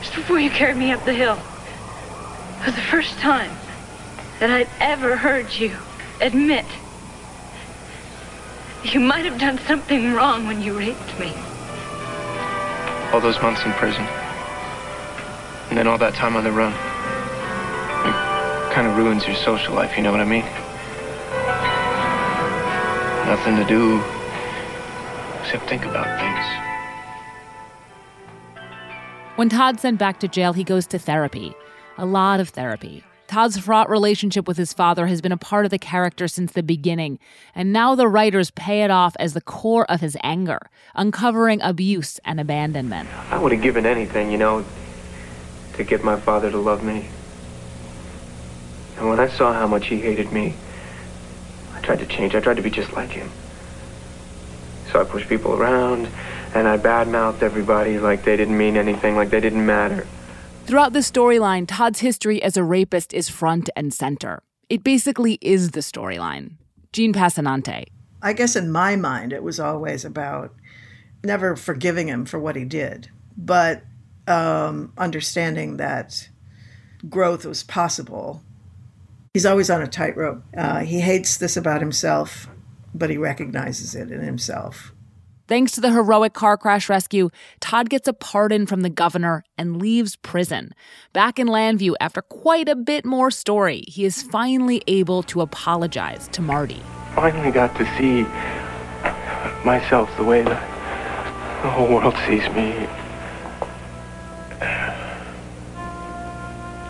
just 0.00 0.14
before 0.14 0.38
you 0.38 0.50
carried 0.50 0.76
me 0.76 0.90
up 0.92 1.04
the 1.04 1.14
hill. 1.14 1.38
It 2.60 2.66
was 2.66 2.74
the 2.74 2.80
first 2.80 3.18
time 3.18 3.50
that 4.40 4.50
I'd 4.50 4.68
ever 4.80 5.16
heard 5.16 5.52
you 5.52 5.76
admit 6.20 6.66
you 8.84 9.00
might 9.00 9.24
have 9.24 9.38
done 9.38 9.58
something 9.58 10.12
wrong 10.12 10.46
when 10.46 10.62
you 10.62 10.78
raped 10.78 11.18
me. 11.18 11.32
All 13.12 13.20
those 13.20 13.40
months 13.42 13.64
in 13.64 13.72
prison. 13.72 14.04
And 15.68 15.76
then 15.76 15.86
all 15.86 15.98
that 15.98 16.14
time 16.14 16.36
on 16.36 16.44
the 16.44 16.52
run. 16.52 16.72
It 16.72 18.72
kind 18.72 18.86
of 18.86 18.96
ruins 18.96 19.26
your 19.26 19.36
social 19.36 19.74
life, 19.74 19.96
you 19.96 20.02
know 20.02 20.12
what 20.12 20.20
I 20.20 20.24
mean? 20.24 20.44
Nothing 23.26 23.56
to 23.56 23.64
do 23.64 24.00
except 25.42 25.68
think 25.68 25.84
about 25.84 26.06
things. 26.18 26.44
When 29.36 29.48
Todd's 29.48 29.82
sent 29.82 29.98
back 29.98 30.20
to 30.20 30.28
jail, 30.28 30.52
he 30.52 30.64
goes 30.64 30.86
to 30.88 30.98
therapy. 30.98 31.54
A 31.96 32.06
lot 32.06 32.40
of 32.40 32.50
therapy. 32.50 33.04
Todd's 33.28 33.58
fraught 33.58 33.90
relationship 33.90 34.48
with 34.48 34.56
his 34.56 34.72
father 34.72 35.06
has 35.06 35.20
been 35.20 35.32
a 35.32 35.36
part 35.36 35.66
of 35.66 35.70
the 35.70 35.78
character 35.78 36.26
since 36.28 36.52
the 36.52 36.62
beginning, 36.62 37.18
and 37.54 37.74
now 37.74 37.94
the 37.94 38.08
writers 38.08 38.50
pay 38.50 38.84
it 38.84 38.90
off 38.90 39.14
as 39.20 39.34
the 39.34 39.42
core 39.42 39.84
of 39.90 40.00
his 40.00 40.16
anger, 40.22 40.70
uncovering 40.94 41.60
abuse 41.60 42.18
and 42.24 42.40
abandonment. 42.40 43.06
I 43.30 43.38
would 43.38 43.52
have 43.52 43.60
given 43.60 43.84
anything, 43.84 44.32
you 44.32 44.38
know, 44.38 44.64
to 45.74 45.84
get 45.84 46.02
my 46.02 46.18
father 46.18 46.50
to 46.50 46.56
love 46.56 46.82
me. 46.82 47.06
And 48.96 49.10
when 49.10 49.20
I 49.20 49.28
saw 49.28 49.52
how 49.52 49.66
much 49.66 49.88
he 49.88 50.00
hated 50.00 50.32
me, 50.32 50.54
I 51.74 51.82
tried 51.82 51.98
to 51.98 52.06
change. 52.06 52.34
I 52.34 52.40
tried 52.40 52.56
to 52.56 52.62
be 52.62 52.70
just 52.70 52.94
like 52.94 53.10
him. 53.10 53.30
So 54.90 55.02
I 55.02 55.04
pushed 55.04 55.28
people 55.28 55.52
around, 55.52 56.08
and 56.54 56.66
I 56.66 56.78
badmouthed 56.78 57.42
everybody 57.42 57.98
like 57.98 58.24
they 58.24 58.38
didn't 58.38 58.56
mean 58.56 58.78
anything, 58.78 59.16
like 59.16 59.28
they 59.28 59.40
didn't 59.40 59.66
matter. 59.66 60.06
Throughout 60.68 60.92
the 60.92 60.98
storyline, 60.98 61.64
Todd's 61.66 62.00
history 62.00 62.42
as 62.42 62.58
a 62.58 62.62
rapist 62.62 63.14
is 63.14 63.30
front 63.30 63.70
and 63.74 63.90
center. 63.90 64.42
It 64.68 64.84
basically 64.84 65.38
is 65.40 65.70
the 65.70 65.80
storyline. 65.80 66.56
Jean 66.92 67.14
Passanante. 67.14 67.86
I 68.20 68.34
guess 68.34 68.54
in 68.54 68.70
my 68.70 68.94
mind, 68.94 69.32
it 69.32 69.42
was 69.42 69.58
always 69.58 70.04
about 70.04 70.54
never 71.24 71.56
forgiving 71.56 72.08
him 72.08 72.26
for 72.26 72.38
what 72.38 72.54
he 72.54 72.66
did, 72.66 73.08
but 73.34 73.82
um, 74.26 74.92
understanding 74.98 75.78
that 75.78 76.28
growth 77.08 77.46
was 77.46 77.62
possible. 77.62 78.42
He's 79.32 79.46
always 79.46 79.70
on 79.70 79.80
a 79.80 79.86
tightrope. 79.86 80.42
Uh, 80.54 80.80
he 80.80 81.00
hates 81.00 81.38
this 81.38 81.56
about 81.56 81.80
himself, 81.80 82.46
but 82.94 83.08
he 83.08 83.16
recognizes 83.16 83.94
it 83.94 84.12
in 84.12 84.20
himself. 84.20 84.92
Thanks 85.48 85.72
to 85.72 85.80
the 85.80 85.90
heroic 85.90 86.34
car 86.34 86.58
crash 86.58 86.90
rescue, 86.90 87.30
Todd 87.58 87.88
gets 87.88 88.06
a 88.06 88.12
pardon 88.12 88.66
from 88.66 88.82
the 88.82 88.90
governor 88.90 89.44
and 89.56 89.80
leaves 89.80 90.14
prison. 90.14 90.74
Back 91.14 91.38
in 91.38 91.46
Llanview, 91.46 91.94
after 92.02 92.20
quite 92.20 92.68
a 92.68 92.76
bit 92.76 93.06
more 93.06 93.30
story, 93.30 93.82
he 93.88 94.04
is 94.04 94.22
finally 94.22 94.82
able 94.86 95.22
to 95.22 95.40
apologize 95.40 96.28
to 96.32 96.42
Marty. 96.42 96.82
Finally 97.14 97.50
got 97.50 97.74
to 97.76 97.86
see 97.96 98.24
myself 99.64 100.14
the 100.18 100.24
way 100.24 100.42
that 100.42 101.62
the 101.62 101.70
whole 101.70 101.88
world 101.88 102.14
sees 102.26 102.46
me. 102.50 102.86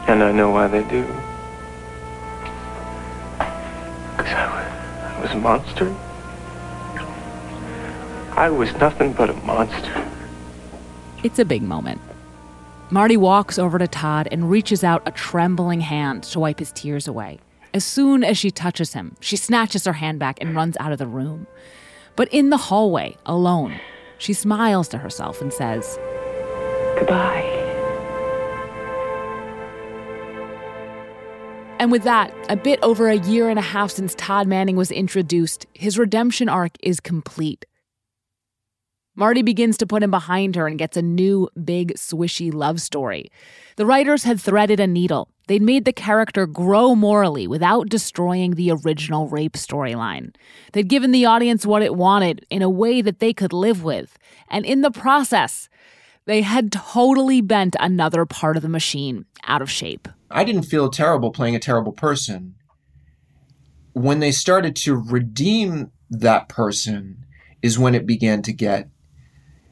And 0.09 0.21
I 0.21 0.33
know 0.33 0.51
why 0.51 0.67
they 0.67 0.83
do. 0.83 1.07
Because 4.17 4.33
I 4.33 4.49
was, 4.51 4.67
I 5.17 5.21
was 5.23 5.31
a 5.31 5.39
monster. 5.39 6.08
I 8.39 8.51
was 8.51 8.73
nothing 8.75 9.15
but 9.15 9.31
a 9.31 9.33
monster. 9.33 10.09
It's 11.25 11.41
a 11.41 11.45
big 11.45 11.61
moment. 11.61 12.01
Marty 12.89 13.17
walks 13.17 13.59
over 13.59 13.81
to 13.81 13.89
Todd 13.89 14.29
and 14.31 14.49
reaches 14.49 14.85
out 14.85 15.03
a 15.07 15.11
trembling 15.11 15.81
hand 15.81 16.23
to 16.23 16.39
wipe 16.39 16.61
his 16.61 16.71
tears 16.71 17.09
away. 17.09 17.41
As 17.75 17.83
soon 17.83 18.23
as 18.23 18.39
she 18.39 18.53
touches 18.53 18.93
him, 18.93 19.17
she 19.19 19.35
snatches 19.35 19.87
her 19.87 19.95
hand 19.95 20.21
back 20.21 20.41
and 20.41 20.55
runs 20.55 20.77
out 20.79 20.93
of 20.93 20.99
the 20.99 21.07
room. 21.09 21.49
But 22.15 22.33
in 22.33 22.51
the 22.51 22.57
hallway, 22.57 23.17
alone, 23.27 23.81
she 24.19 24.35
smiles 24.35 24.87
to 24.91 24.99
herself 24.99 25.43
and 25.43 25.53
says, 25.53 25.99
Goodbye. 26.97 27.43
And 31.81 31.91
with 31.91 32.05
that, 32.05 32.33
a 32.49 32.55
bit 32.55 32.79
over 32.85 33.09
a 33.09 33.17
year 33.17 33.49
and 33.49 33.59
a 33.59 33.63
half 33.63 33.91
since 33.91 34.15
Todd 34.15 34.47
Manning 34.47 34.77
was 34.77 34.93
introduced, 34.93 35.67
his 35.75 35.99
redemption 35.99 36.49
arc 36.49 36.77
is 36.81 37.01
complete. 37.01 37.65
Marty 39.19 39.43
begins 39.43 39.77
to 39.79 39.87
put 39.87 40.05
him 40.05 40.13
behind 40.13 40.55
her 40.55 40.69
and 40.69 40.79
gets 40.79 40.97
a 40.97 41.03
new, 41.03 41.49
big, 41.65 41.93
swishy 41.95 42.55
love 42.55 42.81
story. 42.81 43.33
The 43.75 43.85
writers 43.85 44.23
had 44.23 44.41
threaded 44.41 44.79
a 44.79 44.87
needle. 44.87 45.29
They'd 45.49 45.61
made 45.61 45.85
the 45.85 45.93
character 45.93 46.47
grow 46.47 46.95
morally 46.95 47.49
without 47.49 47.89
destroying 47.89 48.53
the 48.53 48.71
original 48.71 49.27
rape 49.27 49.55
storyline. 49.55 50.37
They'd 50.73 50.89
given 50.89 51.11
the 51.11 51.27
audience 51.27 51.67
what 51.67 51.83
it 51.83 51.97
wanted 51.97 52.47
in 52.49 52.63
a 52.63 52.71
way 52.71 53.03
that 53.03 53.19
they 53.19 53.33
could 53.33 53.53
live 53.53 53.83
with. 53.83 54.17
And 54.49 54.65
in 54.65 54.83
the 54.83 54.93
process, 54.93 55.69
they 56.27 56.43
had 56.43 56.71
totally 56.71 57.41
bent 57.41 57.75
another 57.81 58.25
part 58.25 58.57
of 58.57 58.63
the 58.63 58.69
machine 58.69 59.25
out 59.49 59.63
of 59.63 59.69
shape. 59.69 60.07
I 60.31 60.45
didn't 60.45 60.63
feel 60.63 60.91
terrible 60.91 61.33
playing 61.33 61.57
a 61.57 61.59
terrible 61.59 61.93
person. 61.93 62.55
When 63.95 64.21
they 64.21 64.31
started 64.31 64.77
to 64.77 64.95
redeem 64.95 65.91
that 66.09 66.49
person, 66.49 67.25
is 67.63 67.79
when 67.79 67.95
it 67.95 68.07
began 68.07 68.43
to 68.43 68.53
get 68.53 68.89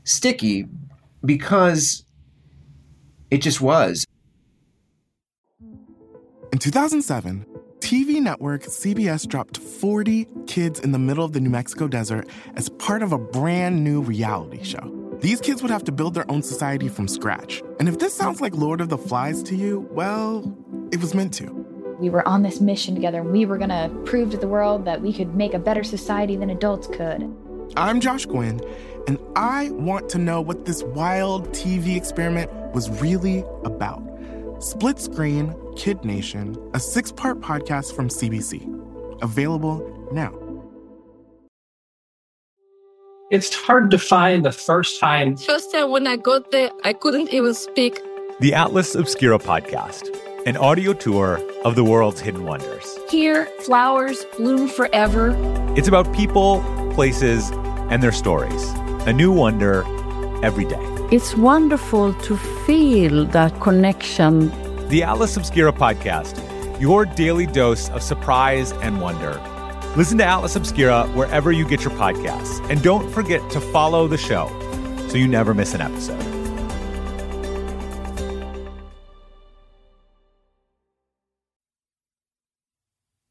sticky 0.06 0.66
because 1.24 2.04
it 3.30 3.38
just 3.38 3.60
was. 3.60 4.06
In 6.52 6.58
2007, 6.58 7.44
TV 7.80 8.22
network 8.22 8.62
CBS 8.62 9.28
dropped 9.28 9.58
40 9.58 10.26
kids 10.46 10.80
in 10.80 10.92
the 10.92 10.98
middle 10.98 11.24
of 11.24 11.32
the 11.32 11.40
New 11.40 11.50
Mexico 11.50 11.86
desert 11.86 12.26
as 12.54 12.68
part 12.70 13.02
of 13.02 13.12
a 13.12 13.18
brand 13.18 13.84
new 13.84 14.00
reality 14.00 14.62
show. 14.62 14.92
These 15.20 15.40
kids 15.40 15.60
would 15.60 15.70
have 15.70 15.84
to 15.84 15.92
build 15.92 16.14
their 16.14 16.30
own 16.30 16.42
society 16.42 16.88
from 16.88 17.08
scratch. 17.08 17.62
And 17.78 17.88
if 17.88 17.98
this 17.98 18.14
sounds 18.14 18.40
like 18.40 18.54
Lord 18.54 18.80
of 18.80 18.88
the 18.88 18.98
Flies 18.98 19.42
to 19.44 19.56
you, 19.56 19.88
well, 19.90 20.56
it 20.92 21.00
was 21.00 21.14
meant 21.14 21.34
to. 21.34 21.46
We 21.98 22.10
were 22.10 22.26
on 22.28 22.42
this 22.42 22.60
mission 22.60 22.94
together, 22.94 23.20
and 23.20 23.32
we 23.32 23.46
were 23.46 23.56
going 23.56 23.70
to 23.70 23.90
prove 24.04 24.30
to 24.30 24.36
the 24.36 24.48
world 24.48 24.84
that 24.84 25.00
we 25.00 25.12
could 25.12 25.34
make 25.34 25.54
a 25.54 25.58
better 25.58 25.82
society 25.82 26.36
than 26.36 26.50
adults 26.50 26.86
could. 26.86 27.34
I'm 27.76 28.00
Josh 28.00 28.26
Gwynn, 28.26 28.60
and 29.06 29.18
I 29.36 29.70
want 29.70 30.08
to 30.10 30.18
know 30.18 30.40
what 30.40 30.64
this 30.64 30.82
wild 30.82 31.48
TV 31.50 31.96
experiment 31.96 32.50
was 32.74 32.90
really 33.00 33.44
about. 33.64 34.02
Split 34.58 34.98
Screen 34.98 35.54
Kid 35.76 36.04
Nation, 36.04 36.56
a 36.74 36.80
six 36.80 37.12
part 37.12 37.40
podcast 37.40 37.94
from 37.94 38.08
CBC. 38.08 38.72
Available 39.22 40.08
now. 40.12 40.34
It's 43.30 43.54
hard 43.54 43.90
to 43.90 43.98
find 43.98 44.44
the 44.44 44.52
first 44.52 45.00
time. 45.00 45.36
First 45.36 45.72
time 45.72 45.90
when 45.90 46.06
I 46.06 46.16
got 46.16 46.52
there, 46.52 46.70
I 46.84 46.92
couldn't 46.92 47.32
even 47.32 47.54
speak. 47.54 48.00
The 48.40 48.54
Atlas 48.54 48.94
Obscura 48.94 49.38
podcast, 49.38 50.08
an 50.46 50.56
audio 50.56 50.92
tour 50.92 51.40
of 51.64 51.74
the 51.74 51.82
world's 51.84 52.20
hidden 52.20 52.44
wonders. 52.44 52.98
Here, 53.10 53.46
flowers 53.60 54.24
bloom 54.36 54.68
forever. 54.68 55.34
It's 55.76 55.88
about 55.88 56.12
people, 56.14 56.62
places, 56.94 57.50
and 57.90 58.02
their 58.02 58.12
stories. 58.12 58.72
A 59.06 59.12
new 59.12 59.30
wonder 59.30 59.84
every 60.44 60.64
day. 60.64 60.84
It's 61.12 61.36
wonderful 61.36 62.12
to 62.12 62.36
feel 62.36 63.24
that 63.26 63.60
connection. 63.60 64.50
The 64.88 65.04
Atlas 65.04 65.36
Obscura 65.36 65.72
podcast, 65.72 66.34
your 66.80 67.04
daily 67.04 67.46
dose 67.46 67.88
of 67.90 68.02
surprise 68.02 68.72
and 68.72 69.00
wonder. 69.00 69.40
Listen 69.96 70.18
to 70.18 70.24
Atlas 70.24 70.56
Obscura 70.56 71.06
wherever 71.14 71.52
you 71.52 71.64
get 71.68 71.84
your 71.84 71.92
podcasts. 71.92 72.68
And 72.68 72.82
don't 72.82 73.08
forget 73.10 73.48
to 73.52 73.60
follow 73.60 74.08
the 74.08 74.18
show 74.18 74.48
so 75.08 75.16
you 75.16 75.28
never 75.28 75.54
miss 75.54 75.72
an 75.72 75.82
episode. 75.82 76.20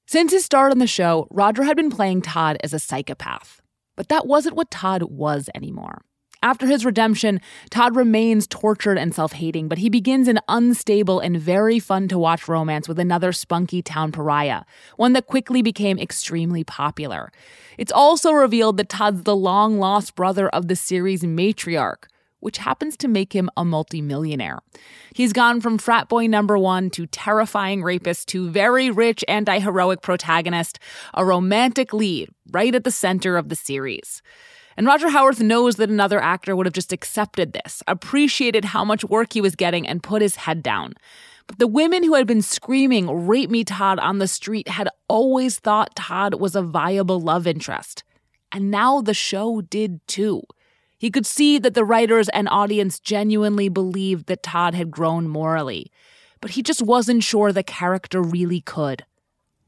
Since 0.08 0.32
his 0.32 0.46
start 0.46 0.72
on 0.72 0.78
the 0.80 0.88
show, 0.88 1.28
Roger 1.32 1.64
had 1.64 1.76
been 1.76 1.90
playing 1.90 2.22
Todd 2.22 2.56
as 2.64 2.74
a 2.74 2.80
psychopath. 2.80 3.62
But 3.96 4.10
that 4.10 4.28
wasn't 4.28 4.56
what 4.56 4.72
Todd 4.72 5.04
was 5.04 5.50
anymore. 5.56 6.02
After 6.46 6.68
his 6.68 6.86
redemption, 6.86 7.42
Todd 7.72 7.96
remains 7.96 8.46
tortured 8.46 9.00
and 9.00 9.16
self 9.16 9.32
hating, 9.34 9.68
but 9.68 9.80
he 9.80 9.90
begins 9.90 10.28
an 10.28 10.40
unstable 10.48 11.20
and 11.20 11.40
very 11.40 11.80
fun 11.80 12.08
to 12.10 12.20
watch 12.20 12.48
romance 12.48 12.88
with 12.88 13.00
another 13.00 13.32
spunky 13.32 13.82
town 13.82 14.12
pariah, 14.12 14.62
one 14.96 15.14
that 15.14 15.26
quickly 15.26 15.64
became 15.64 15.98
extremely 15.98 16.64
popular. 16.64 17.32
It's 17.80 17.92
also 17.92 18.32
revealed 18.32 18.78
that 18.78 18.90
Todd's 18.90 19.24
the 19.24 19.36
long 19.36 19.80
lost 19.80 20.14
brother 20.14 20.48
of 20.50 20.68
the 20.68 20.76
series' 20.76 21.24
matriarch, 21.24 22.06
which 22.46 22.60
happens 22.60 22.96
to 22.98 23.08
make 23.08 23.34
him 23.34 23.50
a 23.58 23.66
multimillionaire. 23.66 24.60
He's 25.16 25.34
gone 25.34 25.62
from 25.62 25.80
frat 25.80 26.08
boy 26.08 26.28
number 26.28 26.60
one 26.60 26.92
to 26.92 27.08
terrifying 27.08 27.82
rapist 27.82 28.28
to 28.28 28.52
very 28.52 28.92
rich 28.92 29.26
anti 29.28 29.58
heroic 29.58 30.04
protagonist, 30.04 30.78
a 31.16 31.26
romantic 31.26 31.92
lead 31.92 32.30
right 32.52 32.76
at 32.76 32.84
the 32.84 32.92
center 32.92 33.36
of 33.36 33.50
the 33.50 33.56
series. 33.56 34.22
And 34.78 34.86
Roger 34.86 35.10
Howarth 35.10 35.40
knows 35.40 35.78
that 35.78 35.90
another 35.90 36.22
actor 36.22 36.56
would 36.56 36.68
have 36.68 36.74
just 36.74 36.94
accepted 36.94 37.54
this, 37.54 37.82
appreciated 37.88 38.66
how 38.66 38.86
much 38.86 39.04
work 39.04 39.34
he 39.34 39.42
was 39.42 39.56
getting, 39.56 39.88
and 39.88 40.04
put 40.04 40.22
his 40.22 40.36
head 40.36 40.62
down. 40.62 40.94
But 41.48 41.58
the 41.58 41.68
women 41.68 42.04
who 42.04 42.14
had 42.14 42.28
been 42.28 42.44
screaming, 42.44 43.26
Rape 43.26 43.50
me, 43.50 43.64
Todd, 43.64 43.98
on 43.98 44.20
the 44.20 44.28
street 44.28 44.68
had 44.68 44.88
always 45.08 45.58
thought 45.58 45.96
Todd 45.96 46.36
was 46.36 46.56
a 46.56 46.62
viable 46.62 47.20
love 47.20 47.48
interest. 47.48 48.04
And 48.52 48.70
now 48.70 49.02
the 49.02 49.16
show 49.16 49.62
did 49.62 50.06
too. 50.08 50.44
He 51.06 51.12
could 51.12 51.28
see 51.28 51.60
that 51.60 51.76
the 51.76 51.86
writers 51.86 52.30
and 52.30 52.50
audience 52.50 53.00
genuinely 53.00 53.70
believed 53.70 54.26
that 54.26 54.42
Todd 54.42 54.74
had 54.74 54.90
grown 54.90 55.28
morally, 55.28 55.92
but 56.42 56.50
he 56.50 56.64
just 56.64 56.82
wasn't 56.82 57.24
sure 57.24 57.52
the 57.52 57.62
character 57.62 58.24
really 58.24 58.60
could 58.60 59.06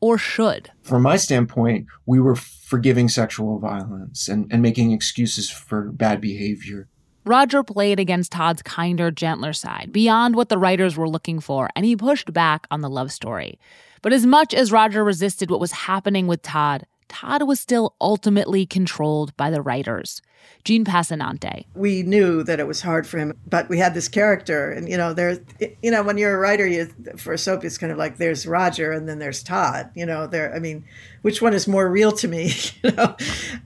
or 0.02 0.18
should. 0.18 0.72
From 0.82 1.04
my 1.04 1.16
standpoint, 1.16 1.86
we 2.08 2.20
were 2.20 2.34
forgiving 2.36 3.08
sexual 3.08 3.60
violence 3.60 4.28
and, 4.28 4.52
and 4.52 4.64
making 4.64 4.94
excuses 4.94 5.48
for 5.48 5.92
bad 5.92 6.22
behavior. 6.22 6.90
Roger 7.24 7.62
played 7.62 8.00
against 8.00 8.32
Todd's 8.32 8.64
kinder, 8.64 9.12
gentler 9.12 9.54
side, 9.54 9.92
beyond 9.92 10.36
what 10.36 10.50
the 10.50 10.58
writers 10.58 10.98
were 10.98 11.08
looking 11.08 11.40
for, 11.40 11.70
and 11.76 11.86
he 11.86 11.96
pushed 11.96 12.34
back 12.34 12.66
on 12.72 12.82
the 12.82 12.90
love 12.90 13.12
story. 13.12 13.60
But 14.02 14.12
as 14.12 14.26
much 14.26 14.56
as 14.56 14.72
Roger 14.72 15.04
resisted 15.04 15.52
what 15.52 15.60
was 15.60 15.72
happening 15.72 16.26
with 16.26 16.42
Todd, 16.42 16.88
Todd 17.10 17.44
was 17.44 17.60
still 17.60 17.96
ultimately 18.00 18.66
controlled 18.66 19.36
by 19.38 19.50
the 19.50 19.62
writers. 19.62 20.22
Jean 20.64 20.84
Passanante. 20.84 21.66
We 21.76 22.04
knew 22.04 22.44
that 22.44 22.60
it 22.60 22.68
was 22.68 22.82
hard 22.82 23.08
for 23.08 23.18
him, 23.18 23.38
but 23.48 23.70
we 23.70 23.78
had 23.78 23.94
this 23.94 24.08
character, 24.08 24.72
and 24.72 24.90
you 24.90 24.98
know, 24.98 25.14
there's, 25.14 25.40
you 25.82 25.92
know, 25.92 26.04
when 26.04 26.18
you're 26.18 26.36
a 26.36 26.38
writer, 26.38 26.68
you 26.68 26.88
for 27.18 27.34
a 27.34 27.38
soap, 27.38 27.64
it's 27.64 27.78
kind 27.78 27.92
of 27.92 27.98
like 27.98 28.18
there's 28.18 28.46
Roger 28.46 28.92
and 28.92 29.08
then 29.08 29.20
there's 29.20 29.44
Todd. 29.44 29.90
You 29.96 30.06
know, 30.06 30.28
there. 30.28 30.54
I 30.54 30.60
mean, 30.60 30.84
which 31.22 31.42
one 31.42 31.54
is 31.54 31.68
more 31.68 31.90
real 31.90 32.12
to 32.14 32.28
me? 32.28 32.54
You 32.84 32.92
know, 32.92 33.16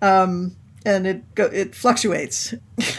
um, 0.01 0.55
and 0.85 1.05
it 1.05 1.35
go, 1.35 1.45
it 1.45 1.75
fluctuates. 1.75 2.53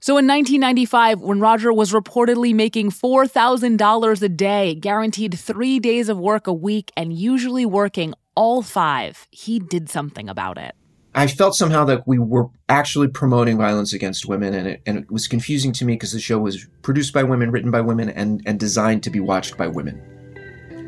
So 0.00 0.12
in 0.12 0.26
1995, 0.26 1.20
when 1.20 1.38
Roger 1.38 1.70
was 1.70 1.92
reportedly 1.92 2.54
making 2.54 2.92
$4,000 2.92 4.22
a 4.22 4.28
day, 4.30 4.74
guaranteed 4.74 5.38
three 5.38 5.78
days 5.78 6.08
of 6.08 6.18
work 6.18 6.46
a 6.46 6.52
week, 6.52 6.90
and 6.96 7.12
usually 7.12 7.66
working 7.66 8.14
all 8.38 8.62
five, 8.62 9.26
he 9.32 9.58
did 9.58 9.90
something 9.90 10.28
about 10.28 10.58
it. 10.58 10.76
I 11.12 11.26
felt 11.26 11.56
somehow 11.56 11.84
that 11.86 12.06
we 12.06 12.20
were 12.20 12.46
actually 12.68 13.08
promoting 13.08 13.58
violence 13.58 13.92
against 13.92 14.28
women, 14.28 14.54
and 14.54 14.68
it, 14.68 14.82
and 14.86 14.98
it 14.98 15.10
was 15.10 15.26
confusing 15.26 15.72
to 15.72 15.84
me 15.84 15.94
because 15.94 16.12
the 16.12 16.20
show 16.20 16.38
was 16.38 16.64
produced 16.82 17.12
by 17.12 17.24
women, 17.24 17.50
written 17.50 17.72
by 17.72 17.80
women, 17.80 18.10
and, 18.10 18.40
and 18.46 18.60
designed 18.60 19.02
to 19.02 19.10
be 19.10 19.18
watched 19.18 19.56
by 19.56 19.66
women. 19.66 20.00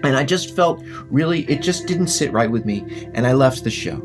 And 0.04 0.16
I 0.16 0.22
just 0.22 0.54
felt 0.54 0.80
really, 1.10 1.40
it 1.50 1.60
just 1.60 1.88
didn't 1.88 2.06
sit 2.06 2.32
right 2.32 2.48
with 2.48 2.64
me, 2.64 2.84
and 3.14 3.26
I 3.26 3.32
left 3.32 3.64
the 3.64 3.70
show. 3.70 4.00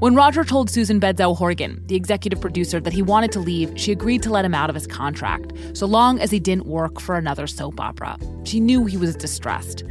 When 0.00 0.14
Roger 0.14 0.44
told 0.44 0.70
Susan 0.70 0.98
Bedsow 0.98 1.36
Horgan, 1.36 1.82
the 1.84 1.94
executive 1.94 2.40
producer, 2.40 2.80
that 2.80 2.94
he 2.94 3.02
wanted 3.02 3.32
to 3.32 3.38
leave, 3.38 3.78
she 3.78 3.92
agreed 3.92 4.22
to 4.22 4.30
let 4.30 4.46
him 4.46 4.54
out 4.54 4.70
of 4.70 4.74
his 4.74 4.86
contract, 4.86 5.52
so 5.74 5.84
long 5.84 6.18
as 6.20 6.30
he 6.30 6.40
didn't 6.40 6.64
work 6.64 6.98
for 6.98 7.16
another 7.16 7.46
soap 7.46 7.78
opera. 7.78 8.16
She 8.44 8.60
knew 8.60 8.86
he 8.86 8.96
was 8.96 9.14
distressed. 9.14 9.84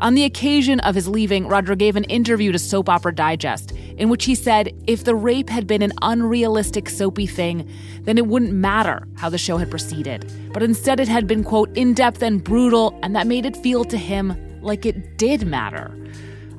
On 0.00 0.12
the 0.12 0.24
occasion 0.24 0.80
of 0.80 0.94
his 0.94 1.08
leaving, 1.08 1.48
Roger 1.48 1.74
gave 1.74 1.96
an 1.96 2.04
interview 2.04 2.52
to 2.52 2.58
Soap 2.58 2.90
Opera 2.90 3.14
Digest 3.14 3.72
in 3.96 4.10
which 4.10 4.26
he 4.26 4.34
said 4.34 4.70
if 4.86 5.04
the 5.04 5.14
rape 5.14 5.48
had 5.48 5.66
been 5.66 5.80
an 5.80 5.94
unrealistic 6.02 6.90
soapy 6.90 7.26
thing, 7.26 7.66
then 8.02 8.18
it 8.18 8.26
wouldn't 8.26 8.52
matter 8.52 9.08
how 9.16 9.30
the 9.30 9.38
show 9.38 9.56
had 9.56 9.70
proceeded. 9.70 10.30
But 10.52 10.62
instead, 10.62 11.00
it 11.00 11.08
had 11.08 11.26
been, 11.26 11.42
quote, 11.42 11.74
in 11.74 11.94
depth 11.94 12.22
and 12.22 12.44
brutal, 12.44 12.98
and 13.02 13.16
that 13.16 13.26
made 13.26 13.46
it 13.46 13.56
feel 13.56 13.86
to 13.86 13.96
him 13.96 14.60
like 14.60 14.84
it 14.84 15.16
did 15.16 15.46
matter. 15.46 15.90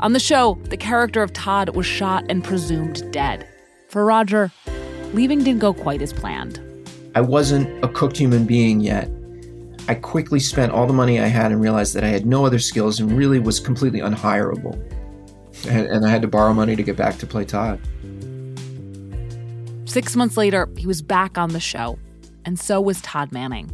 On 0.01 0.11
the 0.11 0.19
show, 0.19 0.57
the 0.65 0.77
character 0.77 1.23
of 1.23 1.31
Todd 1.31 1.75
was 1.75 1.85
shot 1.85 2.25
and 2.29 2.43
presumed 2.43 3.09
dead. 3.11 3.47
For 3.87 4.03
Roger, 4.03 4.51
leaving 5.13 5.39
didn't 5.39 5.59
go 5.59 5.73
quite 5.73 6.01
as 6.01 6.11
planned. 6.11 6.59
I 7.15 7.21
wasn't 7.21 7.83
a 7.83 7.87
cooked 7.87 8.17
human 8.17 8.45
being 8.45 8.81
yet. 8.81 9.09
I 9.87 9.95
quickly 9.95 10.39
spent 10.41 10.73
all 10.73 10.85
the 10.85 10.93
money 10.93 11.19
I 11.19 11.27
had 11.27 11.51
and 11.51 11.61
realized 11.61 11.93
that 11.93 12.03
I 12.03 12.09
had 12.09 12.25
no 12.25 12.45
other 12.45 12.59
skills 12.59 12.99
and 12.99 13.11
really 13.11 13.39
was 13.39 13.59
completely 13.59 13.99
unhireable. 14.01 14.73
And, 15.67 15.87
and 15.87 16.05
I 16.05 16.09
had 16.09 16.21
to 16.23 16.27
borrow 16.27 16.53
money 16.53 16.75
to 16.75 16.83
get 16.83 16.97
back 16.97 17.17
to 17.19 17.27
play 17.27 17.45
Todd. 17.45 17.79
Six 19.85 20.15
months 20.15 20.35
later, 20.35 20.67
he 20.75 20.87
was 20.87 21.01
back 21.01 21.37
on 21.37 21.51
the 21.51 21.59
show, 21.61 21.97
and 22.43 22.59
so 22.59 22.81
was 22.81 22.99
Todd 23.01 23.31
Manning. 23.31 23.71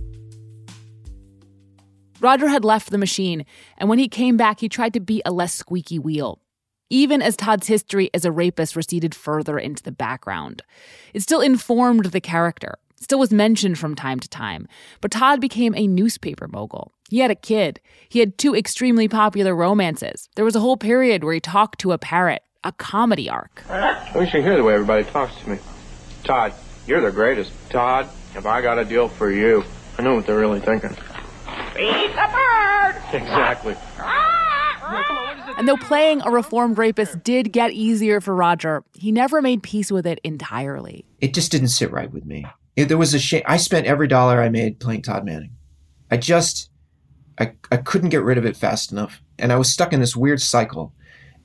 Roger 2.21 2.49
had 2.49 2.63
left 2.63 2.91
the 2.91 2.99
machine, 2.99 3.45
and 3.79 3.89
when 3.89 3.97
he 3.97 4.07
came 4.07 4.37
back, 4.37 4.59
he 4.59 4.69
tried 4.69 4.93
to 4.93 4.99
be 4.99 5.23
a 5.25 5.31
less 5.31 5.55
squeaky 5.55 5.97
wheel, 5.97 6.39
even 6.91 7.19
as 7.19 7.35
Todd's 7.35 7.65
history 7.65 8.11
as 8.13 8.25
a 8.25 8.31
rapist 8.31 8.75
receded 8.75 9.15
further 9.15 9.57
into 9.57 9.81
the 9.81 9.91
background. 9.91 10.61
It 11.15 11.23
still 11.23 11.41
informed 11.41 12.05
the 12.05 12.21
character, 12.21 12.77
still 12.95 13.17
was 13.17 13.33
mentioned 13.33 13.79
from 13.79 13.95
time 13.95 14.19
to 14.19 14.29
time, 14.29 14.67
but 15.01 15.09
Todd 15.09 15.41
became 15.41 15.73
a 15.75 15.87
newspaper 15.87 16.47
mogul. 16.47 16.93
He 17.09 17.19
had 17.19 17.31
a 17.31 17.35
kid. 17.35 17.81
He 18.07 18.19
had 18.19 18.37
two 18.37 18.55
extremely 18.55 19.07
popular 19.07 19.55
romances. 19.55 20.29
There 20.35 20.45
was 20.45 20.55
a 20.55 20.59
whole 20.61 20.77
period 20.77 21.23
where 21.23 21.33
he 21.33 21.39
talked 21.39 21.79
to 21.79 21.91
a 21.91 21.97
parrot, 21.97 22.43
a 22.63 22.71
comedy 22.71 23.31
arc. 23.31 23.63
We 24.15 24.29
should 24.29 24.43
hear 24.43 24.57
the 24.57 24.63
way 24.63 24.75
everybody 24.75 25.05
talks 25.05 25.35
to 25.41 25.49
me. 25.49 25.57
Todd, 26.23 26.53
you're 26.85 27.01
the 27.01 27.11
greatest. 27.11 27.51
Todd, 27.71 28.07
have 28.35 28.45
I 28.45 28.61
got 28.61 28.77
a 28.77 28.85
deal 28.85 29.07
for 29.07 29.31
you? 29.31 29.63
I 29.97 30.03
know 30.03 30.13
what 30.15 30.27
they're 30.27 30.39
really 30.39 30.59
thinking. 30.59 30.95
Eat 31.81 32.13
the 32.13 32.29
bird! 32.31 32.95
Exactly. 33.13 33.75
And 35.57 35.67
though 35.67 35.77
playing 35.77 36.21
a 36.21 36.31
reformed 36.31 36.77
rapist 36.77 37.23
did 37.23 37.51
get 37.51 37.71
easier 37.71 38.21
for 38.21 38.35
Roger, 38.35 38.83
he 38.93 39.11
never 39.11 39.41
made 39.41 39.63
peace 39.63 39.91
with 39.91 40.05
it 40.05 40.19
entirely. 40.23 41.05
It 41.19 41.33
just 41.33 41.51
didn't 41.51 41.69
sit 41.69 41.91
right 41.91 42.11
with 42.11 42.25
me. 42.25 42.45
It, 42.75 42.87
there 42.87 42.97
was 42.97 43.13
a 43.13 43.19
shame. 43.19 43.43
I 43.45 43.57
spent 43.57 43.85
every 43.85 44.07
dollar 44.07 44.41
I 44.41 44.49
made 44.49 44.79
playing 44.79 45.01
Todd 45.01 45.25
Manning. 45.25 45.51
I 46.09 46.17
just, 46.17 46.69
I, 47.39 47.53
I 47.71 47.77
couldn't 47.77 48.09
get 48.09 48.23
rid 48.23 48.37
of 48.37 48.45
it 48.45 48.55
fast 48.57 48.91
enough, 48.91 49.21
and 49.37 49.51
I 49.51 49.55
was 49.55 49.71
stuck 49.71 49.91
in 49.91 49.99
this 49.99 50.15
weird 50.15 50.41
cycle. 50.41 50.93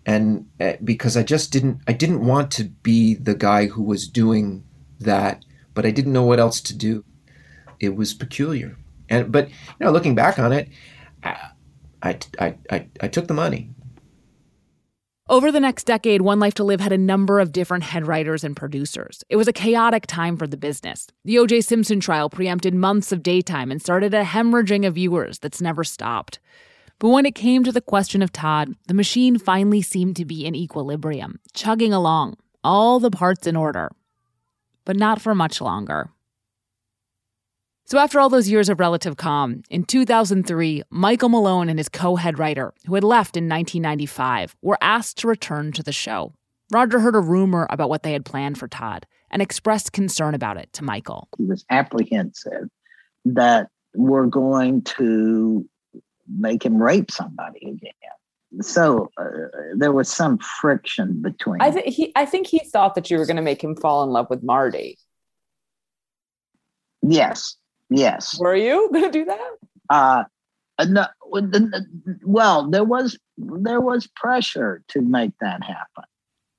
And 0.05 0.47
uh, 0.61 0.74
because 0.84 1.16
I 1.16 1.22
just 1.22 1.51
didn't, 1.51 1.80
I 1.89 1.93
didn't 1.93 2.24
want 2.24 2.51
to 2.53 2.64
be 2.64 3.14
the 3.14 3.34
guy 3.34 3.66
who 3.66 3.82
was 3.82 4.07
doing 4.09 4.64
that, 5.01 5.45
but 5.74 5.84
I 5.84 5.91
didn't 5.91 6.12
know 6.12 6.22
what 6.24 6.39
else 6.39 6.61
to 6.62 6.76
do. 6.76 7.05
It 7.80 7.97
was 7.97 8.14
peculiar. 8.14 8.76
And 9.09 9.31
but 9.31 9.49
you 9.49 9.55
know, 9.81 9.91
looking 9.91 10.15
back 10.15 10.39
on 10.39 10.53
it, 10.53 10.69
I 11.23 11.51
I 12.03 12.55
I, 12.71 12.87
I, 13.01 13.09
took 13.09 13.27
the 13.27 13.35
money. 13.35 13.71
Over 15.29 15.51
the 15.51 15.59
next 15.59 15.85
decade, 15.85 16.23
One 16.23 16.39
Life 16.39 16.55
to 16.55 16.65
Live 16.65 16.81
had 16.81 16.93
a 16.93 16.99
number 16.99 17.41
of 17.41 17.51
different 17.51 17.83
head 17.83 18.07
writers 18.07 18.45
and 18.45 18.55
producers. 18.55 19.25
It 19.29 19.35
was 19.35 19.49
a 19.49 19.53
chaotic 19.53 20.07
time 20.07 20.37
for 20.37 20.47
the 20.47 20.57
business. 20.57 21.09
The 21.25 21.41
O.J. 21.41 21.63
Simpson 21.63 21.99
trial 21.99 22.31
preempted 22.31 22.75
months 22.75 23.11
of 23.11 23.25
daytime 23.25 23.73
and 23.73 23.83
started 23.83 24.15
a 24.15 24.23
hemorrhaging 24.23 24.87
of 24.87 24.95
viewers 24.95 25.41
that's 25.41 25.61
never 25.61 25.83
stopped. 25.83 26.39
But 27.01 27.09
when 27.09 27.27
it 27.27 27.35
came 27.35 27.65
to 27.65 27.73
the 27.73 27.81
question 27.81 28.23
of 28.23 28.31
Todd, 28.33 28.75
the 28.87 28.95
machine 28.95 29.37
finally 29.37 29.83
seemed 29.83 30.15
to 30.17 30.25
be 30.25 30.47
in 30.47 30.55
equilibrium, 30.55 31.41
chugging 31.53 31.93
along, 31.93 32.37
all 32.63 33.01
the 33.01 33.11
parts 33.11 33.49
in 33.49 33.57
order. 33.57 33.91
But 34.85 34.97
not 34.97 35.21
for 35.21 35.35
much 35.35 35.61
longer. 35.61 36.11
So, 37.89 37.99
after 37.99 38.18
all 38.18 38.28
those 38.28 38.49
years 38.49 38.68
of 38.68 38.80
relative 38.80 39.16
calm, 39.16 39.62
in 39.70 39.84
2003, 39.84 40.82
Michael 40.91 41.28
Malone 41.28 41.68
and 41.68 41.78
his 41.78 41.89
co 41.89 42.16
head 42.16 42.37
writer, 42.37 42.74
who 42.84 42.97
had 42.97 43.05
left 43.05 43.37
in 43.37 43.45
1995, 43.45 44.57
were 44.61 44.76
asked 44.80 45.18
to 45.18 45.28
return 45.28 45.70
to 45.70 45.84
the 45.84 45.93
show. 45.93 46.32
Roger 46.72 46.99
heard 46.99 47.14
a 47.14 47.20
rumor 47.20 47.64
about 47.70 47.89
what 47.89 48.03
they 48.03 48.12
had 48.12 48.24
planned 48.24 48.59
for 48.59 48.66
Todd 48.66 49.07
and 49.30 49.41
expressed 49.41 49.93
concern 49.93 50.34
about 50.34 50.57
it 50.57 50.72
to 50.72 50.82
Michael. 50.82 51.28
He 51.39 51.45
was 51.45 51.64
apprehensive 51.70 52.68
that 53.24 53.68
we're 53.95 54.26
going 54.26 54.82
to 54.82 55.64
make 56.28 56.64
him 56.64 56.82
rape 56.82 57.12
somebody 57.12 57.68
again. 57.68 58.62
So 58.62 59.11
uh, 59.16 59.26
there 59.76 59.93
was 59.93 60.09
some 60.09 60.39
friction 60.39 61.22
between. 61.22 61.61
I 61.61 61.70
think 61.70 61.87
he. 61.87 62.12
I 62.16 62.26
think 62.26 62.49
he 62.49 62.59
thought 62.59 62.97
that 62.97 63.12
you 63.12 63.18
were 63.18 63.26
going 63.26 63.37
to 63.37 63.43
make 63.43 63.62
him 63.62 63.76
fall 63.76 64.03
in 64.03 64.11
love 64.11 64.26
with 64.28 64.43
Marty. 64.43 64.99
Yes, 67.03 67.57
Yes. 67.91 68.39
Were 68.39 68.57
you 68.57 68.89
going 68.93 69.05
to 69.05 69.11
do 69.11 69.24
that? 69.24 69.51
Uh, 69.89 70.24
no, 70.84 71.07
well, 72.24 72.70
there 72.70 72.84
was 72.84 73.18
there 73.39 73.80
was 73.80 74.07
pressure 74.09 74.82
to 74.89 75.01
make 75.01 75.32
that 75.41 75.62
happen. 75.62 76.05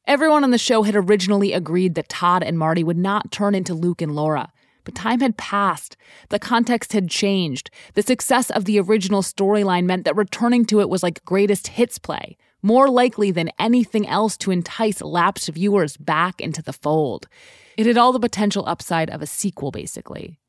Everyone 0.05 0.43
on 0.43 0.51
the 0.51 0.57
show 0.57 0.83
had 0.83 0.95
originally 0.95 1.53
agreed 1.53 1.95
that 1.95 2.09
Todd 2.09 2.41
and 2.41 2.57
Marty 2.57 2.83
would 2.83 2.97
not 2.97 3.31
turn 3.31 3.53
into 3.53 3.73
Luke 3.73 4.01
and 4.01 4.15
Laura. 4.15 4.51
But 4.85 4.95
time 4.95 5.19
had 5.19 5.35
passed. 5.35 5.97
The 6.29 6.39
context 6.39 6.93
had 6.93 7.09
changed. 7.09 7.69
The 7.93 8.01
success 8.01 8.49
of 8.49 8.63
the 8.63 8.79
original 8.79 9.21
storyline 9.21 9.83
meant 9.83 10.05
that 10.05 10.15
returning 10.15 10.63
to 10.67 10.79
it 10.79 10.87
was 10.87 11.03
like 11.03 11.25
greatest 11.25 11.67
hits 11.67 11.99
play, 11.99 12.37
more 12.61 12.89
likely 12.89 13.29
than 13.29 13.51
anything 13.59 14.07
else 14.07 14.37
to 14.37 14.51
entice 14.51 15.01
lapsed 15.01 15.49
viewers 15.49 15.97
back 15.97 16.39
into 16.39 16.61
the 16.61 16.71
fold. 16.71 17.27
It 17.75 17.85
had 17.85 17.97
all 17.97 18.13
the 18.13 18.19
potential 18.19 18.63
upside 18.65 19.09
of 19.09 19.21
a 19.21 19.27
sequel, 19.27 19.71
basically. 19.71 20.39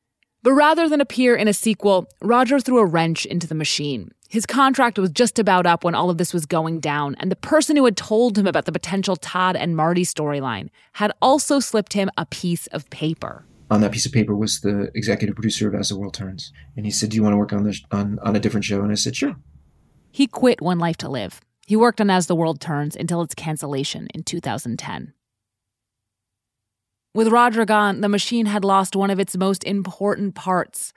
But 0.42 0.52
rather 0.52 0.88
than 0.88 1.00
appear 1.00 1.34
in 1.34 1.48
a 1.48 1.52
sequel, 1.52 2.08
Roger 2.22 2.60
threw 2.60 2.78
a 2.78 2.86
wrench 2.86 3.26
into 3.26 3.46
the 3.46 3.54
machine. 3.54 4.12
His 4.28 4.46
contract 4.46 4.98
was 4.98 5.10
just 5.10 5.38
about 5.38 5.66
up 5.66 5.84
when 5.84 5.94
all 5.94 6.10
of 6.10 6.18
this 6.18 6.34
was 6.34 6.46
going 6.46 6.80
down, 6.80 7.16
and 7.18 7.30
the 7.30 7.36
person 7.36 7.76
who 7.76 7.84
had 7.84 7.96
told 7.96 8.36
him 8.36 8.46
about 8.46 8.66
the 8.66 8.72
potential 8.72 9.16
Todd 9.16 9.56
and 9.56 9.74
Marty 9.74 10.04
storyline 10.04 10.68
had 10.92 11.12
also 11.22 11.60
slipped 11.60 11.94
him 11.94 12.10
a 12.16 12.26
piece 12.26 12.66
of 12.68 12.88
paper. 12.90 13.46
On 13.70 13.80
that 13.80 13.92
piece 13.92 14.06
of 14.06 14.12
paper 14.12 14.36
was 14.36 14.60
the 14.60 14.90
executive 14.94 15.34
producer 15.34 15.68
of 15.68 15.74
As 15.74 15.88
the 15.88 15.98
World 15.98 16.14
Turns, 16.14 16.52
and 16.76 16.84
he 16.86 16.92
said, 16.92 17.10
"Do 17.10 17.16
you 17.16 17.22
want 17.22 17.32
to 17.32 17.38
work 17.38 17.52
on 17.52 17.64
this 17.64 17.82
on, 17.90 18.18
on 18.22 18.36
a 18.36 18.40
different 18.40 18.64
show?" 18.64 18.82
And 18.82 18.92
I 18.92 18.96
said, 18.96 19.16
"Sure." 19.16 19.36
He 20.10 20.26
quit 20.26 20.60
One 20.60 20.78
Life 20.78 20.96
to 20.98 21.08
Live. 21.08 21.40
He 21.66 21.76
worked 21.76 22.00
on 22.00 22.10
As 22.10 22.26
the 22.26 22.36
World 22.36 22.60
Turns 22.60 22.96
until 22.96 23.22
its 23.22 23.34
cancellation 23.34 24.08
in 24.14 24.22
2010. 24.22 25.12
With 27.18 27.26
Roger 27.26 27.64
gone, 27.64 28.00
the 28.00 28.08
machine 28.08 28.46
had 28.46 28.64
lost 28.64 28.94
one 28.94 29.10
of 29.10 29.18
its 29.18 29.36
most 29.36 29.64
important 29.64 30.36
parts, 30.36 30.92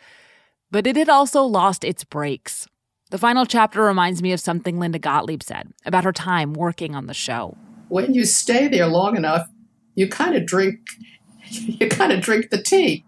but 0.70 0.86
it 0.86 0.96
had 0.96 1.10
also 1.10 1.42
lost 1.42 1.84
its 1.84 2.04
brakes. 2.04 2.68
The 3.10 3.18
final 3.18 3.44
chapter 3.44 3.82
reminds 3.82 4.22
me 4.22 4.32
of 4.32 4.40
something 4.40 4.78
Linda 4.78 5.00
Gottlieb 5.00 5.42
said 5.42 5.74
about 5.84 6.04
her 6.04 6.14
time 6.14 6.54
working 6.54 6.94
on 6.94 7.08
the 7.08 7.16
show. 7.16 7.58
When 7.90 8.14
you 8.14 8.24
stay 8.26 8.68
there 8.68 8.86
long 8.86 9.18
enough, 9.18 9.48
you 9.96 10.08
kind 10.08 10.36
of 10.36 10.46
drink 10.46 10.82
you 11.48 11.90
kind 11.90 12.12
of 12.12 12.22
drink 12.22 12.52
the 12.52 12.62
tea. 12.62 13.04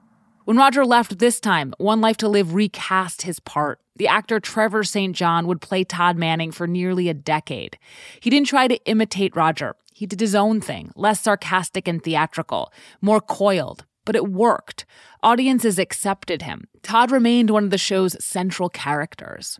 When 0.46 0.58
Roger 0.58 0.84
left 0.84 1.20
this 1.20 1.40
time, 1.40 1.76
One 1.78 2.02
Life 2.02 2.18
to 2.18 2.28
Live 2.28 2.56
recast 2.56 3.22
his 3.22 3.40
part. 3.40 3.80
The 3.96 4.08
actor 4.08 4.40
Trevor 4.40 4.84
St. 4.84 5.16
John 5.16 5.46
would 5.46 5.62
play 5.62 5.84
Todd 5.84 6.18
Manning 6.18 6.52
for 6.52 6.66
nearly 6.66 7.10
a 7.10 7.14
decade. 7.14 7.78
He 8.20 8.32
didn't 8.32 8.48
try 8.48 8.68
to 8.68 8.84
imitate 8.86 9.36
Roger. 9.36 9.76
He 9.94 10.06
did 10.06 10.20
his 10.20 10.36
own 10.36 10.60
thing, 10.60 10.92
less 10.96 11.22
sarcastic 11.22 11.88
and 11.88 12.04
theatrical, 12.04 12.74
more 13.02 13.22
coiled, 13.22 13.86
but 14.06 14.16
it 14.16 14.28
worked. 14.28 14.86
Audiences 15.22 15.78
accepted 15.80 16.42
him. 16.42 16.68
Todd 16.82 17.12
remained 17.12 17.50
one 17.50 17.64
of 17.64 17.70
the 17.70 17.78
show's 17.78 18.24
central 18.24 18.70
characters. 18.70 19.60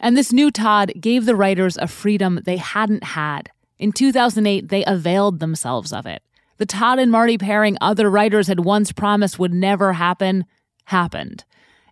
And 0.00 0.16
this 0.16 0.32
new 0.32 0.50
Todd 0.50 0.92
gave 1.00 1.26
the 1.26 1.36
writers 1.36 1.76
a 1.76 1.86
freedom 1.86 2.40
they 2.44 2.56
hadn't 2.56 3.04
had. 3.04 3.50
In 3.78 3.92
2008, 3.92 4.68
they 4.68 4.84
availed 4.84 5.38
themselves 5.38 5.92
of 5.92 6.06
it. 6.06 6.22
The 6.58 6.66
Todd 6.66 6.98
and 6.98 7.10
Marty 7.10 7.38
pairing 7.38 7.76
other 7.80 8.10
writers 8.10 8.48
had 8.48 8.60
once 8.60 8.92
promised 8.92 9.38
would 9.38 9.52
never 9.52 9.94
happen 9.94 10.44
happened. 10.86 11.44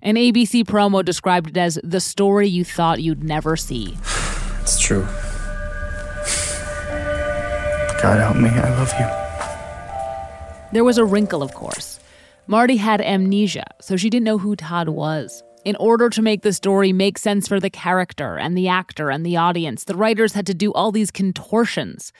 An 0.02 0.14
ABC 0.14 0.64
promo 0.64 1.04
described 1.04 1.50
it 1.50 1.56
as 1.56 1.78
the 1.84 2.00
story 2.00 2.48
you 2.48 2.64
thought 2.64 3.02
you'd 3.02 3.22
never 3.22 3.56
see. 3.56 3.96
It's 4.60 4.78
true. 4.78 5.06
God 8.02 8.18
help 8.18 8.36
me, 8.36 8.48
I 8.48 8.70
love 8.78 8.92
you. 8.98 9.06
There 10.72 10.84
was 10.84 10.96
a 10.96 11.04
wrinkle, 11.04 11.42
of 11.42 11.52
course. 11.52 12.00
Marty 12.46 12.76
had 12.76 13.00
amnesia, 13.00 13.66
so 13.80 13.96
she 13.96 14.08
didn't 14.08 14.24
know 14.24 14.38
who 14.38 14.56
Todd 14.56 14.88
was. 14.88 15.42
In 15.64 15.76
order 15.76 16.08
to 16.08 16.22
make 16.22 16.40
the 16.42 16.54
story 16.54 16.92
make 16.92 17.18
sense 17.18 17.46
for 17.46 17.60
the 17.60 17.68
character 17.68 18.38
and 18.38 18.56
the 18.56 18.68
actor 18.68 19.10
and 19.10 19.26
the 19.26 19.36
audience, 19.36 19.84
the 19.84 19.96
writers 19.96 20.32
had 20.32 20.46
to 20.46 20.54
do 20.54 20.72
all 20.72 20.90
these 20.90 21.10
contortions. 21.10 22.12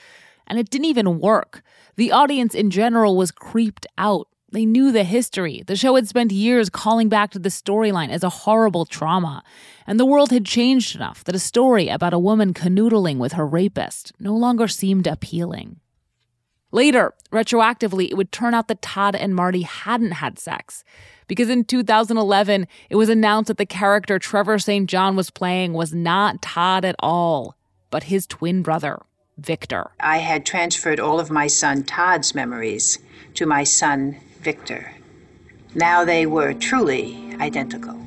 And 0.45 0.59
it 0.59 0.69
didn't 0.69 0.85
even 0.85 1.19
work. 1.19 1.63
The 1.95 2.11
audience 2.11 2.53
in 2.53 2.69
general 2.69 3.17
was 3.17 3.31
creeped 3.31 3.87
out. 3.97 4.27
They 4.51 4.65
knew 4.65 4.91
the 4.91 5.05
history. 5.05 5.63
The 5.65 5.77
show 5.77 5.95
had 5.95 6.09
spent 6.09 6.33
years 6.33 6.69
calling 6.69 7.07
back 7.07 7.31
to 7.31 7.39
the 7.39 7.49
storyline 7.49 8.09
as 8.09 8.21
a 8.21 8.29
horrible 8.29 8.85
trauma. 8.85 9.43
And 9.87 9.97
the 9.97 10.05
world 10.05 10.31
had 10.31 10.45
changed 10.45 10.93
enough 10.93 11.23
that 11.23 11.35
a 11.35 11.39
story 11.39 11.87
about 11.87 12.13
a 12.13 12.19
woman 12.19 12.53
canoodling 12.53 13.17
with 13.17 13.33
her 13.33 13.47
rapist 13.47 14.11
no 14.19 14.35
longer 14.35 14.67
seemed 14.67 15.07
appealing. 15.07 15.79
Later, 16.73 17.13
retroactively, 17.31 18.09
it 18.09 18.17
would 18.17 18.31
turn 18.31 18.53
out 18.53 18.67
that 18.67 18.81
Todd 18.81 19.15
and 19.15 19.35
Marty 19.35 19.61
hadn't 19.61 20.13
had 20.13 20.37
sex. 20.37 20.83
Because 21.27 21.49
in 21.49 21.63
2011, 21.63 22.67
it 22.89 22.97
was 22.97 23.07
announced 23.07 23.47
that 23.47 23.57
the 23.57 23.65
character 23.65 24.19
Trevor 24.19 24.59
St. 24.59 24.89
John 24.89 25.15
was 25.15 25.29
playing 25.29 25.73
was 25.73 25.93
not 25.93 26.41
Todd 26.41 26.83
at 26.83 26.95
all, 26.99 27.55
but 27.89 28.03
his 28.03 28.27
twin 28.27 28.63
brother, 28.63 29.01
Victor. 29.37 29.91
I 30.01 30.17
had 30.17 30.45
transferred 30.45 30.99
all 30.99 31.21
of 31.21 31.31
my 31.31 31.47
son 31.47 31.83
Todd's 31.83 32.35
memories 32.35 32.99
to 33.35 33.45
my 33.45 33.63
son 33.63 34.17
Victor. 34.41 34.91
Now 35.75 36.03
they 36.03 36.25
were 36.25 36.53
truly 36.53 37.35
identical. 37.39 37.97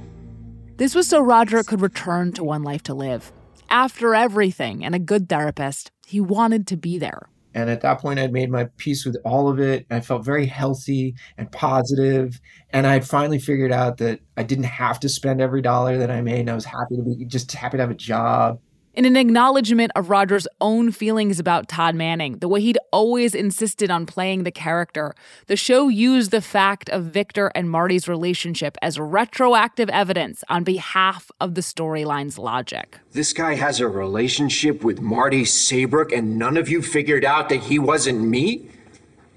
This 0.77 0.95
was 0.95 1.07
so 1.09 1.21
Roger 1.21 1.63
could 1.63 1.81
return 1.81 2.33
to 2.33 2.45
One 2.45 2.63
Life 2.63 2.83
to 2.85 2.95
Live. 2.95 3.33
After 3.71 4.15
everything 4.15 4.85
and 4.85 4.95
a 4.95 4.99
good 4.99 5.29
therapist, 5.29 5.91
he 6.07 6.21
wanted 6.21 6.67
to 6.67 6.77
be 6.77 6.99
there. 6.99 7.29
And 7.55 7.71
at 7.71 7.83
that 7.83 8.01
point, 8.01 8.19
I'd 8.19 8.33
made 8.33 8.51
my 8.51 8.69
peace 8.77 9.07
with 9.07 9.17
all 9.25 9.49
of 9.49 9.61
it. 9.61 9.87
I 9.89 10.01
felt 10.01 10.25
very 10.25 10.47
healthy 10.47 11.15
and 11.39 11.51
positive. 11.53 12.41
And 12.71 12.87
I 12.87 12.95
had 12.95 13.07
finally 13.07 13.39
figured 13.39 13.71
out 13.71 13.99
that 13.99 14.19
I 14.37 14.43
didn't 14.43 14.65
have 14.65 14.99
to 15.01 15.09
spend 15.09 15.41
every 15.41 15.63
dollar 15.63 15.97
that 15.99 16.11
I 16.11 16.21
made. 16.21 16.41
And 16.41 16.51
I 16.51 16.55
was 16.57 16.65
happy 16.65 16.97
to 16.97 17.03
be 17.03 17.25
just 17.25 17.53
happy 17.53 17.77
to 17.77 17.83
have 17.85 17.91
a 17.93 17.95
job. 17.95 18.59
In 18.95 19.07
an 19.07 19.17
acknowledgement 19.17 19.91
of 19.97 20.09
Roger's 20.09 20.47
own 20.61 20.93
feelings 20.93 21.41
about 21.41 21.67
Todd 21.67 21.97
Manning, 21.97 22.39
the 22.39 22.47
way 22.47 22.61
he'd 22.61 22.79
always 22.93 23.35
insisted 23.35 23.91
on 23.91 24.07
playing 24.07 24.45
the 24.45 24.53
character, 24.53 25.17
the 25.49 25.57
show 25.57 25.89
used 25.89 26.31
the 26.31 26.41
fact 26.41 26.89
of 26.91 27.07
Victor 27.07 27.51
and 27.57 27.69
Marty's 27.69 28.07
relationship 28.07 28.77
as 28.83 28.97
retroactive 28.97 29.91
evidence 29.91 30.45
on 30.49 30.63
behalf 30.63 31.33
of 31.41 31.57
the 31.57 31.61
storyline's 31.61 32.39
logic. 32.39 33.01
This 33.11 33.33
guy 33.33 33.57
has 33.57 33.81
a 33.81 33.89
relationship 33.89 34.85
with 34.85 35.01
Marty 35.01 35.45
Saybrook, 35.45 36.13
and 36.13 36.39
none 36.39 36.57
of 36.57 36.69
you 36.69 36.81
figured 36.81 37.25
out 37.25 37.49
that 37.49 37.65
he 37.65 37.81
wasn't 37.81 38.21
me? 38.21 38.69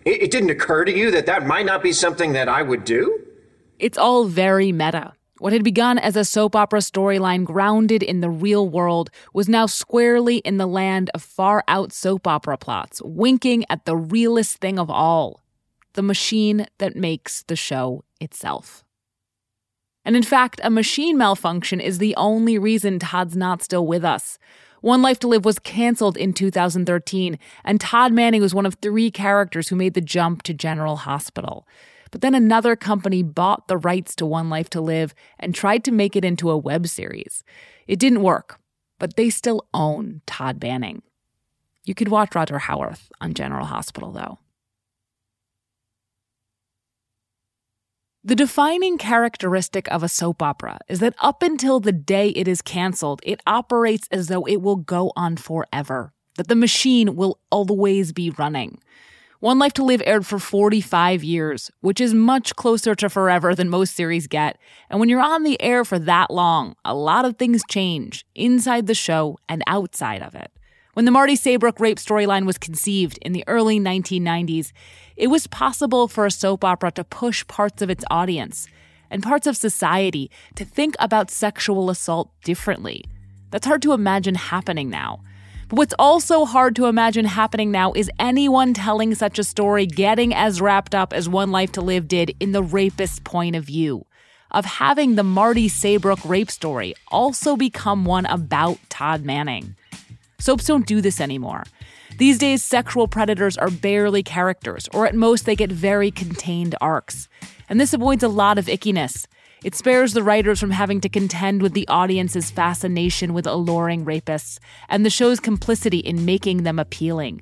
It, 0.06 0.22
it 0.22 0.32
didn't 0.32 0.52
occur 0.52 0.86
to 0.86 0.96
you 0.96 1.10
that 1.10 1.26
that 1.26 1.48
might 1.48 1.66
not 1.66 1.82
be 1.82 1.94
something 1.94 2.34
that 2.34 2.48
I 2.48 2.62
would 2.62 2.84
do? 2.84 3.24
It's 3.80 3.98
all 3.98 4.26
very 4.26 4.72
meta. 4.72 5.17
What 5.40 5.54
had 5.54 5.64
begun 5.64 6.00
as 6.00 6.16
a 6.16 6.26
soap 6.26 6.56
opera 6.56 6.80
storyline 6.80 7.46
grounded 7.46 8.02
in 8.02 8.22
the 8.22 8.30
real 8.30 8.68
world 8.68 9.12
was 9.34 9.48
now 9.48 9.68
squarely 9.68 10.38
in 10.38 10.58
the 10.58 10.66
land 10.66 11.12
of 11.14 11.22
far 11.22 11.64
out 11.68 11.94
soap 11.94 12.26
opera 12.26 12.58
plots, 12.58 13.02
winking 13.04 13.64
at 13.70 13.86
the 13.86 13.96
realest 13.96 14.58
thing 14.58 14.80
of 14.80 14.90
all 14.90 15.44
the 15.94 16.02
machine 16.02 16.68
that 16.78 16.96
makes 16.96 17.44
the 17.44 17.56
show 17.56 18.04
itself. 18.20 18.84
And 20.06 20.16
in 20.16 20.24
fact, 20.24 20.62
a 20.64 20.70
machine 20.70 21.18
malfunction 21.18 21.80
is 21.80 21.98
the 21.98 22.16
only 22.16 22.58
reason 22.58 22.98
Todd's 22.98 23.36
not 23.36 23.62
still 23.62 23.86
with 23.86 24.06
us. 24.06 24.40
One 24.82 25.02
Life 25.02 25.20
to 25.20 25.28
Live 25.28 25.44
was 25.44 25.60
canceled 25.60 26.18
in 26.18 26.34
2013, 26.34 27.38
and 27.66 27.82
Todd 27.82 28.14
Manning 28.14 28.42
was 28.42 28.56
one 28.56 28.66
of 28.66 28.76
three 28.76 29.12
characters 29.12 29.70
who 29.70 29.76
made 29.76 29.96
the 29.96 30.02
jump 30.02 30.44
to 30.44 30.54
General 30.54 30.98
Hospital. 30.98 31.68
But 32.12 32.22
then 32.22 32.36
another 32.36 32.76
company 32.76 33.24
bought 33.24 33.68
the 33.68 33.78
rights 33.78 34.16
to 34.18 34.26
One 34.26 34.50
Life 34.50 34.70
to 34.72 34.82
Live 34.82 35.14
and 35.40 35.54
tried 35.54 35.84
to 35.86 35.92
make 35.92 36.16
it 36.16 36.26
into 36.26 36.50
a 36.50 36.58
web 36.58 36.88
series. 36.88 37.44
It 37.88 38.00
didn't 38.00 38.24
work, 38.24 38.60
but 39.00 39.16
they 39.16 39.30
still 39.30 39.68
own 39.74 40.22
Todd 40.26 40.62
Manning. 40.62 41.02
You 41.84 41.96
could 41.96 42.10
watch 42.10 42.36
Roger 42.36 42.60
Howarth 42.60 43.12
on 43.22 43.34
General 43.34 43.66
Hospital, 43.66 44.12
though. 44.12 44.40
The 48.24 48.36
defining 48.36 48.98
characteristic 48.98 49.90
of 49.90 50.04
a 50.04 50.10
soap 50.10 50.42
opera 50.42 50.80
is 50.90 51.00
that 51.00 51.16
up 51.20 51.42
until 51.42 51.80
the 51.80 51.94
day 51.94 52.30
it 52.32 52.46
is 52.46 52.62
canceled, 52.62 53.22
it 53.24 53.40
operates 53.48 54.10
as 54.12 54.28
though 54.28 54.44
it 54.44 54.62
will 54.62 54.76
go 54.76 55.14
on 55.16 55.38
forever, 55.38 56.12
that 56.36 56.50
the 56.50 56.56
machine 56.56 57.16
will 57.16 57.40
always 57.50 58.12
be 58.12 58.32
running. 58.32 58.80
One 59.40 59.60
Life 59.60 59.74
to 59.74 59.84
Live 59.84 60.02
aired 60.04 60.26
for 60.26 60.40
45 60.40 61.24
years, 61.24 61.70
which 61.82 62.02
is 62.02 62.12
much 62.12 62.56
closer 62.56 62.96
to 62.96 63.08
forever 63.08 63.54
than 63.54 63.70
most 63.70 63.96
series 63.96 64.26
get. 64.26 64.58
And 64.90 65.00
when 65.00 65.10
you're 65.10 65.22
on 65.22 65.44
the 65.44 65.62
air 65.62 65.86
for 65.86 66.00
that 66.00 66.32
long, 66.32 66.76
a 66.84 66.96
lot 66.96 67.24
of 67.24 67.38
things 67.38 67.62
change 67.70 68.26
inside 68.34 68.88
the 68.88 68.96
show 68.96 69.38
and 69.48 69.62
outside 69.68 70.24
of 70.24 70.34
it. 70.34 70.52
When 70.96 71.06
the 71.06 71.12
Marty 71.12 71.36
Saybrook 71.36 71.80
rape 71.80 72.00
storyline 72.00 72.48
was 72.48 72.58
conceived 72.58 73.20
in 73.22 73.34
the 73.34 73.44
early 73.46 73.80
1990s, 73.80 74.72
it 75.16 75.28
was 75.28 75.46
possible 75.46 76.08
for 76.08 76.26
a 76.26 76.32
soap 76.32 76.64
opera 76.64 76.90
to 76.94 77.04
push 77.04 77.46
parts 77.46 77.84
of 77.84 77.92
its 77.92 78.04
audience 78.10 78.68
and 79.12 79.22
parts 79.22 79.46
of 79.46 79.56
society 79.56 80.32
to 80.56 80.66
think 80.66 80.96
about 80.98 81.30
sexual 81.30 81.92
assault 81.92 82.32
differently. 82.44 83.06
That's 83.52 83.68
hard 83.68 83.84
to 83.84 83.94
imagine 83.94 84.34
happening 84.34 84.90
now. 84.90 85.22
But 85.70 85.78
what's 85.78 85.94
also 86.00 86.46
hard 86.46 86.78
to 86.78 86.86
imagine 86.86 87.26
happening 87.26 87.72
now 87.72 87.92
is 87.92 88.10
anyone 88.20 88.74
telling 88.74 89.14
such 89.16 89.38
a 89.38 89.44
story 89.44 89.86
getting 89.86 90.34
as 90.34 90.62
wrapped 90.62 90.96
up 90.96 91.12
as 91.12 91.28
One 91.28 91.52
Life 91.52 91.74
to 91.74 91.82
Live 91.82 92.08
did 92.08 92.36
in 92.40 92.54
the 92.54 92.64
rapist's 92.64 93.20
point 93.20 93.56
of 93.56 93.66
view. 93.66 94.06
Of 94.52 94.64
having 94.64 95.16
the 95.16 95.24
Marty 95.24 95.68
Saybrook 95.68 96.24
rape 96.24 96.50
story 96.50 96.94
also 97.10 97.58
become 97.58 98.06
one 98.06 98.26
about 98.28 98.78
Todd 98.88 99.26
Manning. 99.26 99.76
Soaps 100.40 100.66
don't 100.66 100.88
do 100.88 101.02
this 101.02 101.20
anymore. 101.20 101.66
These 102.18 102.38
days, 102.38 102.64
sexual 102.64 103.10
predators 103.10 103.58
are 103.58 103.70
barely 103.70 104.24
characters, 104.24 104.88
or 104.94 105.06
at 105.06 105.16
most, 105.16 105.46
they 105.46 105.56
get 105.56 105.72
very 105.72 106.12
contained 106.12 106.76
arcs. 106.80 107.28
And 107.68 107.80
this 107.80 107.94
avoids 107.94 108.24
a 108.24 108.30
lot 108.30 108.58
of 108.58 108.68
ickiness. 108.68 109.28
It 109.68 109.76
spares 109.76 110.14
the 110.14 110.24
writers 110.24 110.62
from 110.62 110.72
having 110.72 111.02
to 111.02 111.10
contend 111.10 111.62
with 111.62 111.74
the 111.74 111.86
audience's 111.90 112.50
fascination 112.50 113.34
with 113.34 113.46
alluring 113.46 114.06
rapists 114.06 114.60
and 114.88 115.06
the 115.06 115.10
show's 115.10 115.42
complicity 115.42 115.98
in 115.98 116.24
making 116.24 116.64
them 116.64 116.80
appealing. 116.80 117.42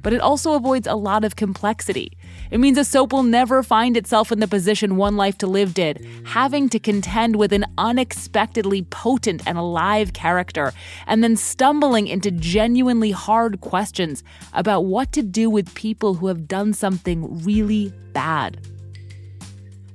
But 0.00 0.12
it 0.12 0.20
also 0.20 0.52
avoids 0.52 0.86
a 0.86 0.94
lot 0.94 1.24
of 1.24 1.34
complexity. 1.34 2.16
It 2.52 2.60
means 2.60 2.78
a 2.78 2.84
soap 2.84 3.12
will 3.12 3.24
never 3.24 3.64
find 3.64 3.96
itself 3.96 4.30
in 4.30 4.38
the 4.38 4.46
position 4.46 4.94
One 4.94 5.16
Life 5.16 5.38
to 5.38 5.48
Live 5.48 5.74
did, 5.74 6.06
having 6.24 6.68
to 6.68 6.78
contend 6.78 7.34
with 7.34 7.52
an 7.52 7.66
unexpectedly 7.76 8.82
potent 8.82 9.42
and 9.44 9.58
alive 9.58 10.12
character, 10.12 10.72
and 11.08 11.24
then 11.24 11.34
stumbling 11.34 12.06
into 12.06 12.30
genuinely 12.30 13.10
hard 13.10 13.60
questions 13.60 14.22
about 14.52 14.84
what 14.84 15.10
to 15.10 15.22
do 15.24 15.50
with 15.50 15.74
people 15.74 16.14
who 16.14 16.28
have 16.28 16.46
done 16.46 16.72
something 16.72 17.42
really 17.42 17.92
bad. 18.12 18.60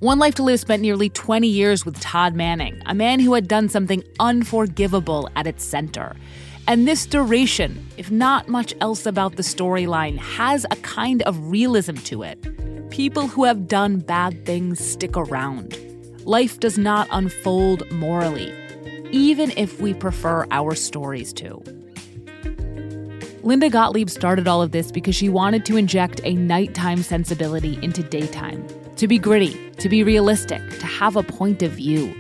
One 0.01 0.17
Life 0.17 0.33
to 0.35 0.43
Live 0.43 0.59
spent 0.59 0.81
nearly 0.81 1.09
20 1.09 1.47
years 1.47 1.85
with 1.85 1.99
Todd 1.99 2.33
Manning, 2.33 2.81
a 2.87 2.95
man 2.95 3.19
who 3.19 3.35
had 3.35 3.47
done 3.47 3.69
something 3.69 4.03
unforgivable 4.19 5.29
at 5.35 5.45
its 5.45 5.63
center. 5.63 6.15
And 6.67 6.87
this 6.87 7.05
duration, 7.05 7.87
if 7.97 8.09
not 8.09 8.47
much 8.47 8.73
else 8.81 9.05
about 9.05 9.35
the 9.35 9.43
storyline, 9.43 10.17
has 10.17 10.65
a 10.71 10.75
kind 10.77 11.21
of 11.21 11.51
realism 11.51 11.93
to 11.97 12.23
it. 12.23 12.89
People 12.89 13.27
who 13.27 13.43
have 13.43 13.67
done 13.67 13.99
bad 13.99 14.43
things 14.43 14.83
stick 14.83 15.15
around. 15.15 15.77
Life 16.25 16.59
does 16.59 16.79
not 16.79 17.07
unfold 17.11 17.83
morally, 17.91 18.51
even 19.11 19.51
if 19.55 19.79
we 19.79 19.93
prefer 19.93 20.47
our 20.49 20.73
stories 20.73 21.31
to. 21.33 21.61
Linda 23.43 23.69
Gottlieb 23.69 24.09
started 24.09 24.47
all 24.47 24.63
of 24.63 24.71
this 24.71 24.91
because 24.91 25.15
she 25.15 25.29
wanted 25.29 25.63
to 25.65 25.77
inject 25.77 26.21
a 26.23 26.33
nighttime 26.33 27.03
sensibility 27.03 27.77
into 27.83 28.01
daytime, 28.01 28.65
to 29.01 29.07
be 29.07 29.17
gritty, 29.17 29.71
to 29.77 29.89
be 29.89 30.03
realistic, 30.03 30.61
to 30.77 30.85
have 30.85 31.15
a 31.15 31.23
point 31.23 31.63
of 31.63 31.71
view. 31.71 32.13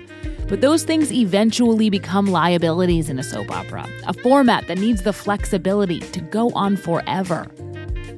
But 0.47 0.61
those 0.61 0.83
things 0.83 1.13
eventually 1.13 1.91
become 1.91 2.25
liabilities 2.25 3.07
in 3.07 3.19
a 3.19 3.23
soap 3.23 3.51
opera, 3.51 3.87
a 4.07 4.13
format 4.13 4.65
that 4.65 4.79
needs 4.79 5.03
the 5.03 5.13
flexibility 5.13 5.99
to 5.99 6.19
go 6.19 6.49
on 6.53 6.75
forever. 6.75 7.43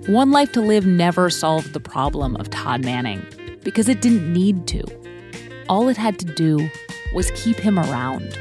One 0.06 0.32
Life 0.32 0.54
to 0.54 0.62
Live 0.62 0.86
never 0.86 1.30
solved 1.30 1.74
the 1.74 1.82
problem 1.82 2.38
of 2.38 2.52
Todd 2.52 2.86
Manning 2.86 3.26
because 3.66 3.90
it 3.90 4.02
didn't 4.02 4.32
need 4.32 4.66
to. 4.68 4.82
All 5.68 5.90
it 5.90 5.98
had 5.98 6.18
to 6.20 6.26
do 6.26 6.70
was 7.14 7.32
keep 7.32 7.58
him 7.58 7.78
around. 7.78 8.40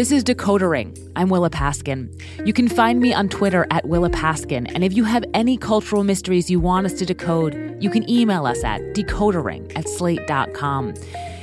This 0.00 0.12
is 0.12 0.24
Decoder 0.24 0.70
Ring. 0.70 0.96
I'm 1.14 1.28
Willa 1.28 1.50
Paskin. 1.50 2.08
You 2.46 2.54
can 2.54 2.70
find 2.70 3.00
me 3.00 3.12
on 3.12 3.28
Twitter 3.28 3.66
at 3.70 3.86
Willa 3.86 4.08
Paskin, 4.08 4.66
and 4.74 4.82
if 4.82 4.94
you 4.94 5.04
have 5.04 5.26
any 5.34 5.58
cultural 5.58 6.04
mysteries 6.04 6.48
you 6.48 6.58
want 6.58 6.86
us 6.86 6.94
to 6.94 7.04
decode, 7.04 7.76
you 7.82 7.90
can 7.90 8.08
email 8.08 8.46
us 8.46 8.64
at 8.64 8.80
decodering 8.94 9.70
at 9.76 9.86
slate.com. 9.86 10.94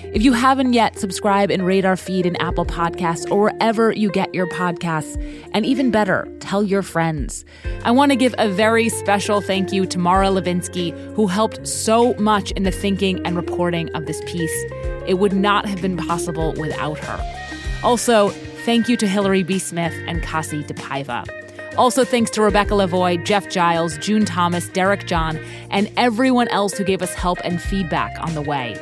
If 0.06 0.24
you 0.24 0.34
haven't 0.34 0.74
yet, 0.74 0.98
subscribe 0.98 1.52
and 1.52 1.68
rate 1.68 1.86
our 1.86 1.96
feed 1.96 2.26
in 2.26 2.36
Apple 2.38 2.66
Podcasts 2.66 3.30
or 3.30 3.52
wherever 3.52 3.92
you 3.92 4.10
get 4.10 4.34
your 4.34 4.48
podcasts. 4.48 5.22
And 5.54 5.64
even 5.64 5.92
better, 5.92 6.28
tell 6.40 6.64
your 6.64 6.82
friends. 6.82 7.46
I 7.84 7.92
want 7.92 8.12
to 8.12 8.16
give 8.16 8.34
a 8.40 8.50
very 8.50 8.90
special 8.90 9.40
thank 9.40 9.72
you 9.72 9.86
to 9.86 10.00
Mara 10.00 10.30
Levinsky, 10.30 10.94
who 11.14 11.28
helped 11.28 11.68
so 11.68 12.16
much 12.16 12.50
in 12.54 12.64
the 12.64 12.72
thinking 12.72 13.24
and 13.24 13.36
reporting 13.36 13.94
of 13.94 14.08
this 14.08 14.20
piece. 14.26 14.66
It 15.06 15.20
would 15.20 15.34
not 15.34 15.68
have 15.68 15.80
been 15.80 15.96
possible 15.96 16.54
without 16.54 16.98
her. 16.98 17.44
Also, 17.84 18.34
thank 18.68 18.90
you 18.90 18.98
to 18.98 19.08
Hillary 19.08 19.44
B. 19.44 19.60
Smith 19.60 19.94
and 20.08 20.22
Kassie 20.22 20.68
DePaiva. 20.68 21.26
Also, 21.78 22.04
thanks 22.04 22.30
to 22.32 22.42
Rebecca 22.42 22.74
Lavoie, 22.74 23.24
Jeff 23.24 23.50
Giles, 23.50 23.98
June 24.00 24.26
Thomas, 24.26 24.68
Derek 24.68 25.08
John, 25.08 25.40
and 25.72 25.90
everyone 25.96 26.50
else 26.50 26.78
who 26.78 26.84
gave 26.84 27.02
us 27.02 27.14
help 27.14 27.40
and 27.46 27.62
feedback 27.62 28.20
on 28.20 28.34
the 28.34 28.42
way. 28.42 28.74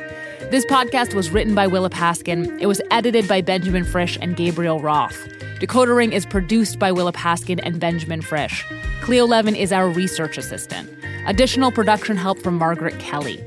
This 0.50 0.66
podcast 0.66 1.14
was 1.14 1.30
written 1.30 1.54
by 1.54 1.68
Willa 1.68 1.88
Paskin. 1.88 2.60
It 2.60 2.66
was 2.66 2.82
edited 2.90 3.28
by 3.28 3.42
Benjamin 3.42 3.84
Frisch 3.84 4.18
and 4.20 4.34
Gabriel 4.34 4.80
Roth. 4.80 5.28
Decoder 5.60 5.96
Ring 5.96 6.12
is 6.12 6.26
produced 6.26 6.80
by 6.80 6.90
Willa 6.90 7.12
Paskin 7.12 7.60
and 7.62 7.78
Benjamin 7.78 8.22
Frisch. 8.22 8.66
Cleo 9.02 9.24
Levin 9.24 9.54
is 9.54 9.70
our 9.70 9.88
research 9.88 10.36
assistant. 10.36 10.90
Additional 11.28 11.70
production 11.70 12.16
help 12.16 12.42
from 12.42 12.58
Margaret 12.58 12.98
Kelly. 12.98 13.40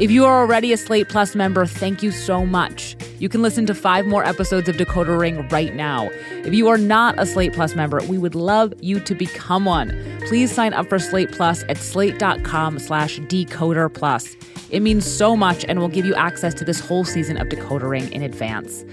If 0.00 0.10
you 0.10 0.24
are 0.24 0.40
already 0.40 0.72
a 0.72 0.78
Slate 0.78 1.10
Plus 1.10 1.34
member, 1.34 1.66
thank 1.66 2.02
you 2.02 2.10
so 2.10 2.46
much. 2.46 2.96
You 3.18 3.28
can 3.28 3.42
listen 3.42 3.66
to 3.66 3.74
five 3.74 4.06
more 4.06 4.24
episodes 4.24 4.66
of 4.66 4.76
Decoder 4.76 5.20
Ring 5.20 5.46
right 5.48 5.74
now. 5.74 6.08
If 6.30 6.54
you 6.54 6.68
are 6.68 6.78
not 6.78 7.20
a 7.20 7.26
Slate 7.26 7.52
Plus 7.52 7.74
member, 7.74 8.00
we 8.08 8.16
would 8.16 8.34
love 8.34 8.72
you 8.80 8.98
to 9.00 9.14
become 9.14 9.66
one. 9.66 9.90
Please 10.26 10.50
sign 10.50 10.72
up 10.72 10.88
for 10.88 10.98
Slate 10.98 11.32
Plus 11.32 11.64
at 11.68 11.76
slate.com 11.76 12.78
slash 12.78 13.18
decoder 13.18 13.92
plus. 13.92 14.36
It 14.70 14.80
means 14.80 15.04
so 15.04 15.36
much 15.36 15.66
and 15.68 15.78
will 15.78 15.88
give 15.88 16.06
you 16.06 16.14
access 16.14 16.54
to 16.54 16.64
this 16.64 16.80
whole 16.80 17.04
season 17.04 17.36
of 17.36 17.48
Decoder 17.48 17.90
Ring 17.90 18.10
in 18.10 18.22
advance. 18.22 18.86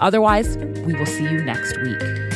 Otherwise, 0.00 0.56
we 0.86 0.94
will 0.94 1.04
see 1.04 1.24
you 1.24 1.42
next 1.42 1.76
week. 1.82 2.35